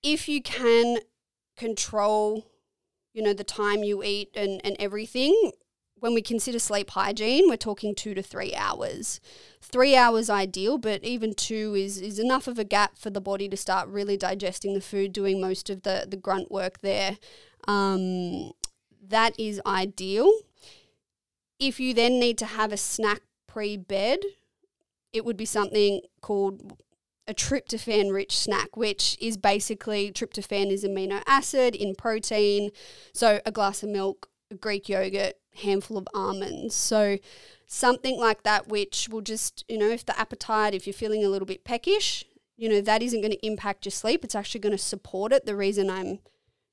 If 0.02 0.28
you 0.28 0.42
can 0.42 0.98
control, 1.56 2.44
you 3.14 3.22
know, 3.22 3.32
the 3.32 3.42
time 3.42 3.82
you 3.82 4.02
eat 4.04 4.30
and, 4.34 4.60
and 4.62 4.76
everything, 4.78 5.52
when 6.06 6.14
we 6.14 6.22
consider 6.22 6.60
sleep 6.60 6.90
hygiene, 6.90 7.48
we're 7.48 7.56
talking 7.56 7.92
two 7.92 8.14
to 8.14 8.22
three 8.22 8.54
hours. 8.54 9.20
Three 9.60 9.96
hours 9.96 10.30
ideal, 10.30 10.78
but 10.78 11.02
even 11.02 11.34
two 11.34 11.74
is, 11.74 12.00
is 12.00 12.20
enough 12.20 12.46
of 12.46 12.60
a 12.60 12.64
gap 12.64 12.96
for 12.96 13.10
the 13.10 13.20
body 13.20 13.48
to 13.48 13.56
start 13.56 13.88
really 13.88 14.16
digesting 14.16 14.74
the 14.74 14.80
food, 14.80 15.12
doing 15.12 15.40
most 15.40 15.68
of 15.68 15.82
the, 15.82 16.06
the 16.08 16.16
grunt 16.16 16.48
work 16.48 16.80
there. 16.80 17.18
Um, 17.66 18.52
that 19.08 19.34
is 19.36 19.60
ideal. 19.66 20.32
If 21.58 21.80
you 21.80 21.92
then 21.92 22.20
need 22.20 22.38
to 22.38 22.46
have 22.46 22.72
a 22.72 22.76
snack 22.76 23.22
pre 23.48 23.76
bed, 23.76 24.20
it 25.12 25.24
would 25.24 25.36
be 25.36 25.44
something 25.44 26.02
called 26.20 26.78
a 27.26 27.34
tryptophan 27.34 28.12
rich 28.12 28.38
snack, 28.38 28.76
which 28.76 29.18
is 29.20 29.36
basically 29.36 30.12
tryptophan 30.12 30.70
is 30.70 30.84
amino 30.84 31.20
acid 31.26 31.74
in 31.74 31.96
protein. 31.96 32.70
So 33.12 33.40
a 33.44 33.50
glass 33.50 33.82
of 33.82 33.88
milk, 33.88 34.28
Greek 34.60 34.88
yogurt, 34.88 35.34
handful 35.56 35.98
of 35.98 36.08
almonds. 36.14 36.74
So 36.74 37.18
something 37.66 38.18
like 38.18 38.42
that, 38.44 38.68
which 38.68 39.08
will 39.10 39.20
just, 39.20 39.64
you 39.68 39.78
know, 39.78 39.88
if 39.88 40.04
the 40.04 40.18
appetite, 40.18 40.74
if 40.74 40.86
you're 40.86 40.94
feeling 40.94 41.24
a 41.24 41.28
little 41.28 41.46
bit 41.46 41.64
peckish, 41.64 42.24
you 42.56 42.68
know, 42.68 42.80
that 42.80 43.02
isn't 43.02 43.20
going 43.20 43.32
to 43.32 43.46
impact 43.46 43.84
your 43.84 43.90
sleep. 43.92 44.24
It's 44.24 44.34
actually 44.34 44.60
going 44.60 44.76
to 44.76 44.82
support 44.82 45.32
it. 45.32 45.44
The 45.44 45.56
reason 45.56 45.90
I'm, 45.90 46.20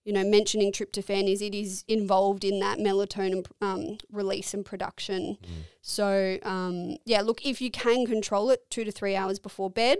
you 0.05 0.13
know, 0.13 0.23
mentioning 0.23 0.71
tryptophan 0.71 1.31
is 1.31 1.41
it 1.41 1.55
is 1.55 1.83
involved 1.87 2.43
in 2.43 2.59
that 2.59 2.77
melatonin 2.77 3.45
um, 3.61 3.97
release 4.11 4.53
and 4.53 4.65
production. 4.65 5.37
So, 5.81 6.37
um, 6.43 6.97
yeah, 7.05 7.21
look, 7.21 7.45
if 7.45 7.61
you 7.61 7.71
can 7.71 8.05
control 8.05 8.49
it 8.49 8.69
two 8.69 8.85
to 8.85 8.91
three 8.91 9.15
hours 9.15 9.39
before 9.39 9.69
bed, 9.69 9.99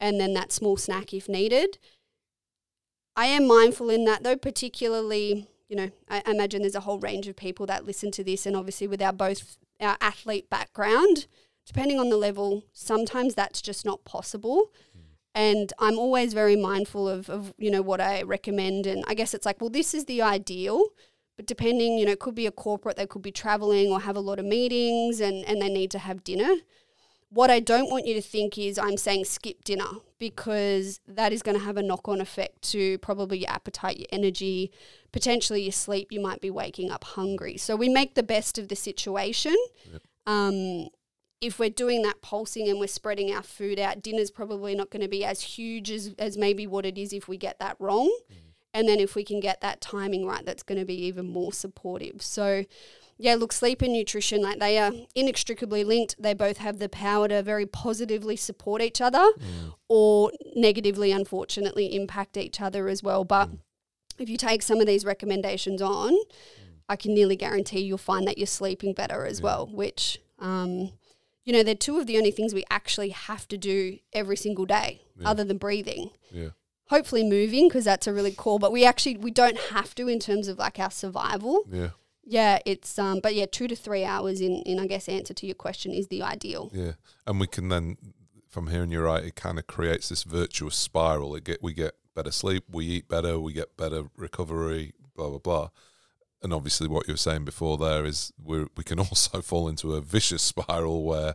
and 0.00 0.20
then 0.20 0.34
that 0.34 0.52
small 0.52 0.76
snack 0.76 1.14
if 1.14 1.28
needed. 1.28 1.78
I 3.16 3.26
am 3.26 3.46
mindful 3.46 3.90
in 3.90 4.04
that 4.04 4.22
though, 4.22 4.36
particularly, 4.36 5.48
you 5.68 5.76
know, 5.76 5.90
I 6.08 6.22
imagine 6.26 6.62
there's 6.62 6.74
a 6.74 6.80
whole 6.80 6.98
range 6.98 7.26
of 7.28 7.36
people 7.36 7.66
that 7.66 7.84
listen 7.84 8.10
to 8.12 8.24
this, 8.24 8.46
and 8.46 8.56
obviously 8.56 8.86
with 8.86 9.02
our 9.02 9.12
both 9.12 9.56
our 9.80 9.96
athlete 10.00 10.48
background, 10.50 11.26
depending 11.66 11.98
on 11.98 12.10
the 12.10 12.16
level, 12.16 12.64
sometimes 12.72 13.34
that's 13.34 13.62
just 13.62 13.84
not 13.84 14.04
possible. 14.04 14.70
Hmm. 14.92 15.00
And 15.34 15.72
I'm 15.78 15.98
always 15.98 16.32
very 16.32 16.56
mindful 16.56 17.08
of, 17.08 17.28
of, 17.28 17.54
you 17.58 17.70
know, 17.70 17.82
what 17.82 18.00
I 18.00 18.22
recommend. 18.22 18.86
And 18.86 19.04
I 19.08 19.14
guess 19.14 19.34
it's 19.34 19.44
like, 19.44 19.60
well, 19.60 19.70
this 19.70 19.92
is 19.92 20.04
the 20.04 20.22
ideal. 20.22 20.86
But 21.36 21.46
depending, 21.46 21.98
you 21.98 22.06
know, 22.06 22.12
it 22.12 22.20
could 22.20 22.36
be 22.36 22.46
a 22.46 22.52
corporate, 22.52 22.96
they 22.96 23.06
could 23.06 23.22
be 23.22 23.32
traveling 23.32 23.90
or 23.90 24.00
have 24.00 24.16
a 24.16 24.20
lot 24.20 24.38
of 24.38 24.44
meetings 24.44 25.20
and, 25.20 25.44
and 25.44 25.60
they 25.60 25.68
need 25.68 25.90
to 25.90 25.98
have 25.98 26.22
dinner. 26.22 26.54
What 27.34 27.50
I 27.50 27.58
don't 27.58 27.90
want 27.90 28.06
you 28.06 28.14
to 28.14 28.22
think 28.22 28.56
is 28.56 28.78
I'm 28.78 28.96
saying 28.96 29.24
skip 29.24 29.64
dinner 29.64 29.88
because 30.20 31.00
that 31.08 31.32
is 31.32 31.42
going 31.42 31.58
to 31.58 31.64
have 31.64 31.76
a 31.76 31.82
knock 31.82 32.08
on 32.08 32.20
effect 32.20 32.62
to 32.70 32.96
probably 32.98 33.38
your 33.38 33.50
appetite, 33.50 33.98
your 33.98 34.06
energy, 34.12 34.70
potentially 35.10 35.62
your 35.62 35.72
sleep. 35.72 36.12
You 36.12 36.20
might 36.20 36.40
be 36.40 36.50
waking 36.50 36.92
up 36.92 37.02
hungry. 37.02 37.56
So 37.56 37.74
we 37.74 37.88
make 37.88 38.14
the 38.14 38.22
best 38.22 38.56
of 38.56 38.68
the 38.68 38.76
situation. 38.76 39.56
Um, 40.26 40.88
if 41.40 41.58
we're 41.58 41.70
doing 41.70 42.02
that 42.02 42.22
pulsing 42.22 42.68
and 42.68 42.78
we're 42.78 42.86
spreading 42.86 43.34
our 43.34 43.42
food 43.42 43.80
out, 43.80 44.00
dinner's 44.00 44.30
probably 44.30 44.76
not 44.76 44.90
going 44.90 45.02
to 45.02 45.08
be 45.08 45.24
as 45.24 45.42
huge 45.42 45.90
as, 45.90 46.14
as 46.18 46.38
maybe 46.38 46.68
what 46.68 46.86
it 46.86 46.96
is 46.96 47.12
if 47.12 47.26
we 47.26 47.36
get 47.36 47.58
that 47.58 47.76
wrong. 47.80 48.16
Mm. 48.32 48.36
And 48.72 48.88
then 48.88 49.00
if 49.00 49.16
we 49.16 49.24
can 49.24 49.40
get 49.40 49.60
that 49.60 49.80
timing 49.80 50.24
right, 50.24 50.46
that's 50.46 50.62
going 50.62 50.78
to 50.78 50.84
be 50.84 51.04
even 51.06 51.28
more 51.28 51.52
supportive. 51.52 52.22
So, 52.22 52.64
yeah, 53.16 53.36
look, 53.36 53.52
sleep 53.52 53.82
and 53.82 53.92
nutrition, 53.92 54.42
like 54.42 54.58
they 54.58 54.78
are 54.78 54.92
inextricably 55.14 55.84
linked. 55.84 56.16
They 56.18 56.34
both 56.34 56.58
have 56.58 56.78
the 56.78 56.88
power 56.88 57.28
to 57.28 57.42
very 57.42 57.66
positively 57.66 58.36
support 58.36 58.82
each 58.82 59.00
other 59.00 59.18
mm. 59.18 59.74
or 59.88 60.32
negatively, 60.56 61.12
unfortunately, 61.12 61.94
impact 61.94 62.36
each 62.36 62.60
other 62.60 62.88
as 62.88 63.02
well. 63.02 63.24
But 63.24 63.50
mm. 63.50 63.58
if 64.18 64.28
you 64.28 64.36
take 64.36 64.62
some 64.62 64.80
of 64.80 64.86
these 64.86 65.04
recommendations 65.04 65.80
on, 65.80 66.12
mm. 66.12 66.26
I 66.88 66.96
can 66.96 67.14
nearly 67.14 67.36
guarantee 67.36 67.80
you'll 67.80 67.98
find 67.98 68.26
that 68.26 68.36
you're 68.36 68.46
sleeping 68.46 68.94
better 68.94 69.24
as 69.26 69.38
yeah. 69.38 69.44
well, 69.44 69.66
which, 69.72 70.20
um, 70.40 70.90
you 71.44 71.52
know, 71.52 71.62
they're 71.62 71.76
two 71.76 71.98
of 71.98 72.06
the 72.06 72.18
only 72.18 72.32
things 72.32 72.52
we 72.52 72.64
actually 72.68 73.10
have 73.10 73.46
to 73.48 73.56
do 73.56 73.98
every 74.12 74.36
single 74.36 74.66
day 74.66 75.02
yeah. 75.16 75.28
other 75.28 75.44
than 75.44 75.58
breathing. 75.58 76.10
Yeah 76.32 76.50
hopefully 76.88 77.24
moving 77.24 77.66
because 77.68 77.84
that's 77.84 78.06
a 78.06 78.12
really 78.12 78.34
cool 78.36 78.58
but 78.58 78.70
we 78.70 78.84
actually 78.84 79.16
we 79.16 79.30
don't 79.30 79.58
have 79.70 79.94
to 79.94 80.06
in 80.06 80.18
terms 80.18 80.48
of 80.48 80.58
like 80.58 80.78
our 80.78 80.90
survival 80.90 81.62
yeah 81.70 81.88
yeah, 82.26 82.58
it's 82.64 82.98
um, 82.98 83.20
but 83.20 83.34
yeah, 83.34 83.46
two 83.50 83.68
to 83.68 83.76
three 83.76 84.04
hours 84.04 84.40
in 84.40 84.62
in 84.62 84.78
I 84.78 84.86
guess 84.86 85.08
answer 85.08 85.34
to 85.34 85.46
your 85.46 85.54
question 85.54 85.92
is 85.92 86.08
the 86.08 86.22
ideal. 86.22 86.70
Yeah, 86.72 86.92
and 87.26 87.38
we 87.38 87.46
can 87.46 87.68
then 87.68 87.96
from 88.48 88.68
hearing 88.68 88.90
you 88.90 89.00
right, 89.00 89.24
it 89.24 89.34
kind 89.34 89.58
of 89.58 89.66
creates 89.66 90.08
this 90.08 90.22
virtuous 90.22 90.76
spiral. 90.76 91.34
It 91.34 91.44
get 91.44 91.62
we 91.62 91.74
get 91.74 91.94
better 92.14 92.30
sleep, 92.30 92.64
we 92.70 92.86
eat 92.86 93.08
better, 93.08 93.38
we 93.38 93.52
get 93.52 93.76
better 93.76 94.04
recovery, 94.16 94.92
blah 95.14 95.28
blah 95.28 95.38
blah. 95.38 95.68
And 96.42 96.52
obviously, 96.52 96.88
what 96.88 97.06
you 97.08 97.14
were 97.14 97.18
saying 97.18 97.44
before 97.44 97.76
there 97.76 98.04
is 98.04 98.32
we 98.42 98.66
we 98.76 98.84
can 98.84 98.98
also 99.06 99.42
fall 99.42 99.68
into 99.68 99.94
a 99.94 100.00
vicious 100.00 100.42
spiral 100.42 101.04
where 101.04 101.34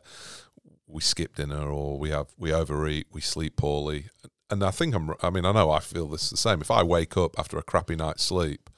we 0.87 1.01
skip 1.01 1.35
dinner 1.35 1.69
or 1.69 1.99
we 1.99 2.09
have 2.09 2.27
we 2.37 2.51
overeat, 2.51 3.07
we 3.11 3.21
sleep 3.21 3.57
poorly. 3.57 4.05
And 4.49 4.63
I 4.63 4.71
think 4.71 4.95
I'm. 4.95 5.13
I 5.21 5.29
mean, 5.29 5.45
I 5.45 5.51
know 5.51 5.69
I 5.69 5.79
feel 5.79 6.07
this 6.07 6.31
the 6.31 6.37
same. 6.37 6.61
If 6.61 6.71
I 6.71 6.81
wake 6.81 7.15
up 7.15 7.37
after 7.37 7.57
a 7.59 7.63
crappy 7.63 7.95
night's 7.95 8.23
sleep, 8.23 8.69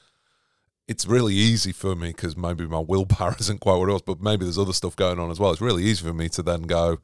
it's 0.92 1.08
really 1.08 1.34
easy 1.34 1.72
for 1.72 1.96
me 1.96 2.10
because 2.10 2.36
maybe 2.36 2.68
my 2.68 2.80
willpower 2.80 3.34
isn't 3.40 3.62
quite 3.62 3.78
what 3.78 3.88
it 3.88 3.94
was, 3.94 4.02
but 4.02 4.22
maybe 4.22 4.44
there's 4.44 4.58
other 4.58 4.74
stuff 4.74 4.96
going 4.98 5.20
on 5.20 5.32
as 5.32 5.40
well. 5.40 5.52
It's 5.52 5.62
really 5.62 5.84
easy 5.84 6.06
for 6.06 6.14
me 6.14 6.28
to 6.30 6.44
then 6.44 6.64
go, 6.64 7.00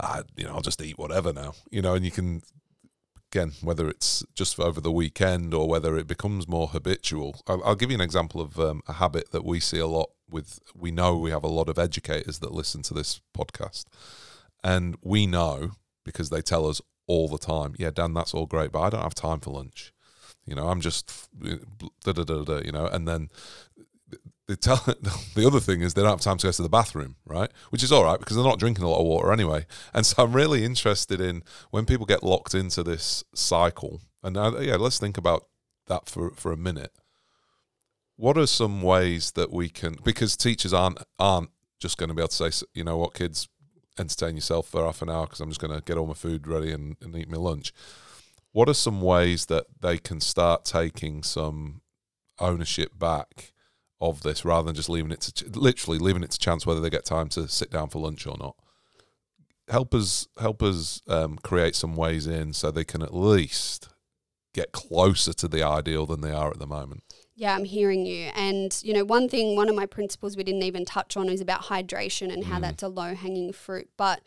ah, 0.00 0.22
you 0.36 0.44
know, 0.44 0.54
I'll 0.54 0.60
just 0.60 0.82
eat 0.82 0.98
whatever 0.98 1.32
now, 1.32 1.54
you 1.70 1.80
know, 1.80 1.94
and 1.94 2.04
you 2.04 2.10
can, 2.10 2.42
again, 3.32 3.52
whether 3.62 3.88
it's 3.88 4.24
just 4.34 4.58
over 4.58 4.80
the 4.80 4.90
weekend 4.90 5.54
or 5.54 5.68
whether 5.68 5.96
it 5.96 6.08
becomes 6.08 6.48
more 6.48 6.68
habitual. 6.68 7.40
I'll, 7.46 7.62
I'll 7.64 7.76
give 7.76 7.92
you 7.92 7.96
an 7.96 8.00
example 8.00 8.40
of 8.40 8.58
um, 8.58 8.82
a 8.88 8.94
habit 8.94 9.30
that 9.30 9.44
we 9.44 9.60
see 9.60 9.78
a 9.78 9.86
lot 9.86 10.10
with, 10.28 10.58
we 10.74 10.90
know 10.90 11.16
we 11.16 11.30
have 11.30 11.44
a 11.44 11.48
lot 11.48 11.68
of 11.68 11.78
educators 11.78 12.40
that 12.40 12.52
listen 12.52 12.82
to 12.82 12.94
this 12.94 13.20
podcast, 13.36 13.84
and 14.64 14.96
we 15.02 15.28
know 15.28 15.70
because 16.04 16.30
they 16.30 16.42
tell 16.42 16.66
us 16.66 16.80
all 17.06 17.28
the 17.28 17.38
time, 17.38 17.76
yeah, 17.78 17.90
Dan, 17.90 18.12
that's 18.12 18.34
all 18.34 18.46
great, 18.46 18.72
but 18.72 18.80
I 18.80 18.90
don't 18.90 19.02
have 19.02 19.14
time 19.14 19.38
for 19.38 19.50
lunch 19.50 19.92
you 20.50 20.56
know, 20.56 20.68
I'm 20.68 20.80
just 20.80 21.30
da 22.04 22.12
da 22.12 22.24
da 22.24 22.42
da. 22.42 22.60
You 22.64 22.72
know, 22.72 22.86
and 22.86 23.06
then 23.06 23.30
they 24.48 24.56
tell 24.56 24.76
the 25.34 25.46
other 25.46 25.60
thing 25.60 25.80
is 25.80 25.94
they 25.94 26.02
don't 26.02 26.10
have 26.10 26.20
time 26.20 26.38
to 26.38 26.48
go 26.48 26.52
to 26.52 26.62
the 26.62 26.68
bathroom, 26.68 27.14
right? 27.24 27.50
Which 27.70 27.84
is 27.84 27.92
all 27.92 28.04
right 28.04 28.18
because 28.18 28.34
they're 28.34 28.44
not 28.44 28.58
drinking 28.58 28.84
a 28.84 28.88
lot 28.88 28.98
of 28.98 29.06
water 29.06 29.32
anyway. 29.32 29.64
And 29.94 30.04
so 30.04 30.24
I'm 30.24 30.32
really 30.32 30.64
interested 30.64 31.20
in 31.20 31.44
when 31.70 31.86
people 31.86 32.04
get 32.04 32.24
locked 32.24 32.52
into 32.52 32.82
this 32.82 33.22
cycle. 33.32 34.00
And 34.24 34.34
now, 34.34 34.58
yeah, 34.58 34.74
let's 34.74 34.98
think 34.98 35.16
about 35.16 35.46
that 35.86 36.08
for 36.08 36.32
for 36.32 36.50
a 36.50 36.56
minute. 36.56 36.92
What 38.16 38.36
are 38.36 38.46
some 38.46 38.82
ways 38.82 39.30
that 39.32 39.52
we 39.52 39.68
can? 39.68 39.96
Because 40.04 40.36
teachers 40.36 40.74
aren't 40.74 40.98
aren't 41.18 41.50
just 41.78 41.96
going 41.96 42.08
to 42.08 42.14
be 42.14 42.20
able 42.20 42.28
to 42.28 42.50
say, 42.50 42.66
you 42.74 42.82
know 42.82 42.98
what, 42.98 43.14
kids, 43.14 43.48
entertain 43.98 44.34
yourself 44.34 44.66
for 44.66 44.84
half 44.84 45.00
an 45.00 45.10
hour 45.10 45.26
because 45.26 45.40
I'm 45.40 45.48
just 45.48 45.60
going 45.60 45.72
to 45.72 45.82
get 45.82 45.96
all 45.96 46.06
my 46.06 46.14
food 46.14 46.48
ready 46.48 46.72
and, 46.72 46.96
and 47.00 47.14
eat 47.14 47.30
my 47.30 47.38
lunch 47.38 47.72
what 48.52 48.68
are 48.68 48.74
some 48.74 49.00
ways 49.00 49.46
that 49.46 49.66
they 49.80 49.98
can 49.98 50.20
start 50.20 50.64
taking 50.64 51.22
some 51.22 51.82
ownership 52.38 52.98
back 52.98 53.52
of 54.00 54.22
this 54.22 54.44
rather 54.44 54.66
than 54.66 54.74
just 54.74 54.88
leaving 54.88 55.12
it 55.12 55.20
to 55.20 55.48
literally 55.58 55.98
leaving 55.98 56.22
it 56.22 56.30
to 56.30 56.38
chance 56.38 56.64
whether 56.64 56.80
they 56.80 56.90
get 56.90 57.04
time 57.04 57.28
to 57.28 57.46
sit 57.48 57.70
down 57.70 57.88
for 57.88 58.00
lunch 58.00 58.26
or 58.26 58.36
not? 58.38 58.56
Help 59.68 59.94
us 59.94 60.26
help 60.40 60.62
us 60.62 61.00
um, 61.06 61.36
create 61.38 61.76
some 61.76 61.94
ways 61.94 62.26
in 62.26 62.52
so 62.52 62.70
they 62.70 62.84
can 62.84 63.02
at 63.02 63.14
least 63.14 63.88
get 64.52 64.72
closer 64.72 65.32
to 65.32 65.46
the 65.46 65.62
ideal 65.62 66.06
than 66.06 66.22
they 66.22 66.32
are 66.32 66.50
at 66.50 66.58
the 66.58 66.66
moment. 66.66 67.04
Yeah, 67.36 67.54
I'm 67.54 67.64
hearing 67.64 68.04
you. 68.04 68.30
And, 68.34 68.78
you 68.82 68.92
know, 68.92 69.04
one 69.04 69.28
thing, 69.28 69.56
one 69.56 69.68
of 69.68 69.74
my 69.74 69.86
principles 69.86 70.36
we 70.36 70.44
didn't 70.44 70.62
even 70.62 70.84
touch 70.84 71.16
on 71.16 71.28
is 71.28 71.40
about 71.40 71.62
hydration 71.62 72.32
and 72.32 72.44
how 72.44 72.58
mm. 72.58 72.62
that's 72.62 72.82
a 72.82 72.88
low 72.88 73.14
hanging 73.14 73.52
fruit. 73.52 73.88
But 73.96 74.20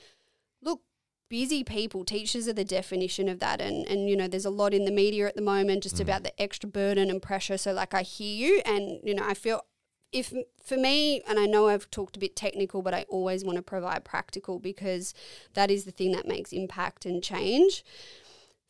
busy 1.34 1.64
people 1.64 2.06
teachers 2.06 2.48
are 2.48 2.54
the 2.54 2.64
definition 2.64 3.28
of 3.28 3.40
that. 3.40 3.60
And 3.60 3.88
and 3.88 4.08
you 4.08 4.16
know 4.16 4.28
there's 4.28 4.46
a 4.46 4.52
lot 4.52 4.72
in 4.72 4.86
the 4.86 4.92
media 4.92 5.26
at 5.28 5.36
the 5.36 5.42
moment 5.42 5.82
just 5.82 5.96
mm. 5.96 6.02
about 6.02 6.22
the 6.22 6.40
extra 6.40 6.70
burden 6.70 7.10
and 7.10 7.20
pressure. 7.20 7.58
So 7.58 7.74
like 7.74 7.96
i 7.96 8.04
hear 8.04 8.36
you 8.36 8.62
and 8.68 9.00
you 9.04 9.16
know 9.16 9.26
i 9.26 9.34
feel 9.34 9.66
if 10.12 10.32
for 10.64 10.78
me 10.78 11.24
and 11.28 11.40
i 11.40 11.48
know 11.48 11.70
i've 11.70 11.90
talked 11.90 12.16
a 12.18 12.20
bit 12.20 12.36
technical 12.36 12.84
but 12.84 12.94
i 12.94 13.04
always 13.10 13.44
want 13.44 13.56
to 13.56 13.64
provide 13.64 14.06
practical 14.06 14.60
because 14.60 15.16
that 15.56 15.72
is 15.72 15.86
the 15.86 15.92
thing 15.92 16.12
that 16.12 16.28
makes 16.28 16.52
impact 16.52 17.04
and 17.04 17.24
change. 17.24 17.84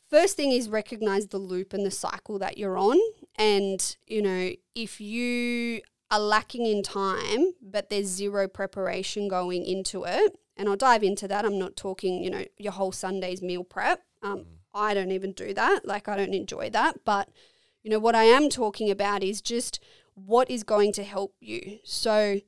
First 0.08 0.34
thing 0.36 0.50
is 0.50 0.70
recognize 0.70 1.26
the 1.26 1.44
loop 1.52 1.74
and 1.74 1.84
the 1.84 1.90
cycle 1.90 2.38
that 2.38 2.56
you're 2.56 2.78
on. 2.78 2.98
And 3.36 3.80
you 4.06 4.22
know 4.22 4.52
if 4.74 5.02
you 5.02 5.82
are 6.10 6.20
lacking 6.34 6.64
in 6.64 6.82
time 6.82 7.52
but 7.60 7.90
there's 7.90 8.06
zero 8.06 8.48
preparation 8.48 9.28
going 9.28 9.66
into 9.66 10.04
it 10.04 10.38
and 10.56 10.68
I'll 10.68 10.76
dive 10.76 11.02
into 11.02 11.28
that. 11.28 11.44
I'm 11.44 11.58
not 11.58 11.76
talking, 11.76 12.22
you 12.22 12.30
know, 12.30 12.44
your 12.58 12.72
whole 12.72 12.92
Sunday's 12.92 13.42
meal 13.42 13.64
prep. 13.64 14.02
Um, 14.22 14.38
mm. 14.38 14.44
I 14.74 14.94
don't 14.94 15.10
even 15.10 15.32
do 15.32 15.54
that. 15.54 15.86
Like, 15.86 16.08
I 16.08 16.16
don't 16.16 16.34
enjoy 16.34 16.70
that. 16.70 17.04
But, 17.04 17.28
you 17.82 17.90
know, 17.90 17.98
what 17.98 18.14
I 18.14 18.24
am 18.24 18.48
talking 18.48 18.90
about 18.90 19.22
is 19.22 19.40
just 19.40 19.80
what 20.14 20.50
is 20.50 20.62
going 20.62 20.92
to 20.92 21.04
help 21.04 21.34
you. 21.40 21.78
So, 21.84 22.40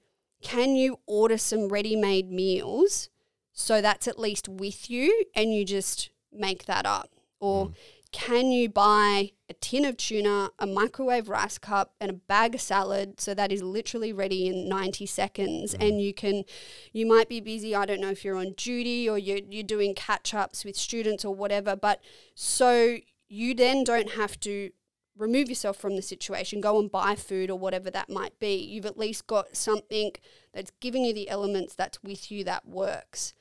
can 0.43 0.77
you 0.77 1.01
order 1.07 1.39
some 1.39 1.69
ready 1.69 1.97
made 1.97 2.31
meals 2.31 3.09
so 3.53 3.81
that's 3.81 4.07
at 4.07 4.19
least 4.19 4.49
with 4.49 4.91
you 4.91 5.25
and 5.35 5.53
you 5.53 5.65
just 5.65 6.11
make 6.33 6.67
that 6.67 6.87
up? 6.87 7.11
Or 7.41 7.69
mm. 7.69 7.75
can 8.13 8.51
you 8.53 8.69
buy 8.69 9.33
a 9.49 9.55
tin 9.55 9.85
of 9.85 9.97
tuna, 9.97 10.51
a 10.59 10.67
microwave 10.67 11.29
rice 11.29 11.59
cup, 11.59 11.95
and 12.01 12.11
a 12.11 12.15
bag 12.15 12.55
of 12.55 12.61
salad. 12.61 13.21
So 13.21 13.33
that 13.35 13.53
is 13.53 13.63
literally 13.63 14.13
ready 14.13 14.47
in 14.49 14.69
90 14.69 15.07
seconds. 15.07 15.75
Mm. 15.75 15.89
And 15.89 16.01
you 16.01 16.13
can, 16.13 16.45
you 16.93 17.07
might 17.07 17.29
be 17.29 17.41
busy. 17.41 17.75
I 17.75 17.87
don't 17.87 18.01
know 18.01 18.11
if 18.11 18.25
you're 18.25 18.37
on 18.37 18.55
duty 18.57 19.09
or 19.09 19.19
you're, 19.19 19.41
you're 19.49 19.63
doing 19.63 19.95
catch 19.95 20.35
ups 20.35 20.65
with 20.65 20.77
students 20.77 21.25
or 21.25 21.35
whatever. 21.35 21.77
But 21.77 22.01
so 22.35 22.99
you 23.29 23.55
then 23.55 23.85
don't 23.85 24.13
have 24.13 24.39
to 24.41 24.71
remove 25.17 25.49
yourself 25.49 25.77
from 25.77 25.97
the 25.97 26.03
situation, 26.03 26.61
go 26.61 26.79
and 26.79 26.91
buy 26.91 27.15
food 27.15 27.51
or 27.51 27.59
whatever 27.59 27.91
that 27.91 28.11
might 28.11 28.39
be. 28.39 28.57
You've 28.57 28.87
at 28.87 28.99
least 28.99 29.27
got 29.27 29.57
something 29.57 30.13
that's 30.53 30.73
giving 30.81 31.05
you 31.05 31.15
the 31.15 31.31
elements 31.31 31.75
that's 31.75 32.03
with 32.03 32.31
you 32.31 32.45
that 32.45 32.67
works. 32.67 33.33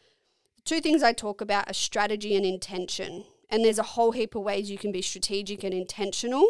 The 0.55 0.61
two 0.61 0.81
things 0.81 1.03
I 1.03 1.13
talk 1.13 1.41
about 1.41 1.69
are 1.69 1.73
strategy 1.73 2.35
and 2.35 2.45
intention. 2.45 3.25
And 3.49 3.63
there's 3.63 3.79
a 3.79 3.83
whole 3.83 4.11
heap 4.11 4.35
of 4.35 4.43
ways 4.43 4.71
you 4.71 4.77
can 4.77 4.91
be 4.91 5.01
strategic 5.01 5.63
and 5.63 5.73
intentional, 5.73 6.45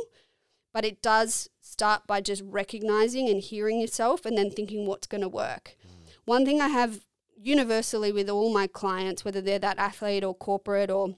but 0.73 0.85
it 0.85 1.01
does 1.01 1.49
start 1.61 2.07
by 2.07 2.21
just 2.21 2.41
recognizing 2.45 3.29
and 3.29 3.41
hearing 3.41 3.79
yourself 3.79 4.25
and 4.25 4.37
then 4.37 4.51
thinking 4.51 4.85
what's 4.85 5.07
going 5.07 5.21
to 5.21 5.29
work. 5.29 5.75
Mm. 5.85 5.89
One 6.25 6.45
thing 6.45 6.61
I 6.61 6.69
have 6.69 7.05
universally 7.37 8.11
with 8.11 8.29
all 8.29 8.51
my 8.53 8.67
clients, 8.67 9.23
whether 9.23 9.41
they're 9.41 9.59
that 9.59 9.77
athlete 9.77 10.23
or 10.23 10.33
corporate 10.33 10.89
or 10.89 11.15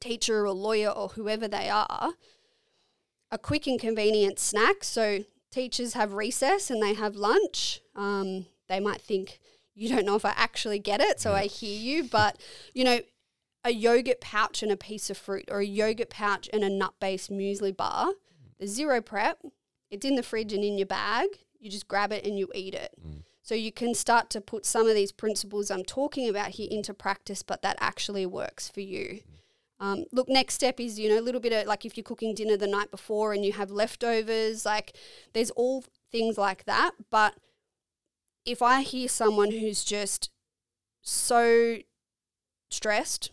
teacher 0.00 0.46
or 0.46 0.52
lawyer 0.52 0.88
or 0.88 1.08
whoever 1.08 1.46
they 1.46 1.68
are, 1.68 2.12
a 3.30 3.38
quick 3.38 3.66
and 3.66 3.78
convenient 3.78 4.38
snack. 4.38 4.82
So 4.82 5.24
teachers 5.50 5.94
have 5.94 6.14
recess 6.14 6.70
and 6.70 6.82
they 6.82 6.94
have 6.94 7.14
lunch. 7.14 7.80
Um, 7.94 8.46
they 8.68 8.80
might 8.80 9.00
think, 9.00 9.40
you 9.74 9.88
don't 9.88 10.06
know 10.06 10.16
if 10.16 10.24
I 10.24 10.32
actually 10.36 10.78
get 10.78 11.00
it, 11.00 11.20
so 11.20 11.32
I 11.32 11.46
hear 11.46 11.78
you. 11.78 12.04
But, 12.04 12.40
you 12.74 12.84
know, 12.84 13.00
a 13.64 13.70
yogurt 13.70 14.20
pouch 14.20 14.62
and 14.62 14.72
a 14.72 14.76
piece 14.76 15.10
of 15.10 15.18
fruit, 15.18 15.44
or 15.50 15.60
a 15.60 15.66
yogurt 15.66 16.10
pouch 16.10 16.48
and 16.52 16.64
a 16.64 16.70
nut 16.70 16.94
based 17.00 17.30
muesli 17.30 17.76
bar. 17.76 18.12
There's 18.58 18.70
zero 18.70 19.00
prep. 19.00 19.42
It's 19.90 20.06
in 20.06 20.14
the 20.14 20.22
fridge 20.22 20.52
and 20.52 20.64
in 20.64 20.78
your 20.78 20.86
bag. 20.86 21.28
You 21.58 21.70
just 21.70 21.88
grab 21.88 22.12
it 22.12 22.24
and 22.24 22.38
you 22.38 22.48
eat 22.54 22.74
it. 22.74 22.94
Mm. 23.06 23.22
So 23.42 23.54
you 23.54 23.72
can 23.72 23.94
start 23.94 24.30
to 24.30 24.40
put 24.40 24.64
some 24.64 24.86
of 24.86 24.94
these 24.94 25.12
principles 25.12 25.70
I'm 25.70 25.84
talking 25.84 26.28
about 26.28 26.50
here 26.50 26.68
into 26.70 26.94
practice, 26.94 27.42
but 27.42 27.62
that 27.62 27.76
actually 27.80 28.24
works 28.24 28.68
for 28.68 28.80
you. 28.80 29.20
Um, 29.80 30.04
look, 30.12 30.28
next 30.28 30.54
step 30.54 30.78
is, 30.78 30.98
you 30.98 31.08
know, 31.08 31.18
a 31.18 31.24
little 31.24 31.40
bit 31.40 31.52
of 31.52 31.66
like 31.66 31.84
if 31.84 31.96
you're 31.96 32.04
cooking 32.04 32.34
dinner 32.34 32.56
the 32.56 32.66
night 32.66 32.90
before 32.90 33.32
and 33.32 33.44
you 33.44 33.52
have 33.52 33.70
leftovers, 33.70 34.66
like 34.66 34.94
there's 35.32 35.50
all 35.52 35.84
things 36.12 36.36
like 36.36 36.64
that. 36.66 36.92
But 37.10 37.34
if 38.44 38.62
I 38.62 38.82
hear 38.82 39.08
someone 39.08 39.50
who's 39.50 39.82
just 39.82 40.30
so 41.02 41.78
stressed, 42.70 43.30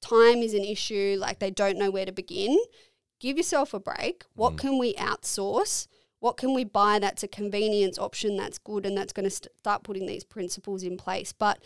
time 0.00 0.42
is 0.42 0.54
an 0.54 0.64
issue, 0.64 1.16
like 1.18 1.38
they 1.38 1.50
don't 1.50 1.78
know 1.78 1.90
where 1.90 2.06
to 2.06 2.12
begin, 2.12 2.56
give 3.20 3.36
yourself 3.36 3.74
a 3.74 3.80
break. 3.80 4.24
What 4.34 4.54
mm. 4.54 4.58
can 4.58 4.78
we 4.78 4.94
outsource? 4.94 5.86
What 6.20 6.36
can 6.36 6.54
we 6.54 6.64
buy 6.64 6.98
that's 6.98 7.22
a 7.22 7.28
convenience 7.28 7.98
option 7.98 8.36
that's 8.36 8.58
good 8.58 8.86
and 8.86 8.96
that's 8.96 9.12
going 9.12 9.24
to 9.24 9.30
st- 9.30 9.56
start 9.58 9.82
putting 9.82 10.06
these 10.06 10.24
principles 10.24 10.82
in 10.82 10.96
place? 10.96 11.32
But 11.32 11.58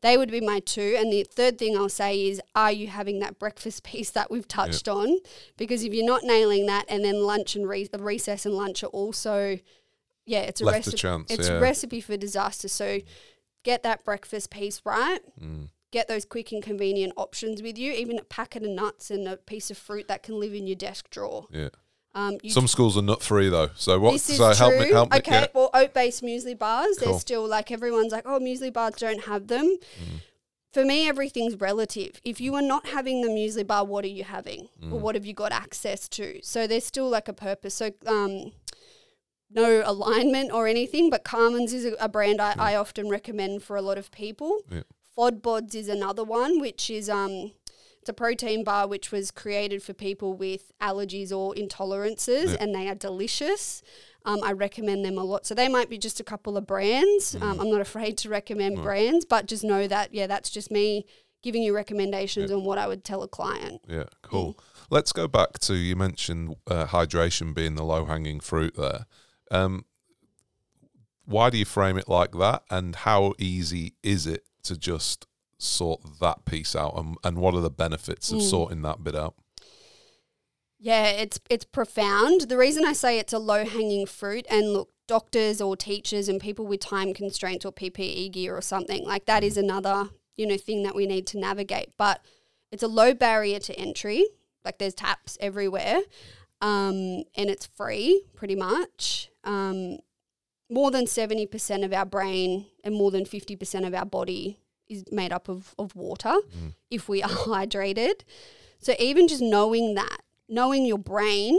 They 0.00 0.16
would 0.16 0.30
be 0.30 0.40
my 0.40 0.60
two. 0.60 0.94
And 0.98 1.12
the 1.12 1.24
third 1.24 1.58
thing 1.58 1.76
I'll 1.76 1.88
say 1.88 2.26
is, 2.28 2.40
are 2.54 2.70
you 2.70 2.86
having 2.86 3.18
that 3.20 3.38
breakfast 3.38 3.82
piece 3.90 4.10
that 4.10 4.30
we've 4.30 4.46
touched 4.46 4.88
on? 4.88 5.18
Because 5.56 5.84
if 5.84 5.92
you're 5.92 6.06
not 6.06 6.22
nailing 6.24 6.66
that, 6.66 6.84
and 6.88 7.04
then 7.04 7.22
lunch 7.22 7.56
and 7.56 7.68
re- 7.68 7.88
recess 7.98 8.46
and 8.46 8.54
lunch 8.54 8.82
are 8.84 8.88
also, 8.88 9.58
yeah, 10.24 10.40
it's 10.40 10.60
a 10.60 10.64
Left 10.64 10.76
a 10.76 10.90
recipe. 10.90 10.96
chance, 10.96 11.30
it's 11.30 11.48
yeah. 11.48 11.56
a 11.56 11.60
recipe 11.60 12.00
for 12.00 12.16
disaster. 12.16 12.68
So 12.68 13.00
get 13.64 13.82
that 13.82 14.04
breakfast 14.04 14.50
piece 14.50 14.82
right. 14.84 15.20
Mm. 15.40 15.70
Get 15.90 16.08
those 16.08 16.24
quick 16.24 16.52
and 16.52 16.62
convenient 16.62 17.14
options 17.16 17.62
with 17.62 17.78
you. 17.78 17.92
Even 17.92 18.18
a 18.18 18.24
packet 18.24 18.62
of 18.62 18.70
nuts 18.70 19.10
and 19.10 19.26
a 19.26 19.36
piece 19.36 19.70
of 19.70 19.78
fruit 19.78 20.06
that 20.08 20.22
can 20.22 20.38
live 20.38 20.54
in 20.54 20.66
your 20.66 20.76
desk 20.76 21.08
drawer. 21.10 21.46
Yeah. 21.50 21.68
Um, 22.14 22.38
Some 22.48 22.66
schools 22.66 22.96
are 22.98 23.02
nut 23.02 23.22
free 23.22 23.48
though. 23.48 23.70
So 23.76 23.98
what? 23.98 24.12
this 24.12 24.28
is 24.28 24.38
so 24.38 24.52
true. 24.52 24.56
help 24.56 24.74
me. 24.80 24.92
Help 24.92 25.10
me. 25.12 25.18
okay, 25.18 25.40
yeah. 25.42 25.46
well, 25.54 25.70
oat-based 25.72 26.22
muesli 26.22 26.58
bars. 26.58 26.98
Cool. 26.98 27.12
They're 27.12 27.20
still 27.20 27.46
like 27.46 27.70
everyone's 27.70 28.12
like, 28.12 28.24
oh, 28.26 28.40
muesli 28.40 28.72
bars 28.72 28.94
don't 28.96 29.24
have 29.24 29.46
them. 29.46 29.76
Mm. 30.02 30.20
For 30.72 30.84
me, 30.84 31.08
everything's 31.08 31.58
relative. 31.60 32.20
If 32.24 32.40
you 32.40 32.54
are 32.54 32.62
not 32.62 32.88
having 32.88 33.22
the 33.22 33.28
muesli 33.28 33.66
bar, 33.66 33.84
what 33.84 34.04
are 34.04 34.08
you 34.08 34.24
having, 34.24 34.68
Mm. 34.82 34.92
or 34.92 34.98
what 34.98 35.14
have 35.14 35.24
you 35.24 35.32
got 35.32 35.52
access 35.52 36.08
to? 36.10 36.40
So 36.42 36.66
there's 36.66 36.84
still 36.84 37.08
like 37.08 37.28
a 37.28 37.32
purpose. 37.32 37.74
So 37.74 37.92
um, 38.06 38.52
no 39.50 39.82
alignment 39.84 40.52
or 40.52 40.66
anything, 40.66 41.10
but 41.10 41.24
Carmen's 41.24 41.72
is 41.72 41.84
a, 41.86 41.92
a 42.00 42.08
brand 42.08 42.40
I, 42.40 42.54
I 42.58 42.76
often 42.76 43.08
recommend 43.08 43.62
for 43.62 43.76
a 43.76 43.82
lot 43.82 43.96
of 43.96 44.10
people. 44.10 44.60
Yeah. 44.70 44.82
FODBODs 45.18 45.74
is 45.74 45.88
another 45.88 46.22
one, 46.22 46.60
which 46.60 46.88
is 46.90 47.10
um, 47.10 47.50
it's 48.00 48.08
a 48.08 48.12
protein 48.12 48.62
bar 48.62 48.86
which 48.86 49.10
was 49.10 49.30
created 49.30 49.82
for 49.82 49.92
people 49.92 50.34
with 50.34 50.70
allergies 50.80 51.36
or 51.36 51.54
intolerances, 51.54 52.50
Yeah. 52.50 52.56
and 52.60 52.74
they 52.74 52.88
are 52.88 52.94
delicious. 52.94 53.82
Um, 54.24 54.40
I 54.44 54.52
recommend 54.52 55.04
them 55.04 55.18
a 55.18 55.24
lot. 55.24 55.46
So 55.46 55.54
they 55.54 55.68
might 55.68 55.90
be 55.90 55.98
just 55.98 56.20
a 56.20 56.24
couple 56.24 56.56
of 56.56 56.66
brands. 56.66 57.34
Mm. 57.34 57.42
Um, 57.42 57.60
I'm 57.60 57.70
not 57.70 57.80
afraid 57.80 58.16
to 58.18 58.28
recommend 58.28 58.82
brands, 58.82 59.24
but 59.24 59.46
just 59.46 59.64
know 59.64 59.88
that 59.88 60.14
yeah, 60.14 60.26
that's 60.26 60.50
just 60.50 60.70
me 60.70 61.04
giving 61.42 61.62
you 61.62 61.74
recommendations 61.74 62.50
on 62.50 62.64
what 62.64 62.78
I 62.78 62.86
would 62.86 63.04
tell 63.04 63.22
a 63.22 63.28
client. 63.28 63.80
Yeah, 63.88 64.04
cool. 64.22 64.58
Let's 64.90 65.12
go 65.12 65.28
back 65.28 65.58
to 65.60 65.74
you 65.74 65.96
mentioned 65.96 66.56
uh, 66.66 66.86
hydration 66.86 67.54
being 67.54 67.74
the 67.74 67.84
low 67.84 68.04
hanging 68.04 68.40
fruit 68.40 68.74
there. 68.76 69.06
Um, 69.50 69.84
why 71.24 71.50
do 71.50 71.58
you 71.58 71.64
frame 71.64 71.96
it 71.98 72.08
like 72.08 72.32
that, 72.32 72.62
and 72.70 72.94
how 72.96 73.34
easy 73.38 73.94
is 74.02 74.26
it 74.26 74.44
to 74.68 74.76
just 74.76 75.26
sort 75.58 76.00
that 76.20 76.44
piece 76.44 76.76
out, 76.76 76.96
and, 76.96 77.16
and 77.24 77.38
what 77.38 77.54
are 77.54 77.60
the 77.60 77.70
benefits 77.70 78.30
of 78.30 78.38
Mm. 78.38 78.50
sorting 78.50 78.82
that 78.82 79.02
bit 79.02 79.14
out? 79.16 79.34
Yeah, 80.78 81.06
it's 81.08 81.40
it's 81.50 81.64
profound. 81.64 82.42
The 82.42 82.56
reason 82.56 82.84
I 82.84 82.92
say 82.92 83.18
it's 83.18 83.32
a 83.32 83.38
low 83.38 83.64
hanging 83.64 84.06
fruit, 84.06 84.46
and 84.48 84.72
look, 84.72 84.90
doctors 85.08 85.60
or 85.60 85.76
teachers 85.76 86.28
and 86.28 86.40
people 86.40 86.66
with 86.66 86.80
time 86.80 87.12
constraints 87.14 87.64
or 87.64 87.72
PPE 87.72 88.30
gear 88.32 88.56
or 88.56 88.60
something 88.60 89.04
like 89.04 89.24
that 89.26 89.42
is 89.42 89.56
another 89.56 90.10
you 90.36 90.46
know 90.46 90.56
thing 90.56 90.84
that 90.84 90.94
we 90.94 91.06
need 91.06 91.26
to 91.28 91.38
navigate. 91.38 91.90
But 91.96 92.20
it's 92.70 92.82
a 92.84 92.88
low 92.88 93.12
barrier 93.14 93.58
to 93.58 93.74
entry. 93.78 94.24
Like 94.64 94.78
there's 94.78 94.94
taps 94.94 95.36
everywhere, 95.40 95.98
um, 96.60 97.24
and 97.34 97.50
it's 97.50 97.66
free 97.66 98.22
pretty 98.36 98.54
much. 98.54 99.30
Um, 99.42 99.98
more 100.70 100.90
than 100.90 101.06
seventy 101.06 101.46
percent 101.46 101.84
of 101.84 101.92
our 101.92 102.06
brain 102.06 102.66
and 102.84 102.94
more 102.94 103.10
than 103.10 103.24
fifty 103.24 103.56
percent 103.56 103.84
of 103.84 103.94
our 103.94 104.06
body 104.06 104.60
is 104.88 105.04
made 105.10 105.32
up 105.32 105.48
of, 105.48 105.74
of 105.78 105.94
water 105.94 106.34
mm. 106.56 106.74
if 106.90 107.08
we 107.08 107.22
are 107.22 107.28
hydrated. 107.28 108.20
So 108.78 108.94
even 108.98 109.28
just 109.28 109.42
knowing 109.42 109.94
that, 109.94 110.18
knowing 110.48 110.86
your 110.86 110.98
brain, 110.98 111.58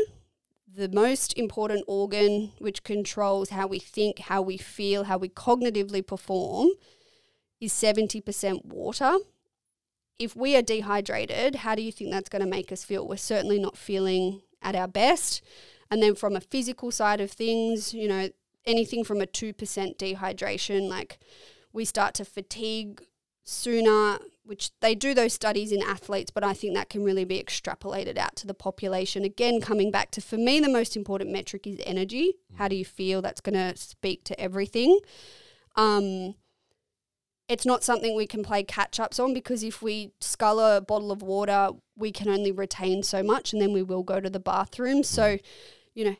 the 0.74 0.90
most 0.90 1.34
important 1.38 1.84
organ 1.88 2.52
which 2.60 2.84
controls 2.84 3.50
how 3.50 3.68
we 3.68 3.80
think, 3.80 4.20
how 4.20 4.42
we 4.42 4.58
feel, 4.58 5.06
how 5.06 5.18
we 5.18 5.30
cognitively 5.30 6.06
perform, 6.06 6.70
is 7.60 7.74
70% 7.74 8.66
water. 8.66 9.18
If 10.18 10.36
we 10.36 10.56
are 10.56 10.62
dehydrated, 10.62 11.56
how 11.56 11.76
do 11.76 11.82
you 11.82 11.92
think 11.92 12.12
that's 12.12 12.30
going 12.30 12.42
to 12.44 12.50
make 12.50 12.72
us 12.72 12.84
feel? 12.84 13.08
We're 13.08 13.18
certainly 13.18 13.60
not 13.60 13.78
feeling 13.78 14.42
at 14.62 14.76
our 14.76 14.88
best. 14.88 15.42
And 15.92 16.04
then 16.04 16.16
from 16.16 16.36
a 16.36 16.42
physical 16.42 16.92
side 16.92 17.20
of 17.20 17.32
things, 17.32 17.94
you 17.94 18.08
know, 18.08 18.30
anything 18.66 19.04
from 19.04 19.22
a 19.22 19.26
2% 19.26 19.54
dehydration, 19.98 20.90
like 20.90 21.20
we 21.74 21.86
start 21.86 22.14
to 22.16 22.26
fatigue 22.26 23.02
sooner, 23.44 24.20
which 24.44 24.72
they 24.80 24.94
do 24.96 25.14
those 25.14 25.34
studies 25.34 25.72
in 25.72 25.82
athletes, 25.82 26.32
but 26.32 26.44
I 26.44 26.54
think 26.54 26.76
that 26.76 26.90
can 26.90 27.04
really 27.04 27.26
be 27.26 27.42
extrapolated 27.42 28.18
out 28.18 28.36
to 28.38 28.48
the 28.48 28.54
population. 28.54 29.24
Again, 29.24 29.60
coming 29.60 29.92
back 29.92 30.12
to 30.12 30.22
for 30.22 30.38
me, 30.38 30.60
the 30.60 30.70
most 30.70 30.96
important 30.96 31.32
metric 31.32 31.66
is 31.66 31.80
energy. 31.86 32.34
How 32.58 32.68
do 32.68 32.76
you 32.76 32.86
feel? 32.86 33.22
That's 33.22 33.42
going 33.42 33.56
to 33.56 33.76
speak 33.76 34.24
to 34.26 34.40
everything. 34.40 35.00
Um, 35.76 36.36
it's 37.48 37.66
not 37.66 37.84
something 37.84 38.16
we 38.16 38.28
can 38.28 38.44
play 38.44 38.62
catch 38.62 39.00
ups 39.00 39.20
on 39.20 39.34
because 39.34 39.64
if 39.64 39.82
we 39.82 40.12
scull 40.22 40.60
a 40.60 40.80
bottle 40.80 41.12
of 41.12 41.24
water, 41.24 41.72
we 41.98 42.12
can 42.12 42.30
only 42.30 42.52
retain 42.52 43.02
so 43.02 43.24
much 43.24 43.52
and 43.52 43.62
then 43.62 43.74
we 43.74 43.82
will 43.82 44.04
go 44.04 44.20
to 44.20 44.30
the 44.30 44.40
bathroom. 44.40 45.04
So, 45.04 45.40
you 45.96 46.06
know, 46.06 46.16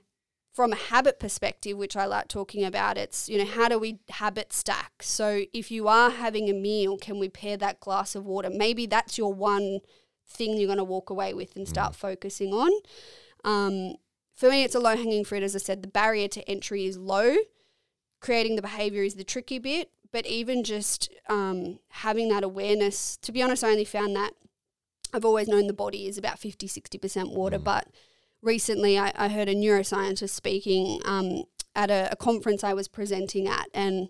from 0.52 0.74
a 0.74 0.76
habit 0.76 1.20
perspective, 1.20 1.78
which 1.78 1.96
I 1.96 2.06
like 2.06 2.28
talking 2.28 2.64
about, 2.66 2.98
it's, 2.98 3.30
you 3.30 3.38
know, 3.38 3.46
how 3.46 3.70
do 3.70 3.78
we 3.78 4.00
habit 4.10 4.52
stack? 4.52 5.04
So 5.04 5.44
if 5.54 5.72
you 5.72 5.88
are 5.88 6.10
having 6.10 6.50
a 6.50 6.54
meal, 6.54 6.98
can 6.98 7.20
we 7.20 7.30
pair 7.30 7.56
that 7.58 7.80
glass 7.80 8.16
of 8.16 8.26
water? 8.26 8.50
Maybe 8.50 8.86
that's 8.86 9.18
your 9.18 9.34
one 9.34 9.80
thing 10.28 10.58
you're 10.58 10.68
going 10.68 10.78
to 10.78 10.84
walk 10.84 11.10
away 11.10 11.34
with 11.34 11.56
and 11.56 11.68
start 11.68 11.96
focusing 11.96 12.54
on. 12.54 12.72
Um, 13.44 13.96
for 14.36 14.50
me, 14.50 14.64
it's 14.64 14.76
a 14.76 14.80
low 14.80 14.96
hanging 14.96 15.26
fruit. 15.26 15.44
As 15.44 15.56
I 15.56 15.60
said, 15.60 15.82
the 15.82 15.88
barrier 15.88 16.28
to 16.30 16.50
entry 16.50 16.86
is 16.86 16.98
low. 16.98 17.36
Creating 18.22 18.56
the 18.56 18.62
behavior 18.62 19.04
is 19.04 19.16
the 19.16 19.24
tricky 19.24 19.60
bit. 19.60 19.92
But 20.12 20.26
even 20.26 20.64
just 20.64 21.14
um, 21.28 21.80
having 21.90 22.30
that 22.30 22.44
awareness, 22.44 23.18
to 23.18 23.32
be 23.32 23.42
honest, 23.44 23.64
I 23.64 23.70
only 23.72 23.86
found 23.86 24.16
that 24.16 24.32
I've 25.14 25.26
always 25.26 25.48
known 25.48 25.68
the 25.68 25.74
body 25.74 26.08
is 26.08 26.18
about 26.18 26.40
50, 26.40 26.68
60% 26.68 27.34
water. 27.34 27.60
But 27.60 27.88
recently 28.42 28.98
I, 28.98 29.12
I 29.16 29.28
heard 29.30 29.50
a 29.50 29.56
neuroscientist 29.56 30.30
speaking 30.30 31.02
um, 31.06 31.44
at 31.76 31.90
a, 31.90 32.10
a 32.12 32.16
conference 32.16 32.64
I 32.64 32.74
was 32.74 32.88
presenting 32.88 33.48
at. 33.48 33.68
And 33.74 34.10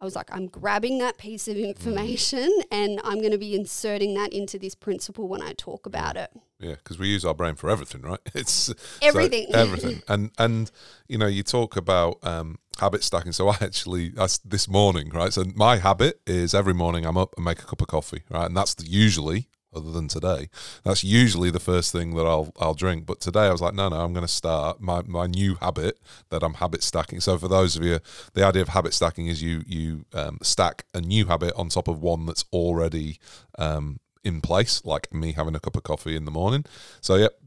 I 0.00 0.04
was 0.04 0.16
like, 0.16 0.28
I'm 0.34 0.46
grabbing 0.48 0.98
that 0.98 1.18
piece 1.18 1.48
of 1.48 1.56
information 1.56 2.50
and 2.70 3.00
I'm 3.04 3.18
going 3.20 3.30
to 3.32 3.38
be 3.38 3.54
inserting 3.54 4.14
that 4.14 4.32
into 4.32 4.58
this 4.58 4.74
principle 4.74 5.28
when 5.28 5.42
I 5.42 5.52
talk 5.52 5.86
about 5.86 6.16
it. 6.16 6.30
Yeah, 6.60 6.74
because 6.74 6.98
we 6.98 7.08
use 7.08 7.24
our 7.24 7.34
brain 7.34 7.56
for 7.56 7.68
everything, 7.68 8.02
right? 8.02 8.20
It's 8.34 8.50
so 8.52 8.74
Everything. 9.02 9.54
everything, 9.54 10.02
and 10.08 10.30
and 10.38 10.70
you 11.08 11.18
know, 11.18 11.26
you 11.26 11.42
talk 11.42 11.76
about 11.76 12.18
um, 12.22 12.58
habit 12.78 13.02
stacking. 13.02 13.32
So 13.32 13.48
I 13.48 13.56
actually, 13.60 14.10
that's 14.10 14.38
this 14.38 14.66
morning, 14.68 15.10
right? 15.10 15.32
So 15.32 15.44
my 15.54 15.76
habit 15.76 16.20
is 16.26 16.54
every 16.54 16.72
morning 16.72 17.04
I'm 17.04 17.18
up 17.18 17.34
and 17.36 17.44
make 17.44 17.58
a 17.58 17.64
cup 17.64 17.82
of 17.82 17.88
coffee, 17.88 18.22
right? 18.30 18.46
And 18.46 18.56
that's 18.56 18.74
the, 18.74 18.86
usually, 18.86 19.48
other 19.74 19.90
than 19.92 20.08
today, 20.08 20.48
that's 20.84 21.04
usually 21.04 21.50
the 21.50 21.60
first 21.60 21.92
thing 21.92 22.14
that 22.16 22.26
I'll 22.26 22.52
I'll 22.58 22.74
drink. 22.74 23.06
But 23.06 23.20
today 23.20 23.46
I 23.46 23.52
was 23.52 23.60
like, 23.60 23.74
no, 23.74 23.88
no, 23.88 23.96
I'm 23.96 24.12
going 24.12 24.26
to 24.26 24.32
start 24.32 24.80
my 24.80 25.02
my 25.02 25.26
new 25.26 25.56
habit 25.56 25.98
that 26.30 26.42
I'm 26.42 26.54
habit 26.54 26.82
stacking. 26.82 27.20
So 27.20 27.38
for 27.38 27.48
those 27.48 27.76
of 27.76 27.84
you, 27.84 28.00
the 28.34 28.44
idea 28.44 28.62
of 28.62 28.68
habit 28.68 28.94
stacking 28.94 29.26
is 29.26 29.42
you 29.42 29.62
you 29.66 30.04
um, 30.12 30.38
stack 30.42 30.84
a 30.94 31.00
new 31.00 31.26
habit 31.26 31.54
on 31.56 31.68
top 31.68 31.88
of 31.88 32.00
one 32.02 32.26
that's 32.26 32.44
already 32.52 33.18
um, 33.58 34.00
in 34.24 34.40
place, 34.40 34.84
like 34.84 35.12
me 35.12 35.32
having 35.32 35.54
a 35.54 35.60
cup 35.60 35.76
of 35.76 35.82
coffee 35.82 36.16
in 36.16 36.24
the 36.24 36.30
morning. 36.30 36.64
So, 37.00 37.16
yep, 37.16 37.38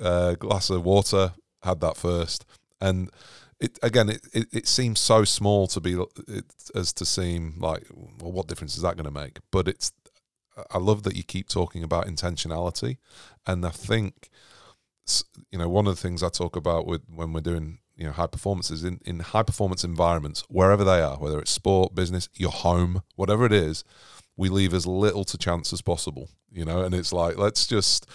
uh, 0.00 0.34
glass 0.34 0.70
of 0.70 0.84
water, 0.84 1.32
had 1.62 1.80
that 1.80 1.96
first. 1.96 2.44
And 2.80 3.10
it 3.60 3.78
again, 3.82 4.08
it, 4.08 4.26
it, 4.32 4.48
it 4.52 4.68
seems 4.68 5.00
so 5.00 5.24
small 5.24 5.66
to 5.68 5.80
be 5.80 6.00
it, 6.28 6.44
as 6.74 6.92
to 6.94 7.04
seem 7.04 7.54
like, 7.58 7.84
well, 7.92 8.32
what 8.32 8.46
difference 8.46 8.76
is 8.76 8.82
that 8.82 8.96
going 8.96 9.04
to 9.04 9.10
make? 9.10 9.38
But 9.50 9.68
it's, 9.68 9.92
I 10.70 10.78
love 10.78 11.02
that 11.04 11.16
you 11.16 11.22
keep 11.22 11.48
talking 11.48 11.82
about 11.82 12.06
intentionality. 12.06 12.98
And 13.46 13.64
I 13.64 13.70
think, 13.70 14.30
you 15.50 15.58
know, 15.58 15.68
one 15.68 15.86
of 15.86 15.96
the 15.96 16.00
things 16.00 16.22
I 16.22 16.28
talk 16.28 16.56
about 16.56 16.86
with 16.86 17.02
when 17.12 17.32
we're 17.32 17.40
doing, 17.40 17.78
you 17.96 18.04
know, 18.04 18.12
high 18.12 18.26
performances 18.26 18.84
in, 18.84 19.00
in 19.04 19.20
high 19.20 19.42
performance 19.42 19.84
environments, 19.84 20.44
wherever 20.48 20.84
they 20.84 21.00
are, 21.00 21.16
whether 21.16 21.38
it's 21.40 21.50
sport, 21.50 21.94
business, 21.94 22.28
your 22.34 22.50
home, 22.50 23.02
whatever 23.16 23.44
it 23.44 23.52
is, 23.52 23.84
we 24.36 24.48
leave 24.48 24.72
as 24.72 24.86
little 24.86 25.24
to 25.24 25.36
chance 25.36 25.72
as 25.72 25.82
possible, 25.82 26.30
you 26.50 26.64
know, 26.64 26.82
and 26.82 26.94
it's 26.94 27.12
like 27.12 27.36
let's 27.36 27.66
just 27.66 28.06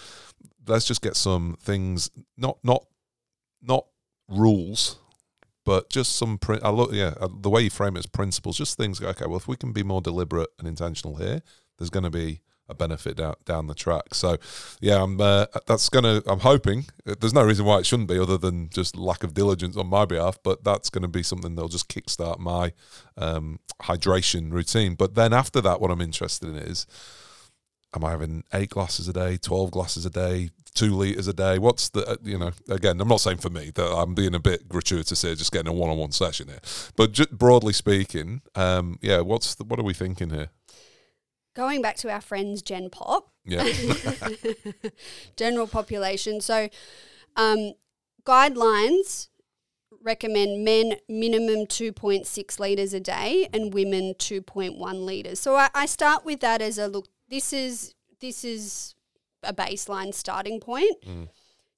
let's 0.66 0.86
just 0.86 1.02
get 1.02 1.16
some 1.16 1.56
things 1.60 2.10
not 2.36 2.58
not 2.62 2.86
not 3.62 3.86
rules 4.28 4.98
but 5.64 5.90
just 5.90 6.16
some 6.16 6.38
I 6.62 6.70
look 6.70 6.92
yeah 6.92 7.14
uh, 7.20 7.28
the 7.40 7.50
way 7.50 7.62
you 7.62 7.70
frame 7.70 7.96
it 7.96 8.00
as 8.00 8.06
principles 8.06 8.56
just 8.56 8.76
things 8.76 9.02
okay 9.02 9.26
well 9.26 9.36
if 9.36 9.48
we 9.48 9.56
can 9.56 9.72
be 9.72 9.82
more 9.82 10.00
deliberate 10.00 10.50
and 10.58 10.68
intentional 10.68 11.16
here 11.16 11.42
there's 11.78 11.90
going 11.90 12.04
to 12.04 12.10
be 12.10 12.40
a 12.66 12.74
benefit 12.74 13.16
down 13.16 13.34
down 13.44 13.66
the 13.66 13.74
track 13.74 14.14
so 14.14 14.38
yeah 14.80 15.02
I'm 15.02 15.20
uh, 15.20 15.46
that's 15.66 15.90
going 15.90 16.04
to 16.04 16.22
I'm 16.30 16.40
hoping 16.40 16.86
uh, 17.06 17.14
there's 17.20 17.34
no 17.34 17.44
reason 17.44 17.66
why 17.66 17.78
it 17.78 17.86
shouldn't 17.86 18.08
be 18.08 18.18
other 18.18 18.38
than 18.38 18.70
just 18.70 18.96
lack 18.96 19.22
of 19.22 19.34
diligence 19.34 19.76
on 19.76 19.86
my 19.88 20.06
behalf 20.06 20.38
but 20.42 20.64
that's 20.64 20.88
going 20.88 21.02
to 21.02 21.08
be 21.08 21.22
something 21.22 21.54
that'll 21.54 21.68
just 21.68 21.90
kickstart 21.90 22.38
my 22.38 22.72
um, 23.18 23.60
hydration 23.82 24.50
routine 24.50 24.94
but 24.94 25.14
then 25.14 25.34
after 25.34 25.60
that 25.60 25.80
what 25.80 25.90
I'm 25.90 26.00
interested 26.00 26.48
in 26.48 26.56
is 26.56 26.86
am 27.94 28.04
I 28.04 28.10
having 28.10 28.44
eight 28.52 28.70
glasses 28.70 29.08
a 29.08 29.12
day, 29.12 29.36
twelve 29.36 29.70
glasses 29.70 30.04
a 30.04 30.10
day, 30.10 30.50
two 30.74 30.94
liters 30.94 31.28
a 31.28 31.32
day? 31.32 31.58
What's 31.58 31.88
the 31.90 32.06
uh, 32.06 32.16
you 32.22 32.38
know? 32.38 32.52
Again, 32.68 33.00
I'm 33.00 33.08
not 33.08 33.20
saying 33.20 33.38
for 33.38 33.50
me 33.50 33.70
that 33.74 33.86
I'm 33.86 34.14
being 34.14 34.34
a 34.34 34.40
bit 34.40 34.68
gratuitous 34.68 35.22
here, 35.22 35.34
just 35.34 35.52
getting 35.52 35.68
a 35.68 35.72
one-on-one 35.72 36.12
session 36.12 36.48
here, 36.48 36.60
but 36.96 37.12
just 37.12 37.30
broadly 37.30 37.72
speaking, 37.72 38.42
um, 38.54 38.98
yeah, 39.00 39.20
what's 39.20 39.54
the, 39.54 39.64
what 39.64 39.78
are 39.78 39.84
we 39.84 39.94
thinking 39.94 40.30
here? 40.30 40.48
Going 41.54 41.82
back 41.82 41.96
to 41.96 42.10
our 42.10 42.20
friends 42.20 42.62
Gen 42.62 42.90
Pop, 42.90 43.32
Yeah. 43.44 43.66
general 45.36 45.66
population. 45.66 46.40
So, 46.40 46.68
um, 47.36 47.74
guidelines 48.24 49.28
recommend 50.02 50.64
men 50.64 50.96
minimum 51.08 51.66
2.6 51.66 52.60
litres 52.60 52.92
a 52.92 53.00
day 53.00 53.48
and 53.52 53.72
women 53.72 54.14
2.1 54.18 55.04
litres. 55.04 55.40
So 55.40 55.56
I, 55.56 55.70
I 55.74 55.86
start 55.86 56.24
with 56.24 56.40
that 56.40 56.60
as 56.60 56.78
a 56.78 56.86
look. 56.88 57.08
This 57.28 57.52
is 57.52 57.94
this 58.20 58.44
is 58.44 58.94
a 59.42 59.52
baseline 59.52 60.14
starting 60.14 60.60
point. 60.60 61.02
Mm. 61.06 61.28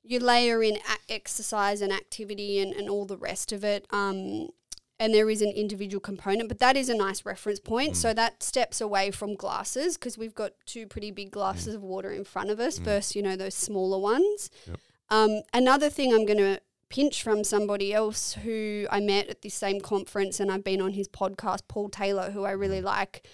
You 0.02 0.20
layer 0.20 0.62
in 0.62 0.78
exercise 1.08 1.80
and 1.80 1.92
activity 1.92 2.60
and, 2.60 2.72
and 2.72 2.88
all 2.88 3.06
the 3.06 3.16
rest 3.16 3.52
of 3.52 3.64
it. 3.64 3.86
Um, 3.90 4.50
and 4.98 5.12
there 5.12 5.28
is 5.28 5.42
an 5.42 5.50
individual 5.50 6.00
component, 6.00 6.48
but 6.48 6.58
that 6.58 6.76
is 6.76 6.88
a 6.88 6.94
nice 6.94 7.24
reference 7.26 7.60
point. 7.60 7.96
So 7.96 8.14
that 8.14 8.42
steps 8.42 8.80
away 8.80 9.10
from 9.10 9.34
glasses 9.34 9.96
because 9.96 10.16
we've 10.16 10.34
got 10.34 10.52
two 10.64 10.86
pretty 10.86 11.10
big 11.10 11.30
glasses 11.30 11.74
of 11.74 11.82
water 11.82 12.10
in 12.10 12.24
front 12.24 12.50
of 12.50 12.60
us 12.60 12.78
versus, 12.78 13.14
you 13.14 13.22
know, 13.22 13.36
those 13.36 13.54
smaller 13.54 13.98
ones. 13.98 14.50
Yep. 14.66 14.78
Um, 15.10 15.42
another 15.52 15.90
thing 15.90 16.12
I'm 16.12 16.24
going 16.24 16.38
to 16.38 16.60
pinch 16.88 17.22
from 17.22 17.44
somebody 17.44 17.92
else 17.92 18.34
who 18.34 18.86
I 18.90 19.00
met 19.00 19.28
at 19.28 19.42
this 19.42 19.54
same 19.54 19.80
conference, 19.80 20.40
and 20.40 20.50
I've 20.50 20.64
been 20.64 20.80
on 20.80 20.92
his 20.92 21.08
podcast, 21.08 21.62
Paul 21.68 21.88
Taylor, 21.88 22.30
who 22.30 22.44
I 22.44 22.52
really 22.52 22.80
like. 22.80 23.26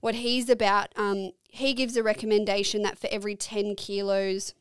What 0.00 0.14
he's 0.14 0.48
about, 0.48 0.88
um, 0.96 1.32
he 1.48 1.74
gives 1.74 1.96
a 1.96 2.02
recommendation 2.02 2.82
that 2.82 2.98
for 2.98 3.08
every 3.10 3.36
10 3.36 3.74
kilos, 3.76 4.54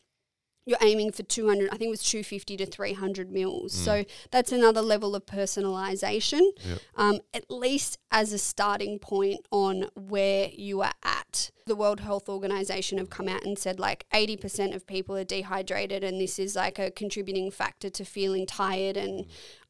you're 0.66 0.78
aiming 0.82 1.12
for 1.12 1.24
200, 1.24 1.70
I 1.70 1.78
think 1.78 1.88
it 1.88 1.92
was 1.92 2.04
250 2.04 2.58
to 2.58 2.66
300 2.66 3.32
mils. 3.32 3.74
So 3.74 4.06
that's 4.30 4.52
another 4.52 4.82
level 4.82 5.16
of 5.16 5.26
personalization, 5.26 6.42
Yep. 6.64 6.80
um, 6.96 7.20
at 7.34 7.50
least 7.50 7.98
as 8.12 8.34
a 8.34 8.38
starting 8.38 9.00
point 9.00 9.46
on 9.52 9.90
where 9.96 10.50
you 10.54 10.82
are 10.82 10.94
at. 11.04 11.52
The 11.66 11.76
World 11.76 12.00
Health 12.02 12.28
Organization 12.30 12.98
have 12.98 13.10
come 13.10 13.28
out 13.28 13.44
and 13.44 13.58
said 13.58 13.80
like 13.80 14.06
80% 14.14 14.76
of 14.76 14.86
people 14.88 15.16
are 15.16 15.24
dehydrated, 15.24 16.04
and 16.04 16.20
this 16.20 16.40
is 16.40 16.56
like 16.56 16.80
a 16.80 16.92
contributing 16.92 17.52
factor 17.52 17.90
to 17.90 18.06
feeling 18.06 18.46
tired 18.46 18.98
and 18.98 19.26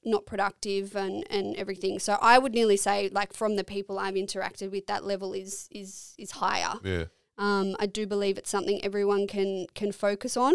not 0.06 0.26
productive 0.26 0.96
and, 0.96 1.26
and 1.30 1.56
everything. 1.58 2.00
So 2.00 2.18
I 2.22 2.40
would 2.40 2.54
nearly 2.54 2.78
say 2.78 3.10
like 3.10 3.34
from 3.34 3.56
the 3.58 3.66
people 3.66 4.00
I've 4.00 4.16
interacted 4.16 4.72
with, 4.72 4.88
that 4.88 5.04
level 5.04 5.34
is 5.34 5.68
is 5.72 6.16
is 6.18 6.32
higher. 6.32 6.76
Yeah. 6.84 7.06
Um, 7.40 7.76
I 7.80 7.86
do 7.88 8.06
believe 8.06 8.38
it's 8.38 8.50
something 8.52 8.84
everyone 8.84 9.26
can 9.26 9.66
can 9.74 9.92
focus 9.92 10.38
on. 10.38 10.54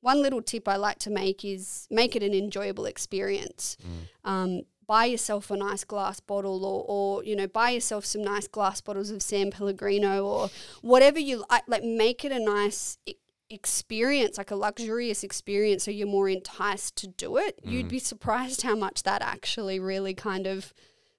One 0.00 0.22
little 0.22 0.40
tip 0.42 0.66
I 0.66 0.76
like 0.76 0.98
to 1.00 1.10
make 1.10 1.44
is 1.44 1.86
make 1.90 2.16
it 2.16 2.22
an 2.22 2.32
enjoyable 2.32 2.86
experience. 2.86 3.76
Um, 4.24 4.62
buy 4.86 5.04
yourself 5.06 5.50
a 5.50 5.56
nice 5.56 5.84
glass 5.84 6.20
bottle, 6.20 6.64
or, 6.64 6.84
or 6.88 7.24
you 7.24 7.36
know, 7.36 7.46
buy 7.46 7.70
yourself 7.70 8.04
some 8.04 8.22
nice 8.22 8.48
glass 8.48 8.80
bottles 8.80 9.10
of 9.10 9.22
San 9.22 9.50
Pellegrino, 9.50 10.24
or 10.24 10.50
whatever 10.80 11.18
you 11.18 11.44
like. 11.50 11.64
Like, 11.68 11.84
make 11.84 12.24
it 12.24 12.32
a 12.32 12.40
nice 12.40 12.98
e- 13.06 13.14
experience, 13.50 14.38
like 14.38 14.50
a 14.50 14.56
luxurious 14.56 15.22
experience, 15.22 15.84
so 15.84 15.90
you're 15.90 16.06
more 16.08 16.28
enticed 16.28 16.96
to 16.96 17.06
do 17.06 17.36
it. 17.36 17.60
You'd 17.62 17.88
be 17.88 17.98
surprised 17.98 18.62
how 18.62 18.74
much 18.74 19.02
that 19.04 19.22
actually 19.22 19.78
really 19.78 20.14
kind 20.14 20.46
of 20.46 20.72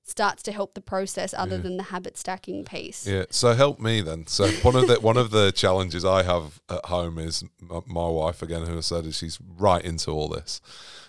starts 0.04 0.43
to 0.43 0.51
help 0.51 0.74
the 0.74 0.82
process, 0.82 1.34
other 1.34 1.58
than 1.58 1.78
the 1.78 1.84
habit 1.84 2.18
stacking 2.18 2.66
piece. 2.66 3.08
Yeah. 3.08 3.26
So 3.30 3.54
help 3.54 3.80
me 3.80 4.01
then. 4.01 4.28
So 4.28 4.49
one 4.62 4.76
of 4.76 4.88
the 4.88 4.99
one 4.99 5.18
of 5.18 5.32
the 5.32 5.51
challenges 5.51 6.04
I 6.04 6.24
have 6.24 6.62
at 6.70 6.86
home 6.86 7.18
is 7.18 7.43
my, 7.62 7.80
my 7.88 8.08
wife 8.08 8.41
again, 8.41 8.66
who 8.66 8.78
I 8.78 8.82
said 8.82 9.06
is 9.06 9.18
she's 9.18 9.39
right 9.41 9.84
into 9.84 10.12
all 10.12 10.28
this. 10.28 10.62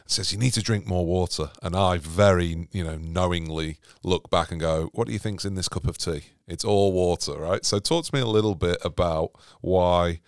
Says 0.07 0.33
you 0.33 0.39
need 0.39 0.53
to 0.53 0.63
drink 0.63 0.87
more 0.87 1.05
water, 1.05 1.51
and 1.63 1.75
I 1.75 1.99
very 1.99 2.69
you 2.71 2.85
know 2.85 2.97
knowingly 2.97 3.79
look 4.03 4.31
back 4.31 4.53
and 4.53 4.61
go, 4.61 4.91
"What 4.93 5.07
do 5.07 5.13
you 5.13 5.19
think's 5.19 5.45
in 5.45 5.55
this 5.55 5.69
cup 5.69 5.87
of 5.87 5.99
tea? 5.99 6.25
It's 6.47 6.65
all 6.65 6.93
water, 6.93 7.33
right?" 7.33 7.65
So 7.65 7.79
talk 7.79 8.05
to 8.05 8.15
me 8.15 8.21
a 8.21 8.27
little 8.27 8.55
bit 8.55 8.79
about 8.85 9.33
why, 9.61 10.21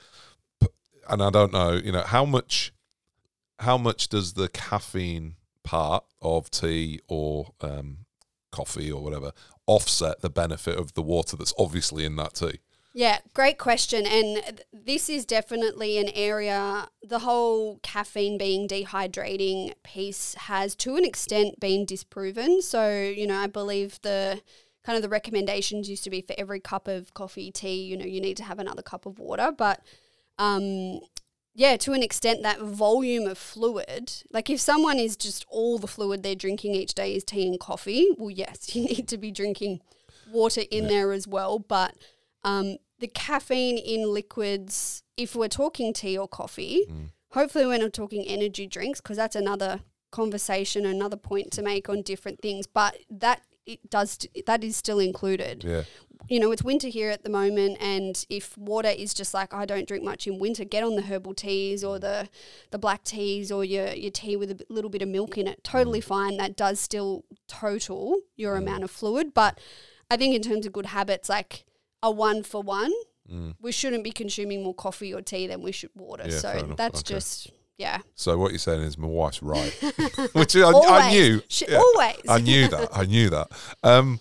and 1.08 1.22
I 1.22 1.30
don't 1.30 1.52
know, 1.52 1.72
you 1.72 1.92
know, 1.92 2.02
how 2.02 2.24
much, 2.24 2.72
how 3.60 3.76
much 3.76 4.08
does 4.08 4.32
the 4.32 4.48
caffeine 4.48 5.34
part 5.62 6.04
of 6.22 6.50
tea 6.50 7.00
or 7.06 7.52
um, 7.60 8.05
coffee 8.56 8.90
or 8.90 9.02
whatever 9.02 9.32
offset 9.66 10.20
the 10.20 10.30
benefit 10.30 10.78
of 10.78 10.94
the 10.94 11.02
water 11.02 11.36
that's 11.36 11.54
obviously 11.58 12.04
in 12.04 12.16
that 12.16 12.34
tea? 12.34 12.60
Yeah, 12.94 13.18
great 13.34 13.58
question. 13.58 14.06
And 14.06 14.62
this 14.72 15.10
is 15.10 15.26
definitely 15.26 15.98
an 15.98 16.08
area, 16.14 16.88
the 17.02 17.18
whole 17.18 17.78
caffeine 17.82 18.38
being 18.38 18.66
dehydrating 18.66 19.74
piece 19.84 20.34
has 20.34 20.74
to 20.76 20.96
an 20.96 21.04
extent 21.04 21.60
been 21.60 21.84
disproven. 21.84 22.62
So, 22.62 22.90
you 22.90 23.26
know, 23.26 23.36
I 23.36 23.48
believe 23.48 24.00
the 24.00 24.40
kind 24.82 24.96
of 24.96 25.02
the 25.02 25.10
recommendations 25.10 25.90
used 25.90 26.04
to 26.04 26.10
be 26.10 26.22
for 26.22 26.34
every 26.38 26.58
cup 26.58 26.88
of 26.88 27.12
coffee, 27.12 27.50
tea, 27.50 27.82
you 27.82 27.98
know, 27.98 28.06
you 28.06 28.20
need 28.20 28.38
to 28.38 28.44
have 28.44 28.58
another 28.58 28.82
cup 28.82 29.04
of 29.04 29.18
water. 29.18 29.52
But, 29.52 29.82
um, 30.38 31.00
yeah, 31.58 31.78
to 31.78 31.94
an 31.94 32.02
extent, 32.02 32.42
that 32.42 32.60
volume 32.60 33.26
of 33.26 33.38
fluid, 33.38 34.12
like 34.30 34.50
if 34.50 34.60
someone 34.60 34.98
is 34.98 35.16
just 35.16 35.46
all 35.48 35.78
the 35.78 35.86
fluid 35.86 36.22
they're 36.22 36.34
drinking 36.34 36.74
each 36.74 36.92
day 36.92 37.16
is 37.16 37.24
tea 37.24 37.48
and 37.48 37.58
coffee, 37.58 38.08
well, 38.18 38.30
yes, 38.30 38.74
you 38.76 38.84
need 38.84 39.08
to 39.08 39.16
be 39.16 39.30
drinking 39.30 39.80
water 40.30 40.62
in 40.70 40.86
there 40.86 41.12
as 41.12 41.26
well. 41.26 41.58
But 41.58 41.96
um, 42.44 42.76
the 42.98 43.08
caffeine 43.08 43.78
in 43.78 44.12
liquids, 44.12 45.02
if 45.16 45.34
we're 45.34 45.48
talking 45.48 45.94
tea 45.94 46.18
or 46.18 46.28
coffee, 46.28 46.84
hopefully 47.30 47.64
we're 47.64 47.78
not 47.78 47.94
talking 47.94 48.26
energy 48.26 48.66
drinks 48.66 49.00
because 49.00 49.16
that's 49.16 49.36
another 49.36 49.80
conversation, 50.10 50.84
another 50.84 51.16
point 51.16 51.52
to 51.52 51.62
make 51.62 51.88
on 51.88 52.02
different 52.02 52.42
things. 52.42 52.66
But 52.66 52.98
that 53.08 53.40
it 53.66 53.90
does 53.90 54.18
that 54.46 54.64
is 54.64 54.76
still 54.76 54.98
included 54.98 55.64
Yeah. 55.64 55.82
you 56.28 56.40
know, 56.40 56.50
it's 56.50 56.62
winter 56.62 56.88
here 56.88 57.10
at 57.10 57.22
the 57.22 57.30
moment, 57.30 57.76
and 57.80 58.24
if 58.28 58.56
water 58.56 58.88
is 58.88 59.14
just 59.14 59.34
like 59.34 59.52
I 59.52 59.64
don't 59.64 59.86
drink 59.86 60.02
much 60.02 60.26
in 60.26 60.38
winter, 60.38 60.64
get 60.64 60.82
on 60.82 60.96
the 60.96 61.02
herbal 61.02 61.34
teas 61.34 61.84
or 61.84 61.98
the 61.98 62.28
the 62.70 62.78
black 62.78 63.04
teas 63.04 63.52
or 63.52 63.64
your 63.64 63.92
your 63.92 64.10
tea 64.10 64.36
with 64.36 64.50
a 64.50 64.64
little 64.68 64.90
bit 64.90 65.02
of 65.02 65.08
milk 65.08 65.36
in 65.38 65.46
it. 65.46 65.62
Totally 65.62 66.00
mm. 66.00 66.04
fine. 66.04 66.36
That 66.36 66.56
does 66.56 66.80
still 66.80 67.24
total 67.48 68.18
your 68.36 68.54
mm. 68.54 68.58
amount 68.58 68.84
of 68.84 68.90
fluid, 68.90 69.34
but 69.34 69.60
I 70.10 70.16
think 70.16 70.34
in 70.34 70.42
terms 70.42 70.66
of 70.66 70.72
good 70.72 70.86
habits, 70.86 71.28
like 71.28 71.64
a 72.02 72.10
one 72.10 72.42
for 72.42 72.62
one, 72.62 72.92
mm. 73.30 73.54
we 73.60 73.72
shouldn't 73.72 74.04
be 74.04 74.12
consuming 74.12 74.62
more 74.62 74.74
coffee 74.74 75.12
or 75.12 75.22
tea 75.22 75.46
than 75.46 75.60
we 75.62 75.72
should 75.72 75.90
water. 75.94 76.24
Yeah, 76.28 76.38
so 76.38 76.74
that's 76.76 77.00
Okay. 77.00 77.14
just 77.14 77.50
yeah, 77.78 77.98
So 78.14 78.38
what 78.38 78.52
you're 78.52 78.58
saying 78.58 78.82
is 78.82 78.96
my 78.96 79.06
wife's 79.06 79.42
right, 79.42 79.70
which 80.32 80.56
I, 80.56 80.70
I 80.70 81.10
knew. 81.10 81.42
She- 81.48 81.66
Yeah. 81.68 81.78
always. 81.78 82.16
I 82.28 82.38
knew 82.40 82.68
that. 82.68 82.88
I 82.92 83.04
knew 83.04 83.30
that. 83.30 83.48
Um, 83.82 84.20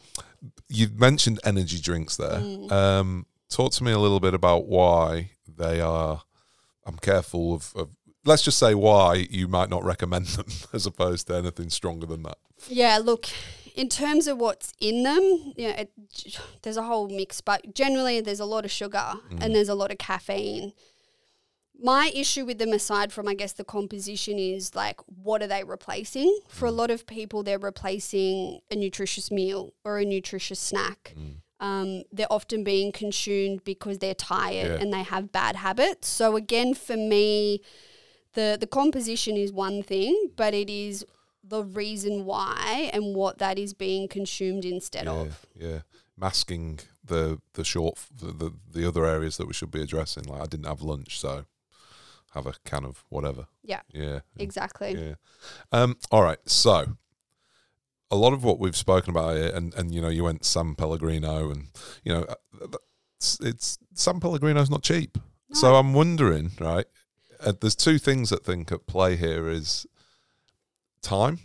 you 0.68 0.88
mentioned 0.94 1.40
energy 1.44 1.80
drinks 1.80 2.18
there. 2.18 2.40
Mm. 2.40 2.72
Um, 2.72 3.26
talk 3.50 3.72
to 3.74 3.84
me 3.84 3.92
a 3.92 4.00
little 4.00 4.20
bit 4.20 4.34
about 4.34 4.66
why 4.68 5.32
they 5.48 5.80
are. 5.80 6.22
I'm 6.86 6.98
careful 6.98 7.54
of, 7.56 7.72
of. 7.76 7.90
Let's 8.26 8.42
just 8.42 8.58
say 8.58 8.74
why 8.74 9.28
you 9.30 9.48
might 9.48 9.70
not 9.70 9.84
recommend 9.84 10.26
them 10.28 10.48
as 10.74 10.86
opposed 10.86 11.28
to 11.28 11.36
anything 11.36 11.70
stronger 11.70 12.08
than 12.08 12.24
that. 12.24 12.38
Yeah, 12.68 12.98
look, 13.02 13.28
in 13.76 13.88
terms 13.88 14.28
of 14.28 14.38
what's 14.40 14.74
in 14.80 15.04
them, 15.04 15.54
yeah, 15.56 15.82
it, 15.82 15.92
there's 16.64 16.78
a 16.78 16.84
whole 16.84 17.08
mix, 17.08 17.42
but 17.42 17.76
generally 17.76 18.22
there's 18.22 18.40
a 18.40 18.46
lot 18.46 18.66
of 18.66 18.72
sugar 18.72 19.14
and 19.40 19.54
there's 19.56 19.70
a 19.70 19.76
lot 19.76 19.92
of 19.92 19.98
caffeine. 20.00 20.74
My 21.82 22.12
issue 22.16 22.46
with 22.46 22.58
them, 22.58 22.72
aside 22.74 23.12
from 23.12 23.28
I 23.28 23.34
guess 23.34 23.54
the 23.54 23.64
composition, 23.64 24.40
is 24.40 24.76
like 24.76 25.00
what 25.08 25.42
are 25.42 25.48
they 25.48 25.64
replacing? 25.64 26.40
For 26.48 26.66
a 26.66 26.72
lot 26.72 26.90
of 26.92 27.06
people, 27.06 27.44
they're 27.44 27.60
replacing 27.60 28.60
a 28.72 28.76
nutritious 28.76 29.30
meal 29.32 29.74
or 29.84 30.00
a 30.00 30.06
nutritious 30.06 30.60
snack. 30.60 31.16
Um, 31.60 32.04
they're 32.12 32.32
often 32.32 32.64
being 32.64 32.92
consumed 32.92 33.64
because 33.64 34.00
they're 34.00 34.14
tired 34.14 34.68
Yeah. 34.74 34.82
and 34.82 34.92
they 34.94 35.04
have 35.04 35.32
bad 35.32 35.56
habits. 35.58 36.08
So 36.08 36.36
again, 36.36 36.74
for 36.74 36.98
me, 36.98 37.62
the 38.34 38.58
the 38.60 38.68
composition 38.68 39.38
is 39.38 39.52
one 39.52 39.84
thing, 39.84 40.32
but 40.36 40.54
it 40.54 40.70
is 40.70 41.06
the 41.44 41.64
reason 41.64 42.26
why 42.26 42.90
and 42.94 43.16
what 43.16 43.38
that 43.38 43.58
is 43.60 43.74
being 43.74 44.08
consumed 44.08 44.66
instead 44.66 45.06
yeah, 45.06 45.12
of. 45.14 45.46
yeah. 45.56 45.80
Masking 46.18 46.80
the 47.04 47.40
the 47.54 47.64
short 47.64 48.00
the, 48.16 48.32
the 48.32 48.52
the 48.72 48.88
other 48.88 49.06
areas 49.06 49.38
that 49.38 49.48
we 49.48 49.54
should 49.54 49.72
be 49.72 49.82
addressing. 49.82 50.24
Like 50.24 50.42
I 50.42 50.46
didn't 50.46 50.66
have 50.66 50.82
lunch, 50.82 51.20
so 51.20 51.46
have 52.36 52.46
a 52.46 52.54
can 52.66 52.86
of 52.86 53.04
whatever. 53.10 53.48
Yeah, 53.64 53.82
Yeah. 53.94 54.20
exactly. 54.38 54.94
Yeah. 54.94 55.16
Um, 55.72 55.98
all 56.12 56.22
right. 56.22 56.38
So, 56.46 56.98
a 58.12 58.16
lot 58.16 58.34
of 58.34 58.44
what 58.44 58.60
we've 58.60 58.76
spoken 58.76 59.10
about 59.10 59.36
here, 59.36 59.52
and, 59.54 59.74
and 59.74 59.94
you 59.94 60.02
know, 60.02 60.10
you 60.10 60.24
went 60.24 60.46
San 60.46 60.76
Pellegrino, 60.76 61.50
and 61.50 61.70
you 62.04 62.14
know, 62.14 62.24
uh, 62.62 62.68
it's, 63.18 63.40
it's 63.40 63.78
San 63.94 64.20
Pellegrino's 64.20 64.70
not 64.70 64.84
cheap. 64.84 65.18
So 65.52 65.76
I'm 65.76 65.94
wondering, 65.94 66.52
right? 66.60 66.86
Uh, 67.40 67.54
there's 67.60 67.76
two 67.76 67.98
things 67.98 68.30
that 68.30 68.44
think 68.44 68.72
at 68.72 68.88
play 68.88 69.16
here 69.16 69.48
is 69.48 69.86
time 71.02 71.40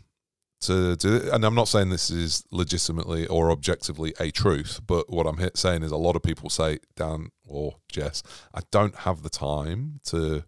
to 0.63 0.97
do 0.97 1.17
it, 1.17 1.29
and 1.29 1.45
I'm 1.45 1.55
not 1.55 1.69
saying 1.69 1.91
this 1.91 2.11
is 2.11 2.45
legitimately 2.51 3.27
or 3.29 3.51
objectively 3.51 4.13
a 4.19 4.31
truth, 4.31 4.81
but 4.87 5.11
what 5.11 5.27
I'm 5.27 5.51
saying 5.55 5.83
is 5.83 5.93
a 5.93 5.97
lot 5.97 6.17
of 6.17 6.23
people 6.23 6.51
say, 6.51 6.79
Dan 6.97 7.31
or 7.47 7.77
Jess, 7.91 8.23
I 8.53 8.61
don't 8.71 8.95
have 8.97 9.23
the 9.23 9.31
time 9.31 10.01
to 10.05 10.45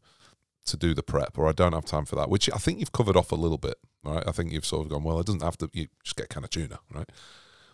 to 0.66 0.76
do 0.76 0.94
the 0.94 1.02
prep, 1.02 1.38
or 1.38 1.48
I 1.48 1.52
don't 1.52 1.72
have 1.72 1.84
time 1.84 2.04
for 2.04 2.16
that, 2.16 2.28
which 2.30 2.48
I 2.52 2.58
think 2.58 2.78
you've 2.78 2.92
covered 2.92 3.16
off 3.16 3.32
a 3.32 3.36
little 3.36 3.58
bit, 3.58 3.78
right? 4.04 4.22
I 4.26 4.32
think 4.32 4.52
you've 4.52 4.66
sort 4.66 4.84
of 4.84 4.90
gone, 4.90 5.04
well, 5.04 5.18
it 5.18 5.26
doesn't 5.26 5.42
have 5.42 5.58
to, 5.58 5.70
you 5.72 5.88
just 6.04 6.16
get 6.16 6.28
kind 6.28 6.44
of 6.44 6.50
tuna, 6.50 6.78
right? 6.94 7.08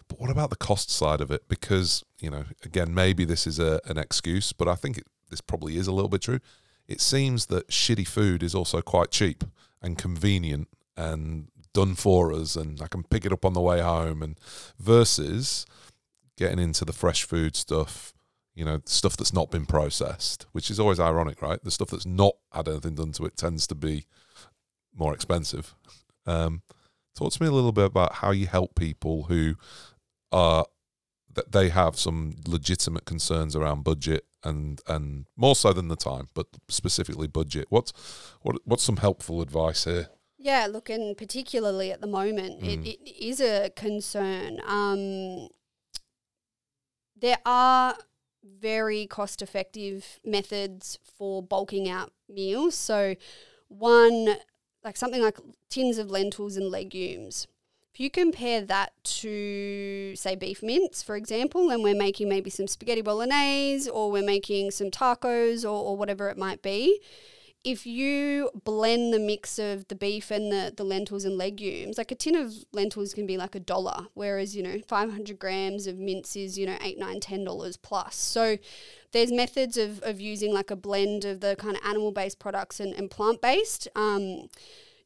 But 0.08 0.20
what 0.20 0.30
about 0.30 0.50
the 0.50 0.56
cost 0.56 0.90
side 0.90 1.20
of 1.20 1.30
it? 1.30 1.48
Because 1.48 2.04
you 2.20 2.30
know, 2.30 2.44
again, 2.64 2.94
maybe 2.94 3.24
this 3.24 3.46
is 3.46 3.58
a, 3.58 3.80
an 3.84 3.98
excuse, 3.98 4.52
but 4.52 4.66
I 4.66 4.74
think 4.74 4.98
it, 4.98 5.04
this 5.30 5.40
probably 5.40 5.76
is 5.76 5.86
a 5.86 5.92
little 5.92 6.08
bit 6.08 6.22
true. 6.22 6.40
It 6.86 7.00
seems 7.00 7.46
that 7.46 7.68
shitty 7.68 8.08
food 8.08 8.42
is 8.42 8.54
also 8.54 8.80
quite 8.80 9.10
cheap 9.10 9.44
and 9.82 9.98
convenient 9.98 10.68
and 10.96 11.48
done 11.74 11.94
for 11.94 12.32
us, 12.32 12.56
and 12.56 12.80
I 12.80 12.88
can 12.88 13.04
pick 13.04 13.26
it 13.26 13.32
up 13.32 13.44
on 13.44 13.52
the 13.52 13.60
way 13.60 13.80
home. 13.80 14.22
And 14.22 14.40
versus 14.78 15.66
getting 16.36 16.58
into 16.58 16.84
the 16.84 16.92
fresh 16.92 17.24
food 17.24 17.54
stuff, 17.54 18.14
you 18.58 18.64
know, 18.64 18.80
stuff 18.86 19.16
that's 19.16 19.32
not 19.32 19.52
been 19.52 19.66
processed, 19.66 20.46
which 20.50 20.68
is 20.68 20.80
always 20.80 20.98
ironic, 20.98 21.40
right? 21.40 21.62
The 21.62 21.70
stuff 21.70 21.90
that's 21.90 22.04
not 22.06 22.34
had 22.52 22.66
anything 22.66 22.96
done 22.96 23.12
to 23.12 23.24
it 23.24 23.36
tends 23.36 23.68
to 23.68 23.76
be 23.76 24.06
more 24.92 25.14
expensive. 25.14 25.76
Um, 26.26 26.62
talk 27.16 27.32
to 27.32 27.40
me 27.42 27.48
a 27.48 27.52
little 27.52 27.70
bit 27.70 27.84
about 27.84 28.14
how 28.14 28.32
you 28.32 28.48
help 28.48 28.74
people 28.74 29.24
who 29.24 29.54
are 30.32 30.66
that 31.32 31.52
they 31.52 31.68
have 31.68 31.96
some 31.96 32.34
legitimate 32.48 33.04
concerns 33.04 33.54
around 33.54 33.84
budget 33.84 34.24
and 34.42 34.80
and 34.88 35.26
more 35.36 35.54
so 35.54 35.72
than 35.72 35.86
the 35.86 35.94
time, 36.10 36.26
but 36.34 36.46
specifically 36.68 37.28
budget. 37.28 37.66
What's 37.68 37.92
what 38.42 38.56
what's 38.64 38.82
some 38.82 38.96
helpful 38.96 39.40
advice 39.40 39.84
here? 39.84 40.08
Yeah, 40.36 40.66
look, 40.68 40.90
and 40.90 41.16
particularly 41.16 41.92
at 41.92 42.00
the 42.00 42.06
moment, 42.08 42.60
Mm. 42.62 42.84
it, 42.86 42.98
it 43.08 43.24
is 43.24 43.40
a 43.40 43.70
concern. 43.70 44.60
Um, 44.66 45.48
there 47.16 47.38
are 47.46 47.96
very 48.60 49.06
cost 49.06 49.42
effective 49.42 50.18
methods 50.24 50.98
for 51.16 51.42
bulking 51.42 51.88
out 51.88 52.12
meals. 52.28 52.74
So, 52.74 53.14
one, 53.68 54.36
like 54.84 54.96
something 54.96 55.22
like 55.22 55.38
tins 55.68 55.98
of 55.98 56.10
lentils 56.10 56.56
and 56.56 56.70
legumes. 56.70 57.46
If 57.92 58.00
you 58.00 58.10
compare 58.10 58.60
that 58.60 58.92
to, 59.04 60.14
say, 60.14 60.36
beef 60.36 60.62
mince, 60.62 61.02
for 61.02 61.16
example, 61.16 61.70
and 61.70 61.82
we're 61.82 61.96
making 61.96 62.28
maybe 62.28 62.48
some 62.48 62.68
spaghetti 62.68 63.02
bolognese 63.02 63.90
or 63.90 64.10
we're 64.10 64.22
making 64.22 64.70
some 64.70 64.90
tacos 64.90 65.64
or, 65.64 65.68
or 65.68 65.96
whatever 65.96 66.28
it 66.28 66.38
might 66.38 66.62
be, 66.62 67.00
if 67.64 67.86
you 67.86 68.50
blend 68.64 69.12
the 69.12 69.18
mix 69.18 69.58
of 69.58 69.88
the 69.88 69.94
beef 69.94 70.30
and 70.30 70.50
the, 70.50 70.72
the 70.76 70.84
lentils 70.84 71.24
and 71.24 71.36
legumes, 71.36 71.98
like 71.98 72.12
a 72.12 72.14
tin 72.14 72.36
of 72.36 72.52
lentils 72.72 73.12
can 73.12 73.26
be 73.26 73.36
like 73.36 73.54
a 73.54 73.60
dollar, 73.60 74.06
whereas, 74.14 74.54
you 74.54 74.62
know, 74.62 74.78
500 74.86 75.38
grams 75.38 75.86
of 75.86 75.98
mince 75.98 76.36
is, 76.36 76.58
you 76.58 76.66
know, 76.66 76.78
eight, 76.80 76.98
nine, 76.98 77.20
ten 77.20 77.44
dollars 77.44 77.76
plus. 77.76 78.14
So 78.16 78.58
there's 79.12 79.32
methods 79.32 79.76
of, 79.76 80.02
of 80.02 80.20
using 80.20 80.52
like 80.54 80.70
a 80.70 80.76
blend 80.76 81.24
of 81.24 81.40
the 81.40 81.56
kind 81.56 81.76
of 81.76 81.82
animal 81.84 82.12
based 82.12 82.38
products 82.38 82.80
and, 82.80 82.94
and 82.94 83.10
plant 83.10 83.42
based. 83.42 83.88
Um, 83.96 84.48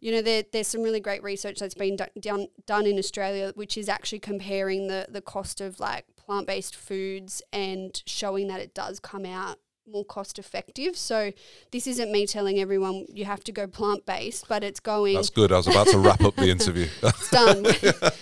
you 0.01 0.11
know, 0.13 0.21
there, 0.21 0.43
there's 0.53 0.67
some 0.67 0.83
really 0.83 1.01
great 1.01 1.23
research 1.23 1.59
that's 1.61 1.75
been 1.75 1.97
do- 1.97 2.21
done 2.21 2.49
done 2.67 2.87
in 2.87 2.99
Australia, 2.99 3.53
which 3.55 3.79
is 3.79 3.89
actually 3.89 4.19
comparing 4.19 4.89
the 4.89 5.07
the 5.09 5.21
cost 5.21 5.61
of 5.61 5.79
like 5.79 6.05
plant 6.17 6.47
based 6.47 6.75
foods 6.77 7.41
and 7.53 8.03
showing 8.05 8.49
that 8.49 8.61
it 8.61 8.75
does 8.75 8.99
come 8.99 9.25
out 9.25 9.59
more 9.91 10.05
cost 10.05 10.39
effective. 10.39 10.97
So 10.97 11.33
this 11.71 11.87
isn't 11.87 12.11
me 12.11 12.27
telling 12.27 12.59
everyone 12.59 13.07
you 13.13 13.25
have 13.25 13.43
to 13.45 13.53
go 13.53 13.67
plant 13.67 14.07
based, 14.07 14.47
but 14.49 14.63
it's 14.63 14.81
going 14.81 15.15
That's 15.15 15.31
good. 15.31 15.53
I 15.53 15.57
was 15.57 15.67
about 15.67 15.89
to 15.89 15.99
wrap 15.99 16.23
up 16.23 16.37
the 16.37 16.49
interview. 16.49 16.87
it's 17.03 17.31
done. 17.31 17.67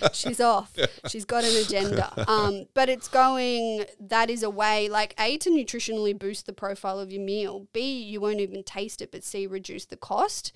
She's 0.13 0.39
off. 0.39 0.75
She's 1.07 1.25
got 1.25 1.43
an 1.43 1.55
agenda. 1.55 2.29
Um, 2.29 2.65
but 2.73 2.89
it's 2.89 3.07
going, 3.07 3.85
that 3.99 4.29
is 4.29 4.43
a 4.43 4.49
way, 4.49 4.89
like, 4.89 5.13
A, 5.19 5.37
to 5.37 5.49
nutritionally 5.49 6.17
boost 6.17 6.45
the 6.45 6.53
profile 6.53 6.99
of 6.99 7.11
your 7.11 7.21
meal. 7.21 7.67
B, 7.73 8.01
you 8.01 8.19
won't 8.19 8.39
even 8.39 8.63
taste 8.63 9.01
it, 9.01 9.11
but 9.11 9.23
C, 9.23 9.47
reduce 9.47 9.85
the 9.85 9.97
cost. 9.97 10.55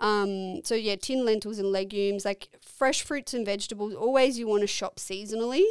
Um, 0.00 0.64
so, 0.64 0.74
yeah, 0.74 0.96
tin 0.96 1.24
lentils 1.24 1.58
and 1.58 1.68
legumes, 1.68 2.24
like 2.24 2.48
fresh 2.60 3.02
fruits 3.02 3.34
and 3.34 3.44
vegetables, 3.46 3.94
always 3.94 4.38
you 4.38 4.46
want 4.46 4.62
to 4.62 4.66
shop 4.66 4.96
seasonally. 4.96 5.64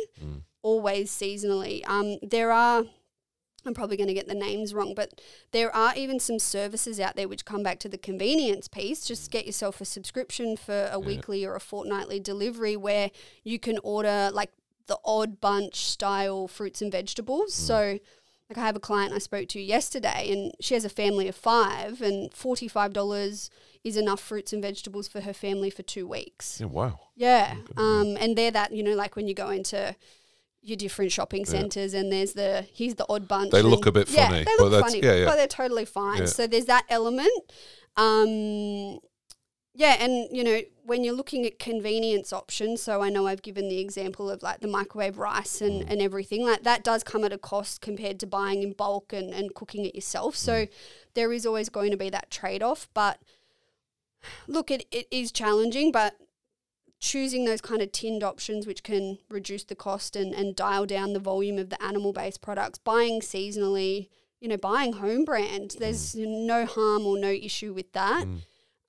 Always 0.62 1.12
seasonally. 1.12 1.88
Um, 1.88 2.18
there 2.22 2.52
are. 2.52 2.84
I'm 3.66 3.74
probably 3.74 3.98
going 3.98 4.08
to 4.08 4.14
get 4.14 4.28
the 4.28 4.36
names 4.36 4.74
wrong, 4.74 4.94
but 4.94 5.22
there 5.52 5.74
are 5.74 5.94
even 5.96 6.20
some 6.20 6.40
services 6.40 7.00
out 7.00 7.16
there 7.16 7.28
which 7.28 7.46
come 7.46 7.64
back 7.64 7.80
to 7.80 7.90
the 7.90 7.98
convenience 7.98 8.68
piece. 8.68 9.06
Just 9.06 9.32
get 9.32 9.46
yourself 9.46 9.80
a 9.80 9.86
subscription 9.86 10.58
for 10.58 10.90
a 10.92 11.00
weekly 11.00 11.46
or 11.46 11.56
a 11.56 11.60
fortnightly 11.60 12.20
delivery 12.20 12.76
where 12.76 13.10
you 13.44 13.60
can 13.60 13.80
order 13.84 14.30
like 14.34 14.52
the 14.88 15.00
odd 15.06 15.40
bunch 15.40 15.86
style 15.86 16.48
fruits 16.48 16.82
and 16.82 16.92
vegetables. 16.92 17.54
So, 17.54 18.00
like, 18.50 18.58
I 18.58 18.66
have 18.66 18.76
a 18.76 18.82
client 18.82 19.14
I 19.14 19.20
spoke 19.20 19.48
to 19.50 19.62
yesterday, 19.62 20.30
and 20.32 20.54
she 20.60 20.74
has 20.74 20.84
a 20.84 20.90
family 20.90 21.28
of 21.30 21.36
five, 21.36 22.02
and 22.02 22.32
$45 22.32 23.50
is 23.84 23.98
enough 23.98 24.20
fruits 24.20 24.52
and 24.54 24.62
vegetables 24.62 25.08
for 25.08 25.22
her 25.22 25.34
family 25.34 25.70
for 25.70 25.84
two 25.84 26.06
weeks. 26.06 26.60
yeah, 26.60 26.68
wow. 26.68 27.00
Yeah. 27.16 27.56
Um, 27.78 28.18
and 28.20 28.38
they're 28.38 28.52
that, 28.52 28.74
you 28.74 28.84
know, 28.84 28.96
like 28.96 29.16
when 29.16 29.28
you 29.28 29.34
go 29.34 29.50
into 29.50 29.96
your 30.64 30.78
different 30.78 31.12
shopping 31.12 31.42
Yeah. 31.42 31.52
centres 31.52 31.94
and 31.94 32.12
there's 32.12 32.34
the, 32.34 32.66
here's 32.74 32.96
the 32.96 33.06
odd 33.10 33.28
bunch. 33.28 33.52
They 33.52 33.62
look 33.62 33.86
a 33.86 33.92
bit 33.92 34.10
yeah, 34.10 34.30
funny, 34.30 34.44
They 34.46 34.52
look 34.64 34.72
that's- 34.72 34.94
funny, 34.94 35.04
yeah, 35.06 35.16
yeah. 35.16 35.26
but 35.26 35.36
they're 35.36 35.48
totally 35.48 35.86
fine. 35.86 36.20
Yeah. 36.20 36.26
So 36.26 36.48
there's 36.48 36.66
that 36.66 36.86
element. 36.90 37.30
Um, 37.98 39.00
yeah, 39.76 39.98
and 40.00 40.28
you 40.32 40.44
know, 40.44 40.62
when 40.86 41.04
you're 41.04 41.16
looking 41.16 41.46
at 41.46 41.58
convenience 41.60 42.32
options, 42.32 42.82
so 42.82 43.02
I 43.02 43.10
know 43.10 43.26
I've 43.28 43.42
given 43.42 43.70
the 43.70 43.80
example 43.80 44.30
of 44.30 44.44
like 44.44 44.60
the 44.60 44.68
microwave 44.68 45.18
rice 45.18 45.60
Mm. 45.62 45.66
and, 45.82 45.90
and 45.92 46.02
everything, 46.02 46.46
like 46.46 46.64
that 46.64 46.84
does 46.84 47.04
come 47.04 47.24
at 47.24 47.34
a 47.34 47.38
cost 47.38 47.82
compared 47.82 48.20
to 48.22 48.28
buying 48.28 48.62
in 48.62 48.74
bulk 48.74 49.12
and, 49.14 49.34
and 49.34 49.54
cooking 49.56 49.86
it 49.86 49.96
yourself. 49.96 50.36
Mm. 50.36 50.38
So 50.38 50.68
there 51.16 51.34
is 51.34 51.46
always 51.46 51.70
going 51.70 51.92
to 51.92 51.98
be 51.98 52.10
that 52.12 52.30
trade 52.30 52.62
off. 52.62 52.88
But 52.94 53.20
look, 54.48 54.70
it, 54.72 54.86
it 54.92 55.08
is 55.12 55.32
challenging, 55.32 55.92
but 55.92 56.16
choosing 57.04 57.44
those 57.44 57.60
kind 57.60 57.82
of 57.82 57.92
tinned 57.92 58.24
options 58.24 58.66
which 58.66 58.82
can 58.82 59.18
reduce 59.30 59.66
the 59.66 59.76
cost 59.76 60.16
and, 60.16 60.34
and 60.34 60.56
dial 60.56 60.86
down 60.86 61.12
the 61.12 61.20
volume 61.20 61.58
of 61.58 61.70
the 61.70 61.84
animal 61.84 62.14
based 62.14 62.42
products, 62.42 62.80
buying 62.80 63.20
seasonally, 63.20 64.08
you 64.40 64.48
know, 64.48 64.56
buying 64.56 64.94
home 64.94 65.26
brand, 65.26 65.72
mm. 65.72 65.80
there's 65.80 66.16
no 66.16 66.66
harm 66.66 67.06
or 67.06 67.20
no 67.20 67.28
issue 67.28 67.74
with 67.74 67.92
that. 67.92 68.26
Mm. 68.26 68.40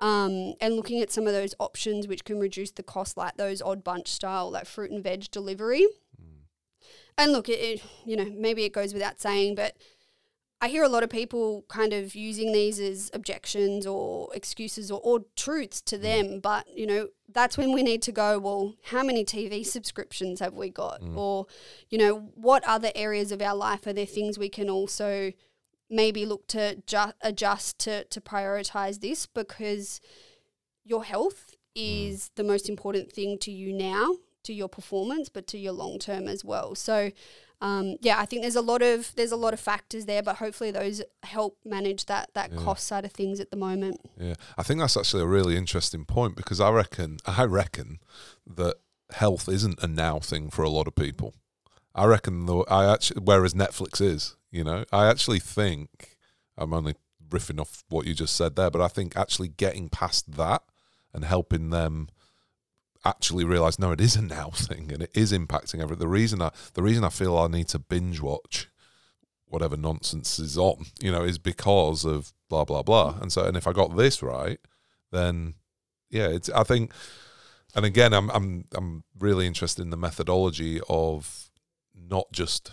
Um, 0.01 0.55
and 0.61 0.77
looking 0.77 1.01
at 1.01 1.11
some 1.11 1.27
of 1.27 1.33
those 1.33 1.57
options 1.59 2.07
which 2.07 2.25
can 2.25 2.39
reduce 2.39 2.71
the 2.71 2.85
cost, 2.85 3.17
like 3.17 3.37
those 3.37 3.61
odd 3.61 3.83
bunch 3.83 4.07
style, 4.07 4.49
like 4.49 4.67
fruit 4.67 4.93
and 4.93 5.03
veg 5.03 5.29
delivery. 5.33 5.85
Mm. 6.17 6.45
And 7.19 7.33
look, 7.33 7.49
it, 7.49 7.59
it, 7.59 7.83
you 8.07 8.15
know, 8.17 8.31
maybe 8.33 8.63
it 8.63 8.73
goes 8.73 8.95
without 8.95 9.21
saying, 9.21 9.57
but 9.57 9.77
I 10.65 10.69
hear 10.69 10.83
a 10.83 10.89
lot 10.89 11.03
of 11.03 11.11
people 11.11 11.67
kind 11.69 11.93
of 11.93 12.15
using 12.15 12.53
these 12.53 12.81
as 12.81 13.11
objections 13.13 13.87
or 13.87 14.31
excuses 14.33 14.91
or, 14.91 14.99
or 15.05 15.21
truths 15.37 15.83
to 15.83 15.99
mm. 15.99 16.01
them. 16.01 16.41
But, 16.41 16.67
you 16.75 16.87
know, 16.87 17.09
that's 17.31 17.59
when 17.59 17.75
we 17.75 17.83
need 17.83 18.01
to 18.01 18.13
go, 18.13 18.39
well, 18.39 18.75
how 18.85 19.03
many 19.03 19.27
TV 19.27 19.67
subscriptions 19.67 20.41
have 20.41 20.55
we 20.55 20.71
got? 20.71 21.03
Mm. 21.03 21.19
Or, 21.19 21.45
you 21.91 21.99
know, 21.99 22.31
what 22.35 22.65
other 22.65 22.91
areas 22.95 23.31
of 23.31 23.43
our 23.43 23.55
life 23.55 23.87
are 23.87 23.93
there 23.93 24.07
things 24.07 24.39
we 24.39 24.49
can 24.49 24.71
also 24.71 25.35
maybe 25.91 26.25
look 26.25 26.47
to 26.47 26.77
ju- 26.87 27.13
adjust 27.21 27.79
to, 27.81 28.05
to 28.05 28.19
prioritize 28.23 29.03
this 29.03 29.27
because 29.27 30.01
your 30.83 31.05
health 31.05 31.57
mm. 31.77 32.09
is 32.11 32.31
the 32.37 32.45
most 32.45 32.71
important 32.71 33.13
thing 33.13 33.37
to 33.41 33.51
you 33.51 33.71
now, 33.71 34.17
to 34.45 34.55
your 34.55 34.71
performance, 34.71 35.29
but 35.29 35.47
to 35.49 35.59
your 35.59 35.75
long 35.75 35.99
term 35.99 36.27
as 36.27 36.43
well. 36.43 36.75
So, 36.75 37.11
um, 37.65 37.97
yeah, 38.03 38.21
I 38.21 38.27
think 38.27 38.43
there's 38.43 38.57
a 38.57 38.61
lot 38.61 38.83
of 38.83 39.11
there's 39.17 39.33
a 39.33 39.37
lot 39.37 39.55
of 39.55 39.61
factors 39.61 40.05
there, 40.05 40.23
but 40.23 40.37
hopefully 40.37 40.71
those 40.71 41.01
help 41.23 41.57
manage 41.65 42.05
that 42.07 42.29
that 42.35 42.55
cost 42.57 42.87
side 42.87 43.07
of 43.07 43.13
things 43.13 43.41
at 43.41 43.51
the 43.51 43.57
moment. 43.57 44.03
Yeah, 44.21 44.35
I 44.59 44.63
think 44.63 44.81
that's 44.81 44.99
actually 44.99 45.23
a 45.23 45.27
really 45.27 45.57
interesting 45.57 46.05
point 46.05 46.37
because 46.37 46.61
I 46.61 46.71
reckon 46.71 47.21
I 47.25 47.45
reckon 47.45 48.01
that 48.47 48.77
health 49.13 49.49
isn't 49.49 49.83
a 49.83 49.87
now 49.87 50.19
thing 50.19 50.51
for 50.51 50.63
a 50.63 50.69
lot 50.69 50.87
of 50.87 50.95
people. 50.95 51.35
I 51.95 52.05
reckon 52.05 52.45
though 52.45 52.67
I 52.69 52.93
actually 52.93 53.23
whereas 53.23 53.55
Netflix 53.55 53.99
is, 53.99 54.37
you 54.51 54.63
know, 54.63 54.85
I 54.93 55.09
actually 55.09 55.41
think 55.41 56.19
I'm 56.59 56.75
only 56.75 56.97
riffing 57.31 57.59
off 57.59 57.83
what 57.89 58.07
you 58.07 58.13
just 58.13 58.37
said 58.37 58.57
there, 58.57 58.71
but 58.71 58.83
I 58.83 58.89
think 58.89 59.17
actually 59.17 59.49
getting 59.49 59.89
past 59.89 60.33
that 60.37 60.63
and 61.15 61.25
helping 61.25 61.71
them 61.71 62.09
actually 63.05 63.45
realize 63.45 63.79
no, 63.79 63.93
it 63.93 64.01
is 64.01 64.17
a 64.17 64.23
now 64.23 64.51
thing 64.55 64.93
and 64.93 65.03
it 65.03 65.11
is 65.15 65.33
impacting 65.33 65.81
everything. 65.81 65.99
The 65.99 66.09
reason 66.09 66.43
I 66.43 66.51
the 66.75 66.83
reason 66.83 67.05
I 67.05 67.11
feel 67.11 67.37
I 67.37 67.49
need 67.49 67.69
to 67.69 67.79
binge 67.79 68.21
watch 68.21 68.69
whatever 69.47 69.77
nonsense 69.77 70.39
is 70.41 70.59
on, 70.59 70.87
you 71.01 71.13
know, 71.13 71.23
is 71.23 71.39
because 71.39 72.05
of 72.05 72.33
blah 72.49 72.65
blah 72.65 72.83
blah. 72.83 73.19
And 73.21 73.33
so, 73.33 73.45
and 73.45 73.57
if 73.57 73.67
I 73.67 73.73
got 73.73 73.97
this 73.97 74.23
right, 74.23 74.59
then 75.13 75.55
yeah, 76.11 76.29
it's. 76.29 76.51
I 76.51 76.65
think, 76.65 76.93
and 77.75 77.85
again, 77.85 78.13
I'm 78.13 78.31
I'm 78.31 78.65
I'm 78.75 79.05
really 79.19 79.47
interested 79.47 79.83
in 79.83 79.91
the 79.91 79.97
methodology 79.97 80.81
of 80.89 81.51
not 81.95 82.31
just 82.33 82.73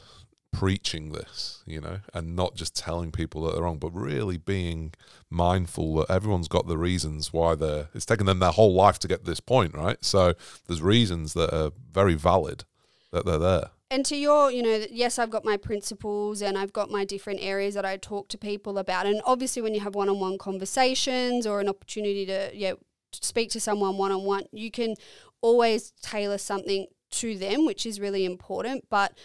preaching 0.51 1.11
this, 1.11 1.63
you 1.65 1.79
know, 1.79 1.99
and 2.13 2.35
not 2.35 2.55
just 2.55 2.75
telling 2.75 3.11
people 3.11 3.43
that 3.43 3.53
they're 3.53 3.63
wrong, 3.63 3.77
but 3.77 3.91
really 3.91 4.37
being 4.37 4.93
mindful 5.29 5.95
that 5.95 6.11
everyone's 6.11 6.47
got 6.47 6.67
the 6.67 6.77
reasons 6.77 7.31
why 7.33 7.55
they're. 7.55 7.87
It's 7.93 8.05
taken 8.05 8.25
them 8.25 8.39
their 8.39 8.51
whole 8.51 8.73
life 8.73 8.99
to 8.99 9.07
get 9.07 9.19
to 9.19 9.25
this 9.25 9.39
point, 9.39 9.73
right? 9.75 10.03
So 10.03 10.33
there's 10.67 10.81
reasons 10.81 11.33
that 11.33 11.55
are 11.55 11.71
very 11.91 12.15
valid 12.15 12.65
that 13.11 13.25
they're 13.25 13.37
there. 13.37 13.69
And 13.89 14.05
to 14.05 14.15
your, 14.15 14.51
you 14.51 14.63
know, 14.63 14.85
yes, 14.89 15.19
I've 15.19 15.29
got 15.29 15.43
my 15.43 15.57
principles 15.57 16.41
and 16.41 16.57
I've 16.57 16.71
got 16.71 16.89
my 16.89 17.03
different 17.03 17.41
areas 17.41 17.73
that 17.73 17.83
I 17.83 17.97
talk 17.97 18.29
to 18.29 18.37
people 18.37 18.77
about. 18.77 19.05
And 19.05 19.21
obviously, 19.25 19.61
when 19.61 19.73
you 19.73 19.81
have 19.81 19.95
one 19.95 20.07
on 20.07 20.19
one 20.19 20.37
conversations 20.37 21.45
or 21.45 21.59
an 21.59 21.67
opportunity 21.67 22.25
to, 22.25 22.51
yeah, 22.53 22.73
speak 23.11 23.49
to 23.51 23.59
someone 23.59 23.97
one 23.97 24.13
on 24.13 24.23
one, 24.23 24.43
you 24.53 24.71
can 24.71 24.95
always 25.41 25.91
tailor 26.01 26.37
something 26.37 26.87
to 27.11 27.37
them, 27.37 27.65
which 27.65 27.85
is 27.85 27.99
really 27.99 28.23
important. 28.23 28.85
But 28.89 29.17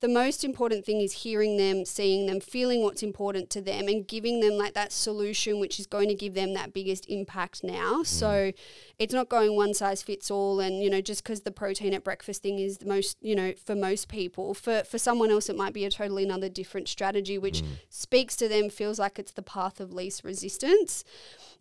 the 0.00 0.08
most 0.08 0.44
important 0.44 0.84
thing 0.84 1.00
is 1.00 1.12
hearing 1.12 1.56
them, 1.56 1.84
seeing 1.84 2.26
them, 2.26 2.40
feeling 2.40 2.82
what's 2.82 3.02
important 3.02 3.48
to 3.50 3.60
them, 3.60 3.88
and 3.88 4.06
giving 4.06 4.40
them 4.40 4.54
like 4.54 4.74
that 4.74 4.92
solution, 4.92 5.60
which 5.60 5.80
is 5.80 5.86
going 5.86 6.08
to 6.08 6.14
give 6.14 6.34
them 6.34 6.52
that 6.54 6.74
biggest 6.74 7.08
impact 7.08 7.64
now. 7.64 8.00
Mm. 8.02 8.06
So 8.06 8.52
it's 8.98 9.14
not 9.14 9.28
going 9.28 9.56
one 9.56 9.72
size 9.72 10.02
fits 10.02 10.30
all, 10.30 10.60
and 10.60 10.82
you 10.82 10.90
know, 10.90 11.00
just 11.00 11.22
because 11.22 11.42
the 11.42 11.50
protein 11.50 11.94
at 11.94 12.04
breakfast 12.04 12.42
thing 12.42 12.58
is 12.58 12.78
the 12.78 12.86
most, 12.86 13.16
you 13.20 13.34
know, 13.34 13.52
for 13.64 13.74
most 13.74 14.08
people, 14.08 14.52
for 14.52 14.82
for 14.84 14.98
someone 14.98 15.30
else, 15.30 15.48
it 15.48 15.56
might 15.56 15.72
be 15.72 15.84
a 15.84 15.90
totally 15.90 16.24
another 16.24 16.48
different 16.48 16.88
strategy, 16.88 17.38
which 17.38 17.62
mm. 17.62 17.68
speaks 17.88 18.36
to 18.36 18.48
them, 18.48 18.68
feels 18.68 18.98
like 18.98 19.18
it's 19.18 19.32
the 19.32 19.42
path 19.42 19.80
of 19.80 19.92
least 19.92 20.24
resistance. 20.24 21.04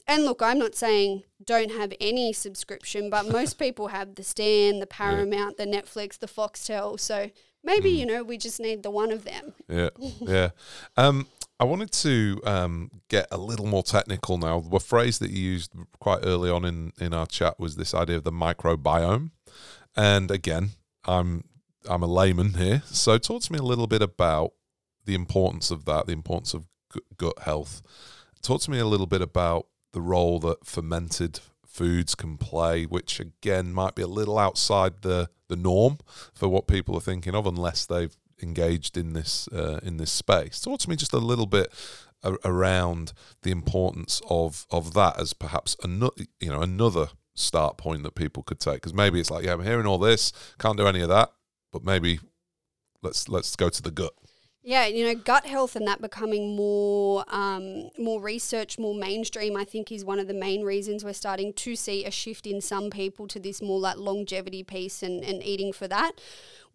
And 0.08 0.26
look, 0.26 0.42
I'm 0.42 0.60
not 0.60 0.76
saying 0.76 1.24
don't 1.44 1.72
have 1.72 1.94
any 2.02 2.34
subscription, 2.34 3.10
but 3.10 3.32
most 3.32 3.54
people 3.60 3.88
have 3.88 4.16
the 4.16 4.24
Stan, 4.24 4.80
the 4.80 4.88
Paramount, 4.88 5.56
yeah. 5.58 5.66
the 5.66 5.72
Netflix, 5.72 6.20
the 6.20 6.28
Foxtel. 6.28 7.00
So 7.00 7.30
maybe 7.64 7.92
mm. 7.92 7.98
you 7.98 8.06
know 8.06 8.24
we 8.24 8.38
just 8.38 8.60
need 8.60 8.84
the 8.84 8.92
one 8.92 9.12
of 9.12 9.24
them. 9.24 9.54
Yeah, 9.68 9.90
yeah. 10.22 10.50
Um, 10.98 11.28
I 11.60 11.66
wanted 11.66 11.92
to 11.92 12.42
um, 12.46 12.92
get 13.10 13.28
a 13.32 13.38
little 13.38 13.66
more 13.66 13.84
technical 13.84 14.38
now. 14.38 14.60
The 14.60 14.80
phrase 14.80 15.20
that 15.20 15.32
you 15.32 15.52
used 15.52 15.74
quite 16.00 16.20
early 16.24 16.50
on 16.50 16.66
in 16.66 16.94
in 17.00 17.14
our 17.14 17.26
chat 17.26 17.60
was 17.60 17.76
this 17.76 17.94
idea 17.94 18.18
of 18.18 18.24
the 18.24 18.32
microbiome, 18.32 19.32
and 19.96 20.32
again, 20.32 20.72
I'm 21.06 21.46
I'm 21.90 22.04
a 22.04 22.08
layman 22.08 22.56
here, 22.56 22.84
so 22.86 23.18
talk 23.18 23.42
to 23.44 23.52
me 23.52 23.60
a 23.60 23.64
little 23.64 23.88
bit 23.88 24.02
about 24.02 24.54
the 25.06 25.16
importance 25.16 25.72
of 25.72 25.86
that, 25.86 26.08
the 26.08 26.14
importance 26.14 26.54
of 26.54 26.68
gut 27.18 27.40
health. 27.40 27.82
Talk 28.42 28.62
to 28.62 28.72
me 28.72 28.80
a 28.80 28.86
little 28.86 29.08
bit 29.08 29.22
about 29.22 29.68
the 29.94 30.02
role 30.02 30.40
that 30.40 30.66
fermented 30.66 31.40
foods 31.66 32.16
can 32.16 32.38
play, 32.38 32.84
which 32.86 33.20
again 33.20 33.74
might 33.74 33.96
be 33.96 34.02
a 34.02 34.08
little 34.08 34.38
outside 34.38 35.02
the, 35.02 35.30
the 35.54 35.62
norm 35.62 35.98
for 36.34 36.48
what 36.50 36.68
people 36.68 36.96
are 36.96 37.02
thinking 37.02 37.36
of, 37.36 37.46
unless 37.46 37.86
they've 37.86 38.16
engaged 38.42 38.98
in 38.98 39.14
this 39.14 39.48
uh, 39.50 39.80
in 39.84 39.98
this 39.98 40.12
space. 40.12 40.60
Talk 40.60 40.80
to 40.82 40.90
me 40.90 40.96
just 40.96 41.14
a 41.14 41.18
little 41.18 41.46
bit 41.46 41.72
a- 42.24 42.38
around 42.44 43.14
the 43.44 43.52
importance 43.52 44.22
of 44.30 44.66
of 44.72 44.94
that 44.94 45.20
as 45.20 45.34
perhaps 45.34 45.76
another 45.84 46.24
you 46.40 46.50
know 46.50 46.62
another 46.62 47.08
start 47.36 47.78
point 47.78 48.04
that 48.04 48.16
people 48.16 48.44
could 48.44 48.60
take 48.60 48.76
because 48.76 48.94
maybe 48.94 49.20
it's 49.20 49.32
like 49.32 49.44
yeah 49.44 49.54
I'm 49.54 49.64
hearing 49.64 49.88
all 49.88 49.98
this 49.98 50.32
can't 50.60 50.78
do 50.78 50.86
any 50.88 51.02
of 51.02 51.10
that 51.10 51.32
but 51.72 51.84
maybe 51.84 52.20
let's 53.02 53.28
let's 53.28 53.56
go 53.56 53.70
to 53.70 53.82
the 53.82 53.92
gut. 53.92 54.14
Yeah, 54.66 54.86
you 54.86 55.06
know, 55.06 55.14
gut 55.14 55.46
health 55.46 55.76
and 55.76 55.86
that 55.88 56.02
becoming 56.02 56.56
more 56.56 57.26
um, 57.28 57.90
more 57.98 58.22
research, 58.22 58.80
more 58.80 58.96
mainstream, 58.96 59.58
I 59.58 59.66
think 59.66 59.92
is 59.92 60.06
one 60.06 60.20
of 60.20 60.28
the 60.28 60.34
main 60.34 60.64
reasons 60.64 61.04
we're 61.04 61.12
starting 61.12 61.52
to 61.52 61.76
see 61.76 62.06
a 62.06 62.12
shift 62.12 62.48
in 62.48 62.62
some 62.62 62.90
people 62.90 63.28
to 63.28 63.40
this 63.40 63.62
more 63.62 63.78
like 63.78 63.98
longevity 63.98 64.64
piece 64.64 65.04
and, 65.04 65.22
and 65.22 65.44
eating 65.44 65.74
for 65.74 65.90
that 65.90 66.14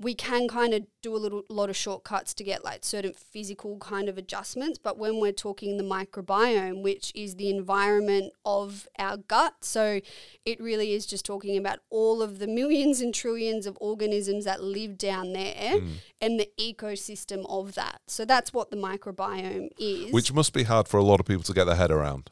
we 0.01 0.15
can 0.15 0.49
kind 0.49 0.75
of 0.75 0.87
do 1.03 1.15
a 1.15 1.19
little 1.19 1.43
lot 1.49 1.69
of 1.69 1.77
shortcuts 1.77 2.35
to 2.35 2.45
get 2.45 2.65
like 2.65 2.85
certain 2.85 3.13
physical 3.13 3.79
kind 3.79 4.09
of 4.09 4.19
adjustments 4.19 4.79
but 4.79 4.99
when 4.99 5.21
we're 5.21 5.33
talking 5.33 5.77
the 5.77 5.85
microbiome 5.85 6.83
which 6.83 7.13
is 7.15 7.37
the 7.37 7.51
environment 7.51 8.33
of 8.45 8.89
our 8.99 9.17
gut 9.17 9.55
so 9.63 10.01
it 10.45 10.61
really 10.61 10.93
is 10.93 11.07
just 11.07 11.25
talking 11.25 11.57
about 11.57 11.81
all 11.91 12.23
of 12.23 12.39
the 12.39 12.47
millions 12.47 13.01
and 13.01 13.15
trillions 13.15 13.67
of 13.67 13.77
organisms 13.81 14.45
that 14.45 14.63
live 14.63 14.97
down 14.97 15.33
there 15.33 15.81
mm. 15.81 15.95
and 16.21 16.39
the 16.39 16.51
ecosystem 16.59 17.45
of 17.49 17.75
that. 17.75 18.01
So 18.07 18.25
that's 18.25 18.53
what 18.53 18.71
the 18.71 18.77
microbiome 18.77 19.69
is. 19.79 20.13
Which 20.13 20.33
must 20.33 20.53
be 20.53 20.65
hard 20.65 20.89
for 20.89 20.99
a 20.99 21.03
lot 21.03 21.21
of 21.21 21.27
people 21.27 21.45
to 21.45 21.53
get 21.53 21.65
their 21.65 21.77
head 21.77 21.91
around 21.91 22.31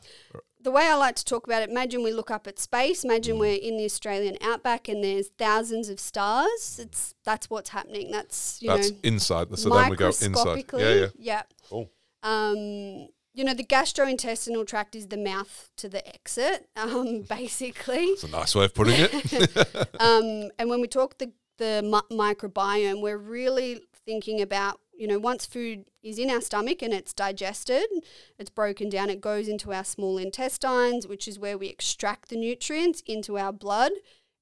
the 0.66 0.72
way 0.72 0.88
I 0.88 0.96
like 0.96 1.14
to 1.14 1.24
talk 1.24 1.46
about 1.46 1.62
it, 1.62 1.70
imagine 1.70 2.02
we 2.02 2.12
look 2.12 2.28
up 2.28 2.48
at 2.48 2.58
space, 2.58 3.04
imagine 3.04 3.36
mm. 3.36 3.38
we're 3.38 3.54
in 3.54 3.76
the 3.76 3.84
Australian 3.84 4.36
outback 4.40 4.88
and 4.88 5.02
there's 5.02 5.28
thousands 5.38 5.88
of 5.88 6.00
stars. 6.00 6.80
It's 6.82 7.14
that's 7.24 7.48
what's 7.48 7.70
happening. 7.70 8.10
That's 8.10 8.60
you 8.60 8.70
that's 8.70 8.90
know 8.90 8.96
inside. 9.04 9.56
So 9.56 9.70
then 9.70 9.90
we 9.90 9.96
go 9.96 10.08
inside. 10.08 10.64
Yeah, 10.72 10.94
yeah. 10.94 11.06
Yeah. 11.16 11.42
Cool. 11.70 11.88
Um, 12.24 12.56
you 13.32 13.44
know, 13.44 13.54
the 13.54 13.62
gastrointestinal 13.62 14.66
tract 14.66 14.96
is 14.96 15.06
the 15.06 15.16
mouth 15.16 15.70
to 15.76 15.88
the 15.88 16.04
exit, 16.08 16.68
um, 16.74 17.20
basically. 17.28 18.06
That's 18.06 18.24
a 18.24 18.30
nice 18.30 18.56
way 18.56 18.64
of 18.64 18.74
putting 18.74 18.96
it. 18.98 19.76
um, 20.00 20.50
and 20.58 20.68
when 20.68 20.80
we 20.80 20.88
talk 20.88 21.18
the 21.18 21.30
the 21.58 21.80
mi- 21.84 22.16
microbiome, 22.16 23.00
we're 23.00 23.18
really 23.18 23.82
thinking 24.04 24.42
about 24.42 24.80
you 24.96 25.06
know, 25.06 25.18
once 25.18 25.46
food 25.46 25.84
is 26.02 26.18
in 26.18 26.30
our 26.30 26.40
stomach 26.40 26.82
and 26.82 26.92
it's 26.92 27.12
digested, 27.12 27.86
it's 28.38 28.50
broken 28.50 28.88
down, 28.88 29.10
it 29.10 29.20
goes 29.20 29.48
into 29.48 29.72
our 29.72 29.84
small 29.84 30.18
intestines, 30.18 31.06
which 31.06 31.28
is 31.28 31.38
where 31.38 31.58
we 31.58 31.68
extract 31.68 32.28
the 32.28 32.36
nutrients 32.36 33.02
into 33.06 33.38
our 33.38 33.52
blood. 33.52 33.92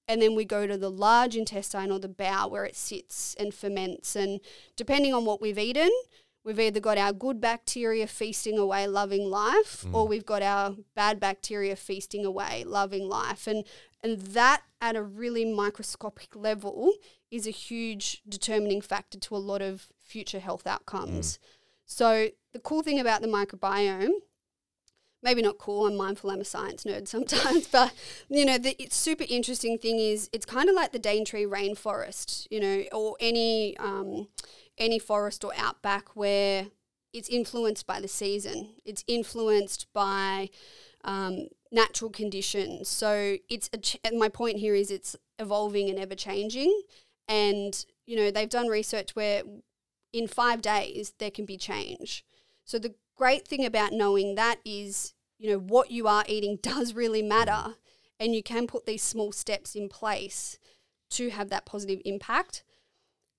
And 0.06 0.20
then 0.20 0.34
we 0.34 0.44
go 0.44 0.66
to 0.66 0.76
the 0.76 0.90
large 0.90 1.34
intestine 1.34 1.90
or 1.90 1.98
the 1.98 2.08
bowel 2.08 2.50
where 2.50 2.64
it 2.64 2.76
sits 2.76 3.34
and 3.38 3.54
ferments. 3.54 4.14
And 4.14 4.40
depending 4.76 5.14
on 5.14 5.24
what 5.24 5.40
we've 5.40 5.58
eaten, 5.58 5.90
we've 6.44 6.60
either 6.60 6.80
got 6.80 6.98
our 6.98 7.12
good 7.12 7.40
bacteria 7.40 8.06
feasting 8.06 8.58
away, 8.58 8.86
loving 8.86 9.24
life, 9.24 9.84
mm. 9.88 9.94
or 9.94 10.06
we've 10.06 10.26
got 10.26 10.42
our 10.42 10.76
bad 10.94 11.18
bacteria 11.18 11.74
feasting 11.74 12.24
away, 12.24 12.64
loving 12.64 13.08
life. 13.08 13.46
And 13.46 13.64
and 14.02 14.18
that 14.18 14.62
at 14.82 14.96
a 14.96 15.02
really 15.02 15.46
microscopic 15.46 16.36
level 16.36 16.92
is 17.30 17.46
a 17.46 17.50
huge 17.50 18.20
determining 18.28 18.82
factor 18.82 19.18
to 19.18 19.34
a 19.34 19.38
lot 19.38 19.62
of 19.62 19.88
future 20.14 20.38
health 20.38 20.64
outcomes. 20.64 21.26
Mm. 21.26 21.38
So 21.86 22.28
the 22.52 22.60
cool 22.60 22.84
thing 22.84 23.00
about 23.00 23.20
the 23.20 23.26
microbiome, 23.26 24.12
maybe 25.24 25.42
not 25.42 25.58
cool, 25.58 25.88
I'm 25.88 25.96
mindful 25.96 26.30
I'm 26.30 26.40
a 26.40 26.44
science 26.44 26.84
nerd 26.84 27.08
sometimes, 27.16 27.66
but 27.66 27.92
you 28.28 28.44
know, 28.44 28.56
the 28.56 28.76
super 28.90 29.24
interesting 29.28 29.76
thing 29.76 29.98
is 29.98 30.30
it's 30.32 30.46
kind 30.46 30.68
of 30.68 30.76
like 30.76 30.92
the 30.92 31.00
Daintree 31.00 31.46
rainforest, 31.46 32.46
you 32.48 32.60
know, 32.60 32.84
or 32.92 33.16
any 33.18 33.76
um, 33.78 34.28
any 34.78 35.00
forest 35.00 35.42
or 35.44 35.52
outback 35.56 36.14
where 36.14 36.68
it's 37.12 37.28
influenced 37.28 37.84
by 37.84 38.00
the 38.00 38.08
season. 38.08 38.74
It's 38.84 39.02
influenced 39.08 39.88
by 39.92 40.48
um, 41.02 41.48
natural 41.72 42.10
conditions. 42.10 42.88
So 42.88 43.36
it's 43.48 43.68
ch- 43.82 43.98
my 44.12 44.28
point 44.28 44.58
here 44.58 44.76
is 44.76 44.92
it's 44.92 45.16
evolving 45.40 45.90
and 45.90 45.98
ever 45.98 46.14
changing. 46.14 46.72
And 47.26 47.84
you 48.06 48.16
know 48.16 48.30
they've 48.30 48.48
done 48.48 48.68
research 48.68 49.16
where 49.16 49.42
in 50.14 50.28
five 50.28 50.62
days 50.62 51.12
there 51.18 51.30
can 51.30 51.44
be 51.44 51.58
change. 51.58 52.24
So 52.64 52.78
the 52.78 52.94
great 53.16 53.46
thing 53.46 53.66
about 53.66 53.92
knowing 53.92 54.36
that 54.36 54.60
is, 54.64 55.12
you 55.38 55.50
know, 55.50 55.58
what 55.58 55.90
you 55.90 56.06
are 56.06 56.24
eating 56.26 56.58
does 56.62 56.94
really 56.94 57.22
matter. 57.22 57.74
And 58.20 58.34
you 58.34 58.42
can 58.42 58.66
put 58.66 58.86
these 58.86 59.02
small 59.02 59.32
steps 59.32 59.74
in 59.74 59.88
place 59.88 60.58
to 61.10 61.30
have 61.30 61.50
that 61.50 61.66
positive 61.66 62.00
impact. 62.04 62.62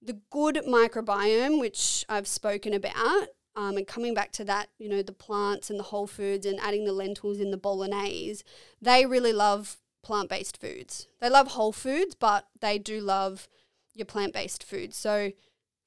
The 0.02 0.20
good 0.30 0.62
microbiome, 0.68 1.60
which 1.60 2.06
I've 2.10 2.28
spoken 2.28 2.74
about, 2.74 3.30
um, 3.56 3.78
and 3.78 3.88
coming 3.88 4.14
back 4.14 4.34
to 4.34 4.44
that, 4.44 4.68
you 4.78 4.90
know, 4.90 5.02
the 5.02 5.14
plants 5.14 5.70
and 5.70 5.80
the 5.80 5.84
whole 5.84 6.08
foods 6.08 6.46
and 6.46 6.60
adding 6.60 6.84
the 6.84 6.92
lentils 6.92 7.40
in 7.40 7.52
the 7.52 7.58
bolognese, 7.58 8.44
they 8.82 9.06
really 9.06 9.32
love 9.32 9.78
plant 10.04 10.30
based 10.30 10.60
foods. 10.60 11.08
They 11.22 11.30
love 11.30 11.48
whole 11.48 11.72
foods, 11.72 12.16
but 12.16 12.48
they 12.60 12.78
do 12.78 13.00
love 13.00 13.48
your 13.94 14.06
plant 14.06 14.34
based 14.34 14.62
foods. 14.62 14.98
So 14.98 15.32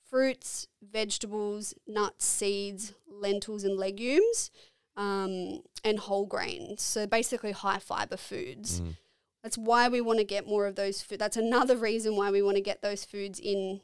fruits, 0.09 0.69
vegetables, 0.83 1.75
nuts, 1.87 2.25
seeds, 2.27 2.95
lentils, 3.07 3.65
and 3.65 3.77
legumes, 3.77 4.51
um, 4.97 5.61
and 5.85 5.99
whole 5.99 6.27
grains. 6.27 6.83
So 6.83 7.07
basically, 7.07 7.53
high 7.53 7.79
fiber 7.79 8.17
foods. 8.17 8.81
Mm. 8.81 8.97
That's 9.43 9.59
why 9.59 9.89
we 9.89 10.01
want 10.01 10.19
to 10.19 10.25
get 10.25 10.47
more 10.47 10.67
of 10.67 10.75
those 10.75 11.01
food. 11.03 11.21
That's 11.21 11.37
another 11.37 11.77
reason 11.77 12.17
why 12.17 12.31
we 12.31 12.43
want 12.43 12.57
to 12.57 12.63
get 12.63 12.83
those 12.83 13.05
foods 13.05 13.39
in 13.39 13.81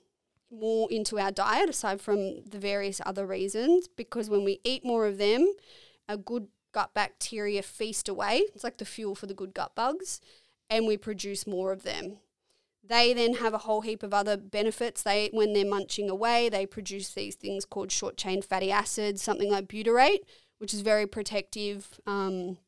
more 0.51 0.89
into 0.91 1.18
our 1.18 1.31
diet, 1.31 1.68
aside 1.68 2.01
from 2.01 2.45
the 2.45 2.59
various 2.59 3.01
other 3.07 3.27
reasons. 3.27 3.89
Because 3.89 4.29
when 4.29 4.45
we 4.45 4.61
eat 4.64 4.85
more 4.85 5.07
of 5.07 5.18
them, 5.18 5.53
a 6.09 6.16
good 6.16 6.49
gut 6.72 6.93
bacteria 6.93 7.62
feast 7.62 8.09
away. 8.09 8.43
It's 8.55 8.64
like 8.64 8.79
the 8.79 8.85
fuel 8.85 9.14
for 9.14 9.27
the 9.27 9.35
good 9.35 9.55
gut 9.55 9.75
bugs, 9.75 10.20
and 10.68 10.87
we 10.87 10.97
produce 10.97 11.47
more 11.47 11.72
of 11.72 11.85
them. 11.85 12.18
They 12.87 13.14
then 13.14 13.35
have 13.35 13.55
a 13.55 13.59
whole 13.59 13.80
heap 13.80 14.03
of 14.03 14.12
other 14.12 14.37
benefits. 14.37 15.03
They, 15.03 15.30
when 15.32 15.53
they're 15.55 15.64
munching 15.64 16.11
away, 16.11 16.49
they 16.49 16.66
produce 16.66 17.11
these 17.11 17.35
things 17.35 17.64
called 17.64 17.91
short 17.91 18.16
chain 18.16 18.43
fatty 18.43 18.70
acids, 18.70 19.22
something 19.22 19.51
like 19.51 19.68
butyrate, 19.68 20.20
which 20.59 20.74
is 20.74 20.82
very 20.82 21.07
protective 21.07 21.99
um, 22.07 22.59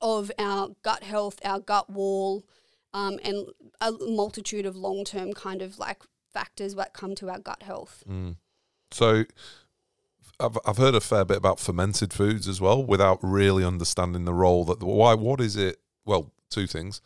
of 0.00 0.30
our 0.38 0.70
gut 0.82 1.02
health, 1.02 1.40
our 1.44 1.58
gut 1.58 1.90
wall, 1.90 2.44
um, 2.94 3.18
and 3.24 3.46
a 3.80 3.92
multitude 3.92 4.66
of 4.66 4.76
long 4.76 5.04
term 5.04 5.32
kind 5.32 5.62
of 5.62 5.78
like 5.78 6.02
factors 6.32 6.76
that 6.76 6.94
come 6.94 7.16
to 7.16 7.28
our 7.28 7.40
gut 7.40 7.64
health. 7.64 8.04
Mm. 8.08 8.36
So, 8.92 9.24
I've 10.38 10.58
I've 10.64 10.78
heard 10.78 10.94
a 10.94 11.00
fair 11.00 11.24
bit 11.24 11.36
about 11.38 11.58
fermented 11.58 12.12
foods 12.12 12.46
as 12.46 12.60
well, 12.60 12.84
without 12.84 13.18
really 13.20 13.64
understanding 13.64 14.26
the 14.26 14.34
role 14.34 14.64
that 14.66 14.80
why 14.80 15.14
what 15.14 15.40
is 15.40 15.56
it? 15.56 15.78
Well, 16.04 16.32
two 16.50 16.66
things 16.68 17.00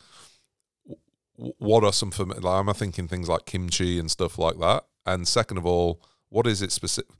what 1.36 1.84
are 1.84 1.92
some 1.92 2.12
like, 2.18 2.44
am 2.44 2.68
I 2.68 2.72
thinking 2.72 3.08
things 3.08 3.28
like 3.28 3.46
kimchi 3.46 3.98
and 3.98 4.10
stuff 4.10 4.38
like 4.38 4.58
that? 4.58 4.84
And 5.06 5.26
second 5.26 5.58
of 5.58 5.66
all, 5.66 6.00
what 6.28 6.46
is 6.46 6.62
it 6.62 6.72
specific? 6.72 7.10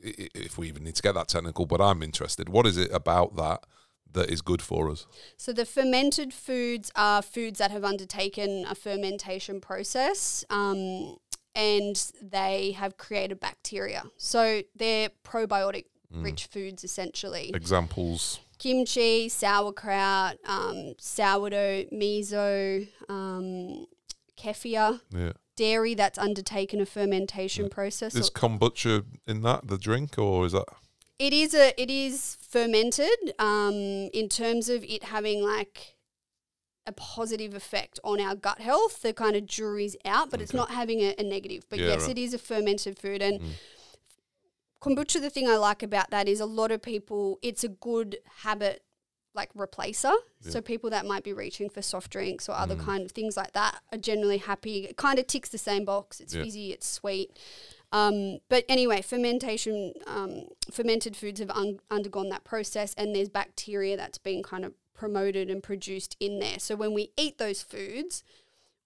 If 0.00 0.58
we 0.58 0.68
even 0.68 0.84
need 0.84 0.94
to 0.94 1.02
get 1.02 1.14
that 1.14 1.28
technical, 1.28 1.66
but 1.66 1.80
I'm 1.80 2.02
interested. 2.02 2.48
What 2.48 2.66
is 2.66 2.76
it 2.76 2.90
about 2.92 3.36
that 3.36 3.64
that 4.12 4.30
is 4.30 4.42
good 4.42 4.62
for 4.62 4.90
us? 4.90 5.06
So 5.36 5.52
the 5.52 5.66
fermented 5.66 6.32
foods 6.32 6.90
are 6.94 7.20
foods 7.20 7.58
that 7.58 7.70
have 7.70 7.84
undertaken 7.84 8.64
a 8.68 8.74
fermentation 8.74 9.60
process. 9.60 10.44
Um, 10.50 11.16
and 11.54 12.12
they 12.22 12.72
have 12.72 12.96
created 12.96 13.40
bacteria. 13.40 14.04
So 14.16 14.62
they're 14.76 15.10
probiotic 15.24 15.86
rich 16.10 16.46
foods 16.46 16.84
essentially. 16.84 17.50
Examples. 17.54 18.40
Kimchi, 18.58 19.28
sauerkraut, 19.28 20.36
um, 20.46 20.94
sourdough, 20.98 21.84
miso, 21.92 22.88
um, 23.08 23.86
kefir, 24.36 25.00
Yeah. 25.14 25.32
dairy 25.56 25.94
that's 25.94 26.18
undertaken 26.18 26.80
a 26.80 26.86
fermentation 26.86 27.68
process. 27.68 28.14
Is 28.14 28.30
kombucha 28.30 29.04
in 29.26 29.42
that 29.42 29.68
the 29.68 29.78
drink, 29.78 30.18
or 30.18 30.46
is 30.46 30.52
that? 30.52 30.66
It 31.18 31.32
is 31.32 31.54
a 31.54 31.80
it 31.80 31.90
is 31.90 32.36
fermented 32.40 33.34
um, 33.38 33.74
in 34.12 34.28
terms 34.28 34.68
of 34.68 34.84
it 34.84 35.04
having 35.04 35.42
like 35.42 35.96
a 36.86 36.92
positive 36.92 37.54
effect 37.54 38.00
on 38.02 38.20
our 38.20 38.34
gut 38.34 38.60
health. 38.60 39.02
The 39.02 39.12
kind 39.12 39.36
of 39.36 39.46
jury's 39.46 39.96
out, 40.04 40.30
but 40.30 40.40
it's 40.40 40.54
not 40.54 40.70
having 40.70 41.00
a, 41.00 41.14
a 41.18 41.22
negative. 41.22 41.64
But 41.68 41.80
Yeah, 41.80 41.88
yes, 41.88 42.02
right. 42.02 42.10
it 42.10 42.18
is 42.18 42.34
a 42.34 42.38
fermented 42.38 42.98
food 42.98 43.22
and. 43.22 43.40
Mm. 43.40 43.50
Kombucha, 44.80 45.20
the 45.20 45.30
thing 45.30 45.48
I 45.48 45.56
like 45.56 45.82
about 45.82 46.10
that 46.10 46.28
is 46.28 46.40
a 46.40 46.46
lot 46.46 46.70
of 46.70 46.80
people, 46.82 47.38
it's 47.42 47.64
a 47.64 47.68
good 47.68 48.18
habit 48.42 48.82
like 49.34 49.52
replacer. 49.54 50.14
So 50.40 50.60
people 50.60 50.90
that 50.90 51.06
might 51.06 51.22
be 51.22 51.32
reaching 51.32 51.68
for 51.68 51.80
soft 51.82 52.10
drinks 52.10 52.48
or 52.48 52.52
other 52.52 52.74
Mm. 52.74 52.84
kind 52.84 53.04
of 53.04 53.12
things 53.12 53.36
like 53.36 53.52
that 53.52 53.80
are 53.92 53.98
generally 53.98 54.38
happy. 54.38 54.86
It 54.86 54.96
kind 54.96 55.18
of 55.18 55.26
ticks 55.26 55.48
the 55.48 55.58
same 55.58 55.84
box. 55.84 56.18
It's 56.20 56.34
Yeah. 56.34 56.42
fizzy, 56.42 56.72
it's 56.72 56.86
sweet. 56.88 57.36
Um, 57.92 58.38
but 58.48 58.64
anyway, 58.68 59.00
fermentation, 59.02 59.94
um, 60.06 60.44
fermented 60.70 61.16
foods 61.16 61.40
have 61.40 61.50
un- 61.50 61.80
undergone 61.90 62.28
that 62.30 62.44
process, 62.44 62.94
and 62.96 63.14
there's 63.14 63.28
bacteria 63.28 63.96
that's 63.96 64.18
been 64.18 64.42
kind 64.42 64.64
of 64.64 64.74
promoted 64.92 65.50
and 65.50 65.62
produced 65.62 66.16
in 66.18 66.38
there. 66.40 66.58
So 66.58 66.74
when 66.74 66.92
we 66.92 67.12
eat 67.16 67.38
those 67.38 67.62
foods, 67.62 68.24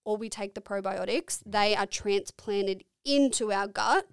or 0.05 0.17
we 0.17 0.29
take 0.29 0.55
the 0.55 0.61
probiotics, 0.61 1.41
they 1.47 1.75
are 1.77 1.87
transplanted 1.87 2.85
into 3.05 3.53
our 3.53 3.69
gut. 3.69 4.07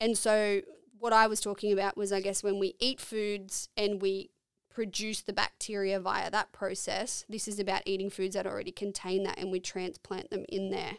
And 0.00 0.16
so 0.16 0.62
what 0.98 1.12
I 1.12 1.26
was 1.26 1.40
talking 1.40 1.72
about 1.72 1.96
was, 1.96 2.12
I 2.12 2.20
guess, 2.20 2.42
when 2.42 2.58
we 2.58 2.74
eat 2.78 3.00
foods 3.00 3.68
and 3.76 4.00
we 4.00 4.30
produce 4.74 5.22
the 5.22 5.32
bacteria 5.32 6.00
via 6.00 6.30
that 6.30 6.52
process, 6.52 7.24
this 7.28 7.46
is 7.46 7.58
about 7.58 7.82
eating 7.86 8.10
foods 8.10 8.34
that 8.34 8.46
already 8.46 8.72
contain 8.72 9.22
that 9.22 9.38
and 9.38 9.52
we 9.52 9.60
transplant 9.60 10.30
them 10.30 10.44
in 10.48 10.70
there. 10.70 10.98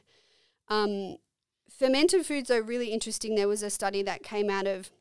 Um, 0.70 1.18
fermented 1.70 2.26
foods 2.26 2.50
are 2.50 2.62
really 2.62 2.91
interesting. 2.91 3.36
There 3.36 3.48
was 3.48 3.64
a 3.64 3.70
study 3.70 4.02
that 4.04 4.24
came 4.24 4.50
out 4.50 4.68
of, 4.68 4.91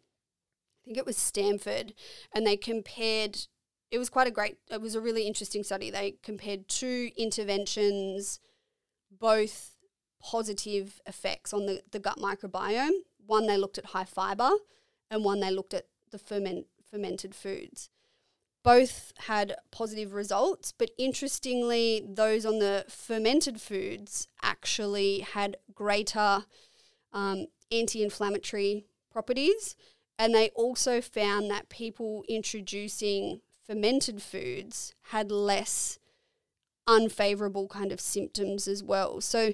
I 0.82 0.86
think 0.86 0.98
it 0.98 1.06
was 1.06 1.16
Stanford, 1.16 1.94
and 2.34 2.46
they 2.46 2.56
compared. 2.56 3.46
It 3.90 3.98
was 3.98 4.10
quite 4.10 4.26
a 4.26 4.32
great. 4.32 4.58
It 4.70 4.80
was 4.80 4.94
a 4.94 5.00
really 5.00 5.26
interesting 5.26 5.62
study. 5.62 5.90
They 5.90 6.16
compared 6.22 6.68
two 6.68 7.10
interventions, 7.16 8.40
both 9.10 9.76
positive 10.20 11.00
effects 11.06 11.52
on 11.52 11.66
the, 11.66 11.82
the 11.90 12.00
gut 12.00 12.18
microbiome. 12.18 12.90
One 13.24 13.46
they 13.46 13.56
looked 13.56 13.78
at 13.78 13.86
high 13.86 14.04
fiber, 14.04 14.50
and 15.14 15.24
one 15.24 15.40
they 15.40 15.50
looked 15.50 15.72
at 15.72 15.86
the 16.10 16.18
ferment, 16.18 16.66
fermented 16.90 17.34
foods. 17.34 17.88
Both 18.64 19.12
had 19.18 19.54
positive 19.70 20.12
results, 20.12 20.72
but 20.76 20.90
interestingly, 20.98 22.04
those 22.06 22.44
on 22.44 22.58
the 22.58 22.84
fermented 22.88 23.60
foods 23.60 24.26
actually 24.42 25.20
had 25.20 25.56
greater 25.74 26.44
um, 27.12 27.46
anti 27.70 28.02
inflammatory 28.02 28.86
properties. 29.10 29.76
And 30.18 30.34
they 30.34 30.50
also 30.50 31.00
found 31.00 31.50
that 31.50 31.68
people 31.68 32.24
introducing 32.28 33.40
fermented 33.66 34.22
foods 34.22 34.94
had 35.10 35.30
less 35.30 35.98
unfavorable 36.86 37.68
kind 37.68 37.92
of 37.92 38.00
symptoms 38.00 38.66
as 38.66 38.82
well. 38.82 39.20
So, 39.20 39.52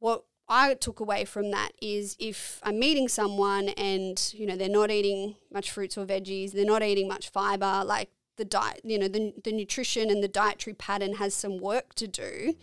what 0.00 0.24
I 0.48 0.74
took 0.74 1.00
away 1.00 1.24
from 1.24 1.50
that 1.50 1.72
is 1.82 2.16
if 2.18 2.60
I'm 2.62 2.78
meeting 2.78 3.08
someone 3.08 3.68
and 3.70 4.32
you 4.34 4.46
know 4.46 4.56
they're 4.56 4.68
not 4.68 4.90
eating 4.90 5.36
much 5.52 5.70
fruits 5.70 5.98
or 5.98 6.06
veggies, 6.06 6.52
they're 6.52 6.64
not 6.64 6.82
eating 6.82 7.08
much 7.08 7.30
fiber, 7.30 7.82
like 7.84 8.10
the 8.36 8.44
diet, 8.44 8.80
you 8.84 8.98
know, 8.98 9.08
the 9.08 9.34
the 9.44 9.52
nutrition 9.52 10.10
and 10.10 10.22
the 10.22 10.28
dietary 10.28 10.74
pattern 10.74 11.14
has 11.14 11.34
some 11.34 11.58
work 11.58 11.94
to 11.94 12.08
do. 12.08 12.54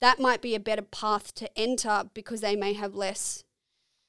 That 0.00 0.20
might 0.20 0.42
be 0.42 0.54
a 0.54 0.60
better 0.60 0.82
path 0.82 1.34
to 1.36 1.58
enter 1.58 2.04
because 2.12 2.42
they 2.42 2.54
may 2.54 2.74
have 2.74 2.94
less 2.94 3.44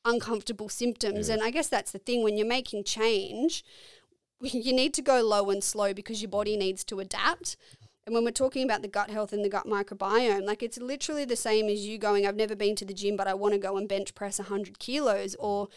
uncomfortable 0.04 0.68
symptoms. 0.68 1.30
Yeah. 1.30 1.36
And 1.36 1.44
I 1.44 1.50
guess 1.50 1.70
that's 1.70 1.92
the 1.92 2.00
thing 2.00 2.24
when 2.24 2.38
you're 2.38 2.48
making 2.48 2.84
change, 2.84 3.64
you 4.42 4.74
need 4.74 4.94
to 4.96 5.02
go 5.02 5.22
low 5.22 5.50
and 5.50 5.64
slow 5.64 5.94
because 5.94 6.22
your 6.22 6.30
body 6.30 6.58
needs 6.58 6.84
to 6.86 7.00
adapt. 7.00 7.56
And 8.08 8.14
when 8.14 8.24
we're 8.24 8.32
talking 8.32 8.64
about 8.64 8.82
the 8.82 8.88
gut 8.88 9.10
health 9.10 9.34
and 9.34 9.44
the 9.44 9.50
gut 9.50 9.66
microbiome, 9.66 10.46
like 10.46 10.64
it's 10.64 10.78
literally 10.78 11.26
the 11.26 11.36
same 11.36 11.68
as 11.68 11.86
you 11.86 11.98
going, 11.98 12.26
I've 12.26 12.38
never 12.38 12.56
been 12.56 12.74
to 12.78 12.86
the 12.86 12.94
gym, 12.94 13.18
but 13.18 13.28
I 13.28 13.34
want 13.34 13.54
to 13.54 13.60
go 13.60 13.76
and 13.76 13.86
bench 13.86 14.16
press 14.16 14.40
100 14.40 14.80
kilos, 14.80 15.36
mm. 15.36 15.44
or 15.44 15.68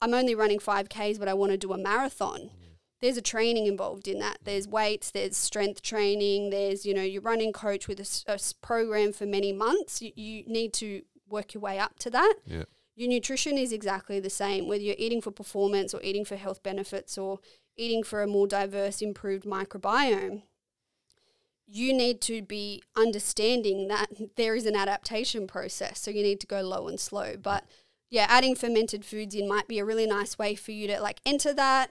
I'm 0.00 0.14
only 0.14 0.34
running 0.34 0.60
5Ks, 0.60 1.18
but 1.18 1.28
I 1.28 1.34
want 1.34 1.52
to 1.52 1.58
do 1.58 1.74
a 1.74 1.78
marathon. 1.78 2.40
Mm. 2.40 2.78
There's 3.02 3.18
a 3.18 3.22
training 3.22 3.66
involved 3.66 4.08
in 4.08 4.18
that. 4.20 4.40
Mm. 4.40 4.44
There's 4.44 4.66
weights, 4.66 5.10
there's 5.10 5.36
strength 5.36 5.82
training, 5.82 6.48
there's, 6.48 6.86
you 6.86 6.94
know, 6.94 7.02
you're 7.02 7.20
running 7.20 7.52
coach 7.52 7.86
with 7.86 8.00
a 8.00 8.40
program 8.62 9.12
for 9.12 9.26
many 9.26 9.52
months. 9.52 10.00
You, 10.00 10.12
you 10.16 10.44
need 10.46 10.72
to 10.74 11.02
work 11.28 11.52
your 11.52 11.60
way 11.60 11.78
up 11.78 11.98
to 11.98 12.10
that. 12.10 12.36
Yeah. 12.46 12.64
Your 12.96 13.10
nutrition 13.10 13.58
is 13.58 13.72
exactly 13.74 14.20
the 14.20 14.30
same, 14.30 14.68
whether 14.68 14.82
you're 14.82 14.94
eating 14.96 15.20
for 15.20 15.30
performance 15.30 15.92
or 15.92 16.00
eating 16.02 16.24
for 16.24 16.36
health 16.36 16.62
benefits 16.62 17.18
or 17.18 17.40
eating 17.76 18.02
for 18.02 18.22
a 18.22 18.26
more 18.26 18.46
diverse, 18.46 19.02
improved 19.02 19.44
microbiome. 19.44 20.44
You 21.66 21.92
need 21.92 22.20
to 22.22 22.42
be 22.42 22.82
understanding 22.96 23.88
that 23.88 24.08
there 24.36 24.54
is 24.54 24.66
an 24.66 24.76
adaptation 24.76 25.46
process. 25.46 26.00
So 26.00 26.10
you 26.10 26.22
need 26.22 26.40
to 26.40 26.46
go 26.46 26.60
low 26.60 26.88
and 26.88 26.98
slow. 26.98 27.36
But 27.40 27.64
yeah, 28.10 28.26
adding 28.28 28.54
fermented 28.54 29.04
foods 29.04 29.34
in 29.34 29.48
might 29.48 29.68
be 29.68 29.78
a 29.78 29.84
really 29.84 30.06
nice 30.06 30.38
way 30.38 30.54
for 30.54 30.72
you 30.72 30.86
to 30.88 31.00
like 31.00 31.20
enter 31.26 31.52
that, 31.54 31.90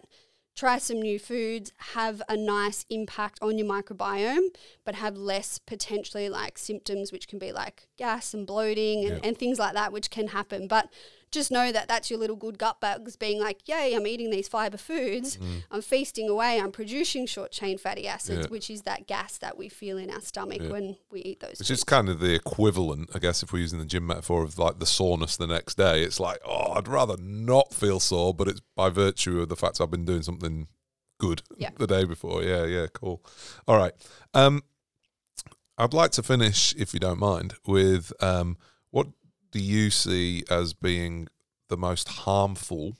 try 0.56 0.78
some 0.78 1.02
new 1.02 1.20
foods, 1.20 1.74
have 1.94 2.22
a 2.30 2.38
nice 2.38 2.86
impact 2.90 3.40
on 3.42 3.58
your 3.58 3.68
microbiome, 3.68 4.50
but 4.86 4.96
have 4.96 5.18
less 5.18 5.58
potentially 5.58 6.30
like 6.30 6.58
symptoms, 6.58 7.12
which 7.12 7.28
can 7.28 7.40
be 7.40 7.52
like 7.52 7.88
gas 7.98 8.34
and 8.34 8.46
bloating 8.46 9.06
and, 9.06 9.26
and 9.26 9.38
things 9.38 9.60
like 9.60 9.74
that, 9.74 9.92
which 9.92 10.10
can 10.10 10.28
happen. 10.28 10.68
But 10.68 10.90
just 11.34 11.52
know 11.52 11.72
that 11.74 11.90
that's 11.90 12.10
your 12.10 12.18
little 12.20 12.38
good 12.38 12.58
gut 12.58 12.80
bugs 12.80 13.18
being 13.18 13.42
like, 13.42 13.68
yay, 13.68 13.94
I'm 13.94 14.08
eating 14.08 14.30
these 14.30 14.48
fiber 14.48 14.78
foods. 14.78 15.38
I'm 15.70 15.82
feasting 15.82 16.30
away. 16.30 16.62
I'm 16.62 16.72
producing 16.72 17.26
short 17.26 17.52
chain 17.52 17.78
fatty 17.78 18.08
acids, 18.08 18.40
Mm. 18.40 18.44
Yeah. 18.44 18.50
which 18.50 18.70
is 18.70 18.84
that 18.84 19.06
gas 19.08 19.38
that 19.40 19.58
we 19.58 19.68
feel 19.68 19.98
in 19.98 20.10
our 20.10 20.22
stomach 20.22 20.62
Yeah. 20.62 20.70
when 20.70 20.96
we 21.12 21.20
eat 21.24 21.42
those. 21.42 21.60
Which 21.60 21.68
foods. 21.68 21.72
is 21.80 21.84
kind 21.84 22.08
of 22.08 22.20
the 22.22 22.34
equivalent, 22.34 23.10
I 23.14 23.20
guess, 23.20 23.44
if 23.44 23.52
we're 23.52 23.60
using 23.60 23.80
the 23.80 23.86
gym 23.86 24.08
metaphor 24.08 24.44
of 24.44 24.58
like 24.58 24.80
the 24.80 24.86
soreness 24.86 25.36
the 25.36 25.48
next 25.48 25.76
day. 25.76 26.04
It's 26.04 26.20
like, 26.22 26.40
oh, 26.46 26.72
I'd 26.74 26.88
rather 26.88 27.18
not 27.18 27.74
feel 27.74 28.00
sore, 28.00 28.34
but 28.34 28.48
it's 28.48 28.62
by 28.76 28.90
virtue 28.90 29.42
of 29.42 29.50
the 29.50 29.56
fact 29.58 29.82
I've 29.82 29.92
been 29.92 30.06
doing 30.06 30.22
something 30.24 30.68
good 31.20 31.42
Yeah. 31.58 31.72
the 31.78 31.88
day 31.88 32.06
before. 32.06 32.44
Yeah, 32.44 32.66
yeah, 32.66 32.88
cool. 32.94 33.24
All 33.68 33.78
right. 33.78 33.94
Um, 34.34 34.62
I'd 35.78 35.94
like 35.94 36.12
to 36.12 36.24
finish, 36.24 36.76
if 36.78 36.94
you 36.94 37.00
don't 37.00 37.20
mind, 37.20 37.56
with 37.66 38.14
um, 38.22 38.58
do 39.54 39.60
you 39.60 39.90
see 39.90 40.44
as 40.50 40.74
being 40.74 41.30
the 41.70 41.78
most 41.78 42.10
harmful 42.10 42.98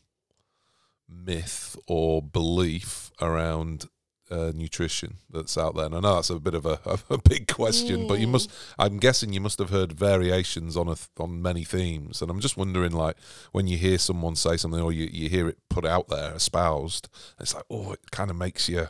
myth 1.10 1.76
or 1.88 2.22
belief 2.22 3.12
around 3.22 3.86
uh, 4.32 4.52
nutrition 4.56 5.18
that's 5.30 5.58
out 5.58 5.76
there? 5.76 5.86
And 5.86 5.96
I 5.96 6.00
know 6.00 6.16
that's 6.16 6.30
a 6.30 6.40
bit 6.40 6.54
of 6.54 6.66
a, 6.66 6.80
a 7.10 7.18
big 7.18 7.48
question, 7.54 8.08
but 8.08 8.20
you 8.20 8.28
must. 8.28 8.50
I'm 8.80 8.98
guessing 8.98 9.34
you 9.34 9.42
must 9.42 9.60
have 9.60 9.70
heard 9.70 9.94
variations 9.94 10.78
on 10.78 10.88
a 10.88 10.96
on 11.20 11.42
many 11.42 11.64
themes, 11.64 12.22
and 12.22 12.32
I'm 12.32 12.40
just 12.40 12.58
wondering, 12.58 12.92
like, 12.94 13.18
when 13.52 13.68
you 13.68 13.78
hear 13.78 13.98
someone 13.98 14.36
say 14.36 14.56
something 14.58 14.82
or 14.82 14.92
you, 14.94 15.10
you 15.12 15.30
hear 15.30 15.50
it 15.50 15.58
put 15.70 15.86
out 15.86 16.08
there, 16.08 16.34
espoused, 16.34 17.10
it's 17.40 17.54
like, 17.54 17.66
oh, 17.70 17.92
it 17.94 18.12
kind 18.12 18.30
of 18.30 18.38
makes 18.38 18.70
you. 18.70 18.88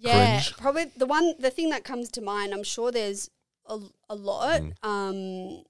Yeah, 0.00 0.40
cringe. 0.40 0.56
probably 0.56 0.84
the 0.96 1.06
one, 1.06 1.34
the 1.40 1.50
thing 1.50 1.70
that 1.70 1.82
comes 1.84 2.08
to 2.10 2.20
mind. 2.20 2.52
I'm 2.54 2.62
sure 2.62 2.92
there's 2.92 3.30
a, 3.66 3.78
a 4.08 4.14
lot, 4.14 4.60
Mm. 4.62 4.72
um, 5.58 5.64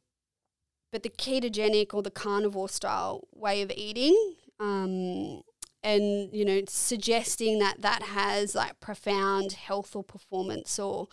but 0.90 1.02
the 1.02 1.10
ketogenic 1.10 1.92
or 1.92 2.02
the 2.02 2.10
carnivore 2.10 2.68
style 2.68 3.28
way 3.34 3.62
of 3.62 3.70
eating, 3.74 4.34
um, 4.58 5.42
and 5.82 6.32
you 6.32 6.44
know, 6.44 6.62
suggesting 6.68 7.58
that 7.58 7.82
that 7.82 8.02
has 8.02 8.54
like 8.54 8.80
profound 8.80 9.52
health 9.52 9.94
or 9.94 10.02
performance 10.02 10.78
or 10.78 11.08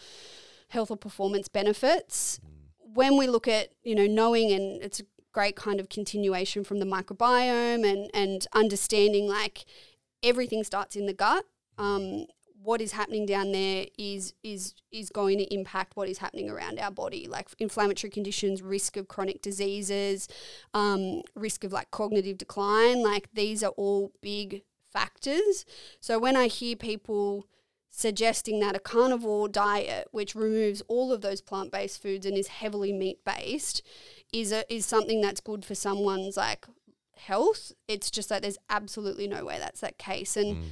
health 0.70 0.92
or 0.92 0.98
performance 0.98 1.48
benefits. 1.48 2.40
When 2.80 3.18
we 3.18 3.28
look 3.28 3.48
at 3.48 3.70
you 3.84 3.96
know 3.96 4.08
knowing, 4.08 4.52
and 4.52 4.82
it's 4.82 5.00
a 5.00 5.04
great 5.32 5.56
kind 5.56 5.80
of 5.80 5.90
continuation 5.90 6.64
from 6.64 6.80
the 6.80 6.86
microbiome 6.86 7.86
and 7.86 8.10
and 8.14 8.48
understanding 8.54 9.28
like 9.28 9.66
everything 10.24 10.64
starts 10.64 10.96
in 10.96 11.06
the 11.06 11.14
gut. 11.14 11.46
Um, 11.78 12.28
what 12.66 12.82
is 12.82 12.94
happening 12.94 13.26
down 13.26 13.52
there 13.52 13.86
is 13.98 14.34
is 14.44 14.74
is 14.92 15.10
going 15.10 15.38
to 15.38 15.54
impact 15.54 15.96
what 15.96 16.10
is 16.10 16.18
happening 16.18 16.50
around 16.50 16.80
our 16.80 16.92
body, 16.92 17.28
like 17.28 17.48
inflammatory 17.60 18.10
conditions, 18.10 18.62
risk 18.62 18.98
of 18.98 19.08
chronic 19.08 19.42
diseases, 19.42 20.28
um, 20.74 21.22
risk 21.36 21.64
of 21.64 21.72
like 21.72 21.92
cognitive 21.92 22.38
decline. 22.38 23.04
Like 23.04 23.30
these 23.34 23.64
are 23.64 23.72
all 23.78 24.12
big 24.22 24.64
factors. 24.92 25.66
So 26.00 26.18
when 26.18 26.36
I 26.36 26.48
hear 26.48 26.76
people 26.76 27.46
suggesting 27.92 28.60
that 28.60 28.76
a 28.76 28.80
carnivore 28.80 29.48
diet, 29.48 30.08
which 30.12 30.36
removes 30.36 30.82
all 30.88 31.14
of 31.14 31.22
those 31.22 31.42
plant 31.42 31.72
based 31.72 32.02
foods 32.02 32.26
and 32.26 32.38
is 32.38 32.48
heavily 32.48 32.92
meat 32.92 33.20
based, 33.24 33.82
is 34.34 34.52
a, 34.52 34.74
is 34.74 34.86
something 34.86 35.22
that's 35.22 35.40
good 35.40 35.64
for 35.64 35.76
someone's 35.76 36.36
like 36.36 36.66
health. 37.16 37.72
It's 37.88 38.10
just 38.10 38.30
that 38.30 38.42
there's 38.42 38.58
absolutely 38.70 39.28
no 39.28 39.46
way 39.46 39.58
that's 39.60 39.82
that 39.82 39.98
case. 39.98 40.36
And 40.36 40.58
Mm. 40.58 40.64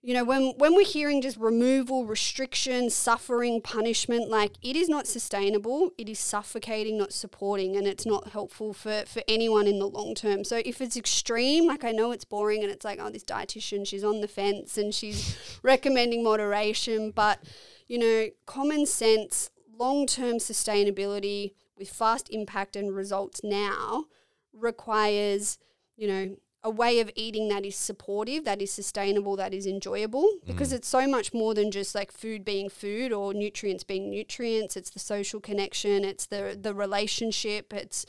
You 0.00 0.14
know, 0.14 0.22
when 0.22 0.54
when 0.58 0.76
we're 0.76 0.86
hearing 0.86 1.20
just 1.20 1.36
removal, 1.38 2.06
restriction, 2.06 2.88
suffering, 2.88 3.60
punishment, 3.60 4.30
like 4.30 4.52
it 4.62 4.76
is 4.76 4.88
not 4.88 5.08
sustainable. 5.08 5.90
It 5.98 6.08
is 6.08 6.20
suffocating, 6.20 6.96
not 6.96 7.12
supporting, 7.12 7.76
and 7.76 7.86
it's 7.86 8.06
not 8.06 8.28
helpful 8.28 8.72
for 8.72 9.04
for 9.06 9.22
anyone 9.26 9.66
in 9.66 9.80
the 9.80 9.88
long 9.88 10.14
term. 10.14 10.44
So 10.44 10.62
if 10.64 10.80
it's 10.80 10.96
extreme, 10.96 11.66
like 11.66 11.82
I 11.82 11.90
know 11.90 12.12
it's 12.12 12.24
boring 12.24 12.62
and 12.62 12.70
it's 12.70 12.84
like, 12.84 13.00
oh, 13.02 13.10
this 13.10 13.24
dietitian, 13.24 13.86
she's 13.86 14.04
on 14.04 14.20
the 14.20 14.28
fence 14.28 14.78
and 14.78 14.94
she's 14.94 15.36
recommending 15.62 16.22
moderation, 16.22 17.10
but 17.10 17.42
you 17.88 17.98
know, 17.98 18.28
common 18.46 18.86
sense, 18.86 19.50
long 19.76 20.06
term 20.06 20.36
sustainability 20.36 21.54
with 21.76 21.90
fast 21.90 22.28
impact 22.30 22.76
and 22.76 22.94
results 22.94 23.40
now 23.42 24.04
requires, 24.52 25.58
you 25.96 26.06
know, 26.06 26.36
a 26.68 26.70
way 26.70 27.00
of 27.00 27.10
eating 27.14 27.48
that 27.48 27.64
is 27.64 27.76
supportive, 27.76 28.44
that 28.44 28.60
is 28.60 28.70
sustainable, 28.70 29.36
that 29.36 29.54
is 29.54 29.66
enjoyable, 29.66 30.28
because 30.46 30.70
it's 30.70 30.86
so 30.86 31.08
much 31.08 31.32
more 31.32 31.54
than 31.54 31.70
just 31.70 31.94
like 31.94 32.12
food 32.12 32.44
being 32.44 32.68
food 32.68 33.10
or 33.10 33.32
nutrients 33.32 33.84
being 33.84 34.10
nutrients. 34.10 34.76
It's 34.76 34.90
the 34.90 34.98
social 34.98 35.40
connection, 35.40 36.04
it's 36.04 36.26
the 36.26 36.58
the 36.60 36.74
relationship, 36.74 37.72
it's 37.72 38.04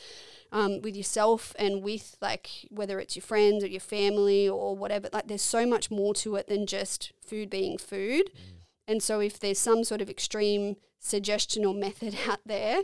um, 0.52 0.82
with 0.82 0.98
yourself 0.98 1.56
and 1.58 1.82
with 1.82 2.18
like 2.22 2.50
whether 2.70 3.00
it's 3.00 3.16
your 3.16 3.24
friends 3.24 3.64
or 3.64 3.68
your 3.68 3.80
family 3.80 4.50
or 4.50 4.76
whatever. 4.76 5.08
Like 5.14 5.30
there's 5.30 5.42
so 5.42 5.66
much 5.66 5.90
more 5.90 6.14
to 6.16 6.36
it 6.36 6.48
than 6.48 6.66
just 6.68 7.14
food 7.26 7.50
being 7.50 7.78
food. 7.78 8.30
And 8.90 9.02
so 9.02 9.22
if 9.22 9.40
there's 9.40 9.60
some 9.60 9.86
sort 9.86 10.02
of 10.02 10.10
extreme 10.10 10.76
suggestion 11.00 11.64
or 11.64 11.74
method 11.74 12.18
out 12.28 12.42
there, 12.46 12.82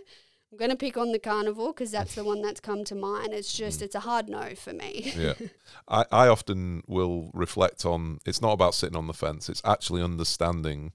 I'm 0.56 0.60
going 0.60 0.72
to 0.72 0.78
pick 0.78 0.95
on 0.95 1.12
the 1.12 1.20
carnivore 1.20 1.74
because 1.74 1.91
that's 1.91 2.16
the 2.16 2.24
one 2.24 2.41
that's 2.41 2.62
come 2.62 2.86
to 2.86 2.95
mind. 2.95 3.34
It's 3.34 3.51
just, 3.51 3.82
it's 3.82 3.93
a 3.93 3.99
hard 3.99 4.30
no 4.30 4.56
for 4.56 4.72
me. 4.72 5.12
yeah. 5.18 5.34
I, 5.89 6.06
I 6.14 6.28
often 6.30 6.82
will 6.88 7.30
reflect 7.34 7.86
on 7.86 8.20
it's 8.26 8.41
not 8.41 8.53
about 8.53 8.74
sitting 8.74 8.95
on 8.95 9.08
the 9.08 9.14
fence, 9.14 9.49
it's 9.49 9.62
actually 9.66 10.01
understanding 10.01 10.93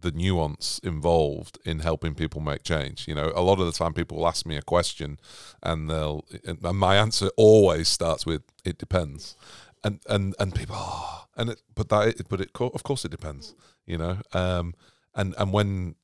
the 0.00 0.10
nuance 0.10 0.80
involved 0.82 1.60
in 1.64 1.78
helping 1.78 2.16
people 2.16 2.40
make 2.40 2.64
change. 2.64 3.06
You 3.06 3.14
know, 3.14 3.32
a 3.36 3.42
lot 3.42 3.60
of 3.60 3.66
the 3.66 3.72
time 3.72 3.94
people 3.94 4.16
will 4.16 4.26
ask 4.26 4.44
me 4.44 4.56
a 4.56 4.62
question 4.62 5.20
and 5.62 5.88
they'll 5.88 6.24
and 6.44 6.60
my 6.60 6.96
answer 6.96 7.30
always 7.36 7.86
starts 7.86 8.26
with 8.26 8.42
it 8.64 8.76
depends. 8.76 9.36
And 9.84 10.00
and 10.08 10.34
and 10.40 10.52
people 10.52 10.74
oh, 10.76 11.26
and 11.36 11.50
it, 11.50 11.62
but 11.76 11.90
that 11.90 12.28
but 12.28 12.40
it 12.40 12.50
of 12.60 12.82
course 12.82 13.04
it 13.04 13.12
depends, 13.12 13.54
you 13.86 13.98
know. 13.98 14.18
Um 14.32 14.74
and 15.14 15.32
and 15.38 15.52
when 15.52 15.94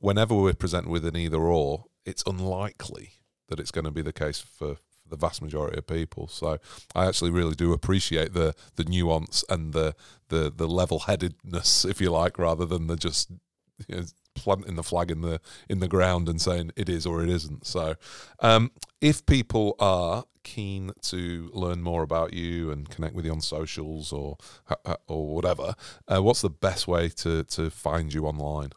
whenever 0.00 0.34
we're 0.34 0.54
presented 0.54 0.90
with 0.90 1.04
an 1.04 1.14
either 1.14 1.38
or, 1.38 1.84
it's 2.08 2.24
unlikely 2.26 3.12
that 3.48 3.60
it's 3.60 3.70
going 3.70 3.84
to 3.84 3.90
be 3.90 4.02
the 4.02 4.12
case 4.12 4.40
for, 4.40 4.76
for 4.76 5.08
the 5.08 5.16
vast 5.16 5.42
majority 5.42 5.78
of 5.78 5.86
people. 5.86 6.26
So 6.28 6.58
I 6.94 7.06
actually 7.06 7.30
really 7.30 7.54
do 7.54 7.72
appreciate 7.72 8.32
the 8.32 8.54
the 8.76 8.84
nuance 8.84 9.44
and 9.48 9.72
the 9.72 9.94
the 10.28 10.52
the 10.54 10.66
level 10.66 11.00
headedness, 11.00 11.84
if 11.92 12.00
you 12.00 12.10
like, 12.10 12.38
rather 12.38 12.66
than 12.66 12.86
the 12.86 12.96
just 12.96 13.30
you 13.86 13.96
know, 13.96 14.04
planting 14.34 14.76
the 14.76 14.82
flag 14.82 15.10
in 15.10 15.20
the 15.20 15.40
in 15.68 15.80
the 15.80 15.88
ground 15.88 16.28
and 16.28 16.40
saying 16.40 16.72
it 16.76 16.88
is 16.88 17.06
or 17.06 17.22
it 17.22 17.28
isn't. 17.28 17.66
So 17.66 17.96
um, 18.40 18.70
if 19.00 19.26
people 19.26 19.76
are 19.78 20.24
keen 20.44 20.92
to 21.02 21.50
learn 21.52 21.82
more 21.82 22.02
about 22.02 22.32
you 22.32 22.70
and 22.70 22.88
connect 22.88 23.14
with 23.14 23.26
you 23.26 23.32
on 23.32 23.40
socials 23.40 24.12
or 24.12 24.36
or 25.06 25.34
whatever, 25.34 25.74
uh, 26.06 26.22
what's 26.22 26.42
the 26.42 26.50
best 26.50 26.88
way 26.88 27.08
to 27.10 27.44
to 27.44 27.70
find 27.70 28.14
you 28.14 28.26
online? 28.26 28.70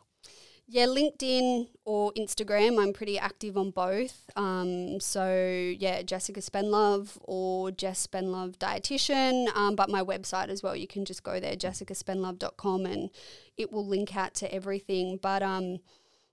Yeah, 0.73 0.85
LinkedIn 0.85 1.67
or 1.83 2.13
Instagram. 2.13 2.81
I'm 2.81 2.93
pretty 2.93 3.19
active 3.19 3.57
on 3.57 3.71
both. 3.71 4.29
Um, 4.37 5.01
so 5.01 5.35
yeah, 5.77 6.01
Jessica 6.01 6.39
Spendlove 6.39 7.17
or 7.23 7.71
Jess 7.71 8.07
Spendlove 8.07 8.57
Dietitian. 8.57 9.53
Um, 9.53 9.75
but 9.75 9.89
my 9.89 10.01
website 10.01 10.47
as 10.47 10.63
well. 10.63 10.73
You 10.73 10.87
can 10.87 11.03
just 11.03 11.23
go 11.23 11.41
there, 11.41 11.57
jessicaspendlove.com, 11.57 12.85
and 12.85 13.09
it 13.57 13.73
will 13.73 13.85
link 13.85 14.15
out 14.15 14.33
to 14.35 14.53
everything. 14.53 15.19
But 15.21 15.43
um, 15.43 15.79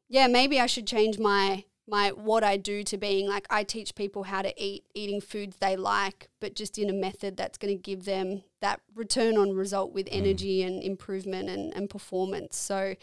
yeah, 0.09 0.29
maybe 0.29 0.61
I 0.61 0.67
should 0.67 0.87
change 0.87 1.19
my 1.19 1.65
my 1.89 2.11
what 2.11 2.45
I 2.45 2.59
do 2.59 2.85
to 2.85 2.97
being 2.97 3.27
like 3.27 3.47
I 3.51 3.65
teach 3.65 3.95
people 3.97 4.25
how 4.25 4.43
to 4.43 4.55
eat, 4.63 4.85
eating 4.95 5.21
foods 5.21 5.57
they 5.57 5.75
like, 5.75 6.29
but 6.39 6.55
just 6.55 6.79
in 6.79 6.91
a 6.91 6.93
method 6.93 7.37
that's 7.37 7.59
going 7.59 7.77
to 7.77 7.83
give 7.83 8.05
them 8.05 8.43
that 8.61 8.81
return 8.95 9.37
on 9.37 9.53
result 9.55 9.93
with 9.93 10.07
energy 10.11 10.63
and 10.63 10.83
improvement 10.83 11.49
and, 11.49 11.75
and 11.75 11.89
performance. 11.91 12.57
So 12.57 12.95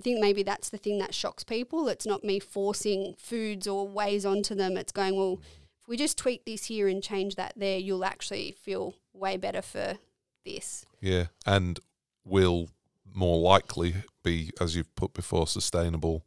I 0.00 0.02
think 0.02 0.18
maybe 0.18 0.42
that's 0.42 0.70
the 0.70 0.78
thing 0.78 0.96
that 1.00 1.12
shocks 1.12 1.44
people. 1.44 1.86
It's 1.88 2.06
not 2.06 2.24
me 2.24 2.40
forcing 2.40 3.16
foods 3.18 3.68
or 3.68 3.86
ways 3.86 4.24
onto 4.24 4.54
them. 4.54 4.78
It's 4.78 4.92
going, 4.92 5.14
well, 5.14 5.36
mm. 5.36 5.40
if 5.78 5.88
we 5.88 5.98
just 5.98 6.16
tweak 6.16 6.46
this 6.46 6.64
here 6.64 6.88
and 6.88 7.02
change 7.02 7.34
that 7.34 7.52
there, 7.54 7.78
you'll 7.78 8.06
actually 8.06 8.52
feel 8.52 8.94
way 9.12 9.36
better 9.36 9.60
for 9.60 9.98
this. 10.46 10.86
Yeah, 11.02 11.26
and 11.44 11.78
will 12.24 12.70
more 13.12 13.40
likely 13.40 13.96
be, 14.22 14.52
as 14.58 14.74
you've 14.74 14.94
put 14.94 15.12
before, 15.12 15.46
sustainable 15.46 16.24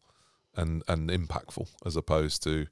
and 0.56 0.84
and 0.88 1.10
impactful, 1.10 1.68
as 1.84 1.96
opposed 1.96 2.44
to 2.44 2.68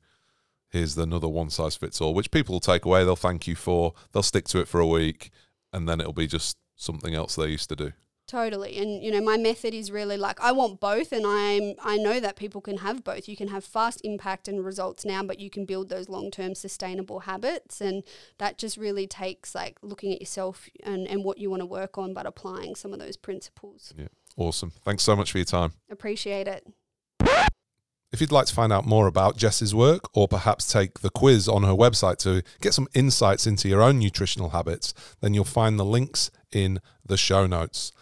here's 0.69 0.95
another 0.95 1.27
one 1.27 1.49
size 1.49 1.75
fits 1.75 1.99
all, 1.99 2.13
which 2.13 2.29
people 2.29 2.53
will 2.53 2.59
take 2.59 2.85
away. 2.85 3.03
They'll 3.03 3.15
thank 3.15 3.47
you 3.47 3.55
for. 3.55 3.95
They'll 4.11 4.21
stick 4.21 4.45
to 4.49 4.59
it 4.59 4.67
for 4.67 4.79
a 4.79 4.85
week, 4.85 5.31
and 5.73 5.89
then 5.89 5.99
it'll 5.99 6.13
be 6.13 6.27
just 6.27 6.57
something 6.75 7.15
else 7.15 7.33
they 7.33 7.47
used 7.47 7.69
to 7.69 7.75
do. 7.75 7.93
Totally. 8.31 8.77
And 8.77 9.03
you 9.03 9.11
know, 9.11 9.19
my 9.19 9.35
method 9.35 9.73
is 9.73 9.91
really 9.91 10.15
like 10.15 10.39
I 10.39 10.53
want 10.53 10.79
both 10.79 11.11
and 11.11 11.25
I'm 11.27 11.73
I 11.83 11.97
know 11.97 12.21
that 12.21 12.37
people 12.37 12.61
can 12.61 12.77
have 12.77 13.03
both. 13.03 13.27
You 13.27 13.35
can 13.35 13.49
have 13.49 13.65
fast 13.65 13.99
impact 14.05 14.47
and 14.47 14.63
results 14.63 15.03
now, 15.03 15.21
but 15.21 15.41
you 15.41 15.49
can 15.49 15.65
build 15.65 15.89
those 15.89 16.07
long-term 16.07 16.55
sustainable 16.55 17.19
habits 17.19 17.81
and 17.81 18.05
that 18.37 18.57
just 18.57 18.77
really 18.77 19.05
takes 19.05 19.53
like 19.53 19.79
looking 19.81 20.13
at 20.13 20.21
yourself 20.21 20.69
and 20.81 21.09
and 21.09 21.25
what 21.25 21.39
you 21.39 21.49
want 21.49 21.59
to 21.59 21.65
work 21.65 21.97
on 21.97 22.13
but 22.13 22.25
applying 22.25 22.73
some 22.73 22.93
of 22.93 22.99
those 22.99 23.17
principles. 23.17 23.93
Yeah, 23.97 24.07
awesome. 24.37 24.71
Thanks 24.85 25.03
so 25.03 25.13
much 25.13 25.33
for 25.33 25.37
your 25.37 25.43
time. 25.43 25.73
Appreciate 25.89 26.47
it. 26.47 26.65
If 28.11 28.19
you'd 28.19 28.31
like 28.31 28.47
to 28.47 28.53
find 28.53 28.73
out 28.73 28.85
more 28.85 29.07
about 29.07 29.37
Jess's 29.37 29.73
work 29.73 30.09
or 30.13 30.27
perhaps 30.27 30.71
take 30.71 30.99
the 30.99 31.09
quiz 31.09 31.47
on 31.47 31.63
her 31.63 31.73
website 31.73 32.17
to 32.19 32.43
get 32.59 32.73
some 32.73 32.89
insights 32.93 33.47
into 33.47 33.69
your 33.69 33.81
own 33.81 33.99
nutritional 33.99 34.49
habits, 34.49 34.93
then 35.21 35.33
you'll 35.33 35.45
find 35.45 35.79
the 35.79 35.85
links 35.85 36.29
in 36.51 36.79
the 37.05 37.15
show 37.15 37.47
notes. 37.47 37.93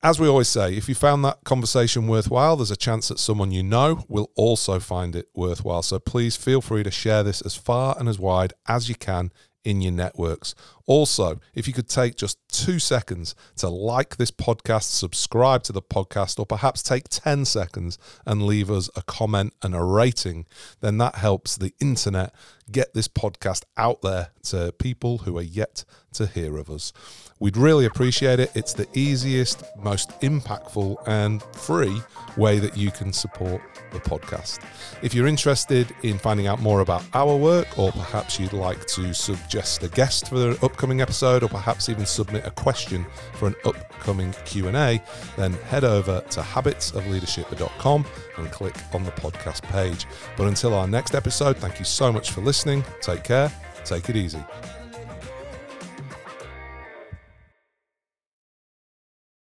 As 0.00 0.20
we 0.20 0.28
always 0.28 0.46
say, 0.46 0.76
if 0.76 0.88
you 0.88 0.94
found 0.94 1.24
that 1.24 1.42
conversation 1.42 2.06
worthwhile, 2.06 2.54
there's 2.54 2.70
a 2.70 2.76
chance 2.76 3.08
that 3.08 3.18
someone 3.18 3.50
you 3.50 3.64
know 3.64 4.04
will 4.08 4.30
also 4.36 4.78
find 4.78 5.16
it 5.16 5.26
worthwhile. 5.34 5.82
So 5.82 5.98
please 5.98 6.36
feel 6.36 6.60
free 6.60 6.84
to 6.84 6.90
share 6.92 7.24
this 7.24 7.40
as 7.40 7.56
far 7.56 7.96
and 7.98 8.08
as 8.08 8.20
wide 8.20 8.52
as 8.68 8.88
you 8.88 8.94
can 8.94 9.32
in 9.66 9.82
your 9.82 9.92
networks. 9.92 10.54
Also, 10.86 11.40
if 11.52 11.66
you 11.66 11.74
could 11.74 11.88
take 11.88 12.14
just 12.14 12.38
two 12.48 12.78
seconds 12.78 13.34
to 13.56 13.68
like 13.68 14.16
this 14.16 14.30
podcast, 14.30 14.84
subscribe 14.84 15.64
to 15.64 15.72
the 15.72 15.82
podcast, 15.82 16.38
or 16.38 16.46
perhaps 16.46 16.84
take 16.84 17.08
10 17.08 17.44
seconds 17.44 17.98
and 18.24 18.46
leave 18.46 18.70
us 18.70 18.88
a 18.94 19.02
comment 19.02 19.52
and 19.62 19.74
a 19.74 19.82
rating, 19.82 20.46
then 20.80 20.98
that 20.98 21.16
helps 21.16 21.56
the 21.56 21.74
internet 21.80 22.32
get 22.70 22.94
this 22.94 23.08
podcast 23.08 23.64
out 23.76 24.02
there 24.02 24.28
to 24.44 24.72
people 24.78 25.18
who 25.18 25.36
are 25.36 25.42
yet 25.42 25.84
to 26.12 26.26
hear 26.26 26.56
of 26.56 26.70
us. 26.70 26.92
We'd 27.40 27.56
really 27.56 27.84
appreciate 27.84 28.38
it. 28.38 28.52
It's 28.54 28.72
the 28.72 28.86
easiest, 28.94 29.64
most 29.76 30.10
impactful, 30.20 30.96
and 31.08 31.42
free 31.42 32.00
way 32.36 32.60
that 32.60 32.76
you 32.76 32.92
can 32.92 33.12
support 33.12 33.60
the 33.92 34.00
podcast. 34.00 34.60
If 35.02 35.14
you're 35.14 35.26
interested 35.26 35.94
in 36.02 36.18
finding 36.18 36.46
out 36.46 36.60
more 36.60 36.80
about 36.80 37.04
our 37.14 37.36
work, 37.36 37.78
or 37.78 37.92
perhaps 37.92 38.38
you'd 38.38 38.52
like 38.52 38.86
to 38.86 39.12
suggest 39.12 39.82
a 39.82 39.88
guest 39.88 40.28
for 40.28 40.38
the 40.38 40.58
upcoming 40.62 41.00
episode, 41.00 41.42
or 41.42 41.48
perhaps 41.48 41.88
even 41.88 42.06
submit 42.06 42.46
a 42.46 42.50
question 42.50 43.06
for 43.34 43.48
an 43.48 43.54
upcoming 43.64 44.34
Q&A, 44.44 45.02
then 45.36 45.52
head 45.68 45.84
over 45.84 46.20
to 46.30 46.40
habitsofleadership.com 46.40 48.06
and 48.36 48.50
click 48.50 48.76
on 48.92 49.04
the 49.04 49.12
podcast 49.12 49.62
page. 49.62 50.06
But 50.36 50.48
until 50.48 50.74
our 50.74 50.86
next 50.86 51.14
episode, 51.14 51.56
thank 51.56 51.78
you 51.78 51.84
so 51.84 52.12
much 52.12 52.30
for 52.30 52.40
listening. 52.40 52.84
Take 53.00 53.24
care. 53.24 53.50
Take 53.84 54.08
it 54.08 54.16
easy. 54.16 54.44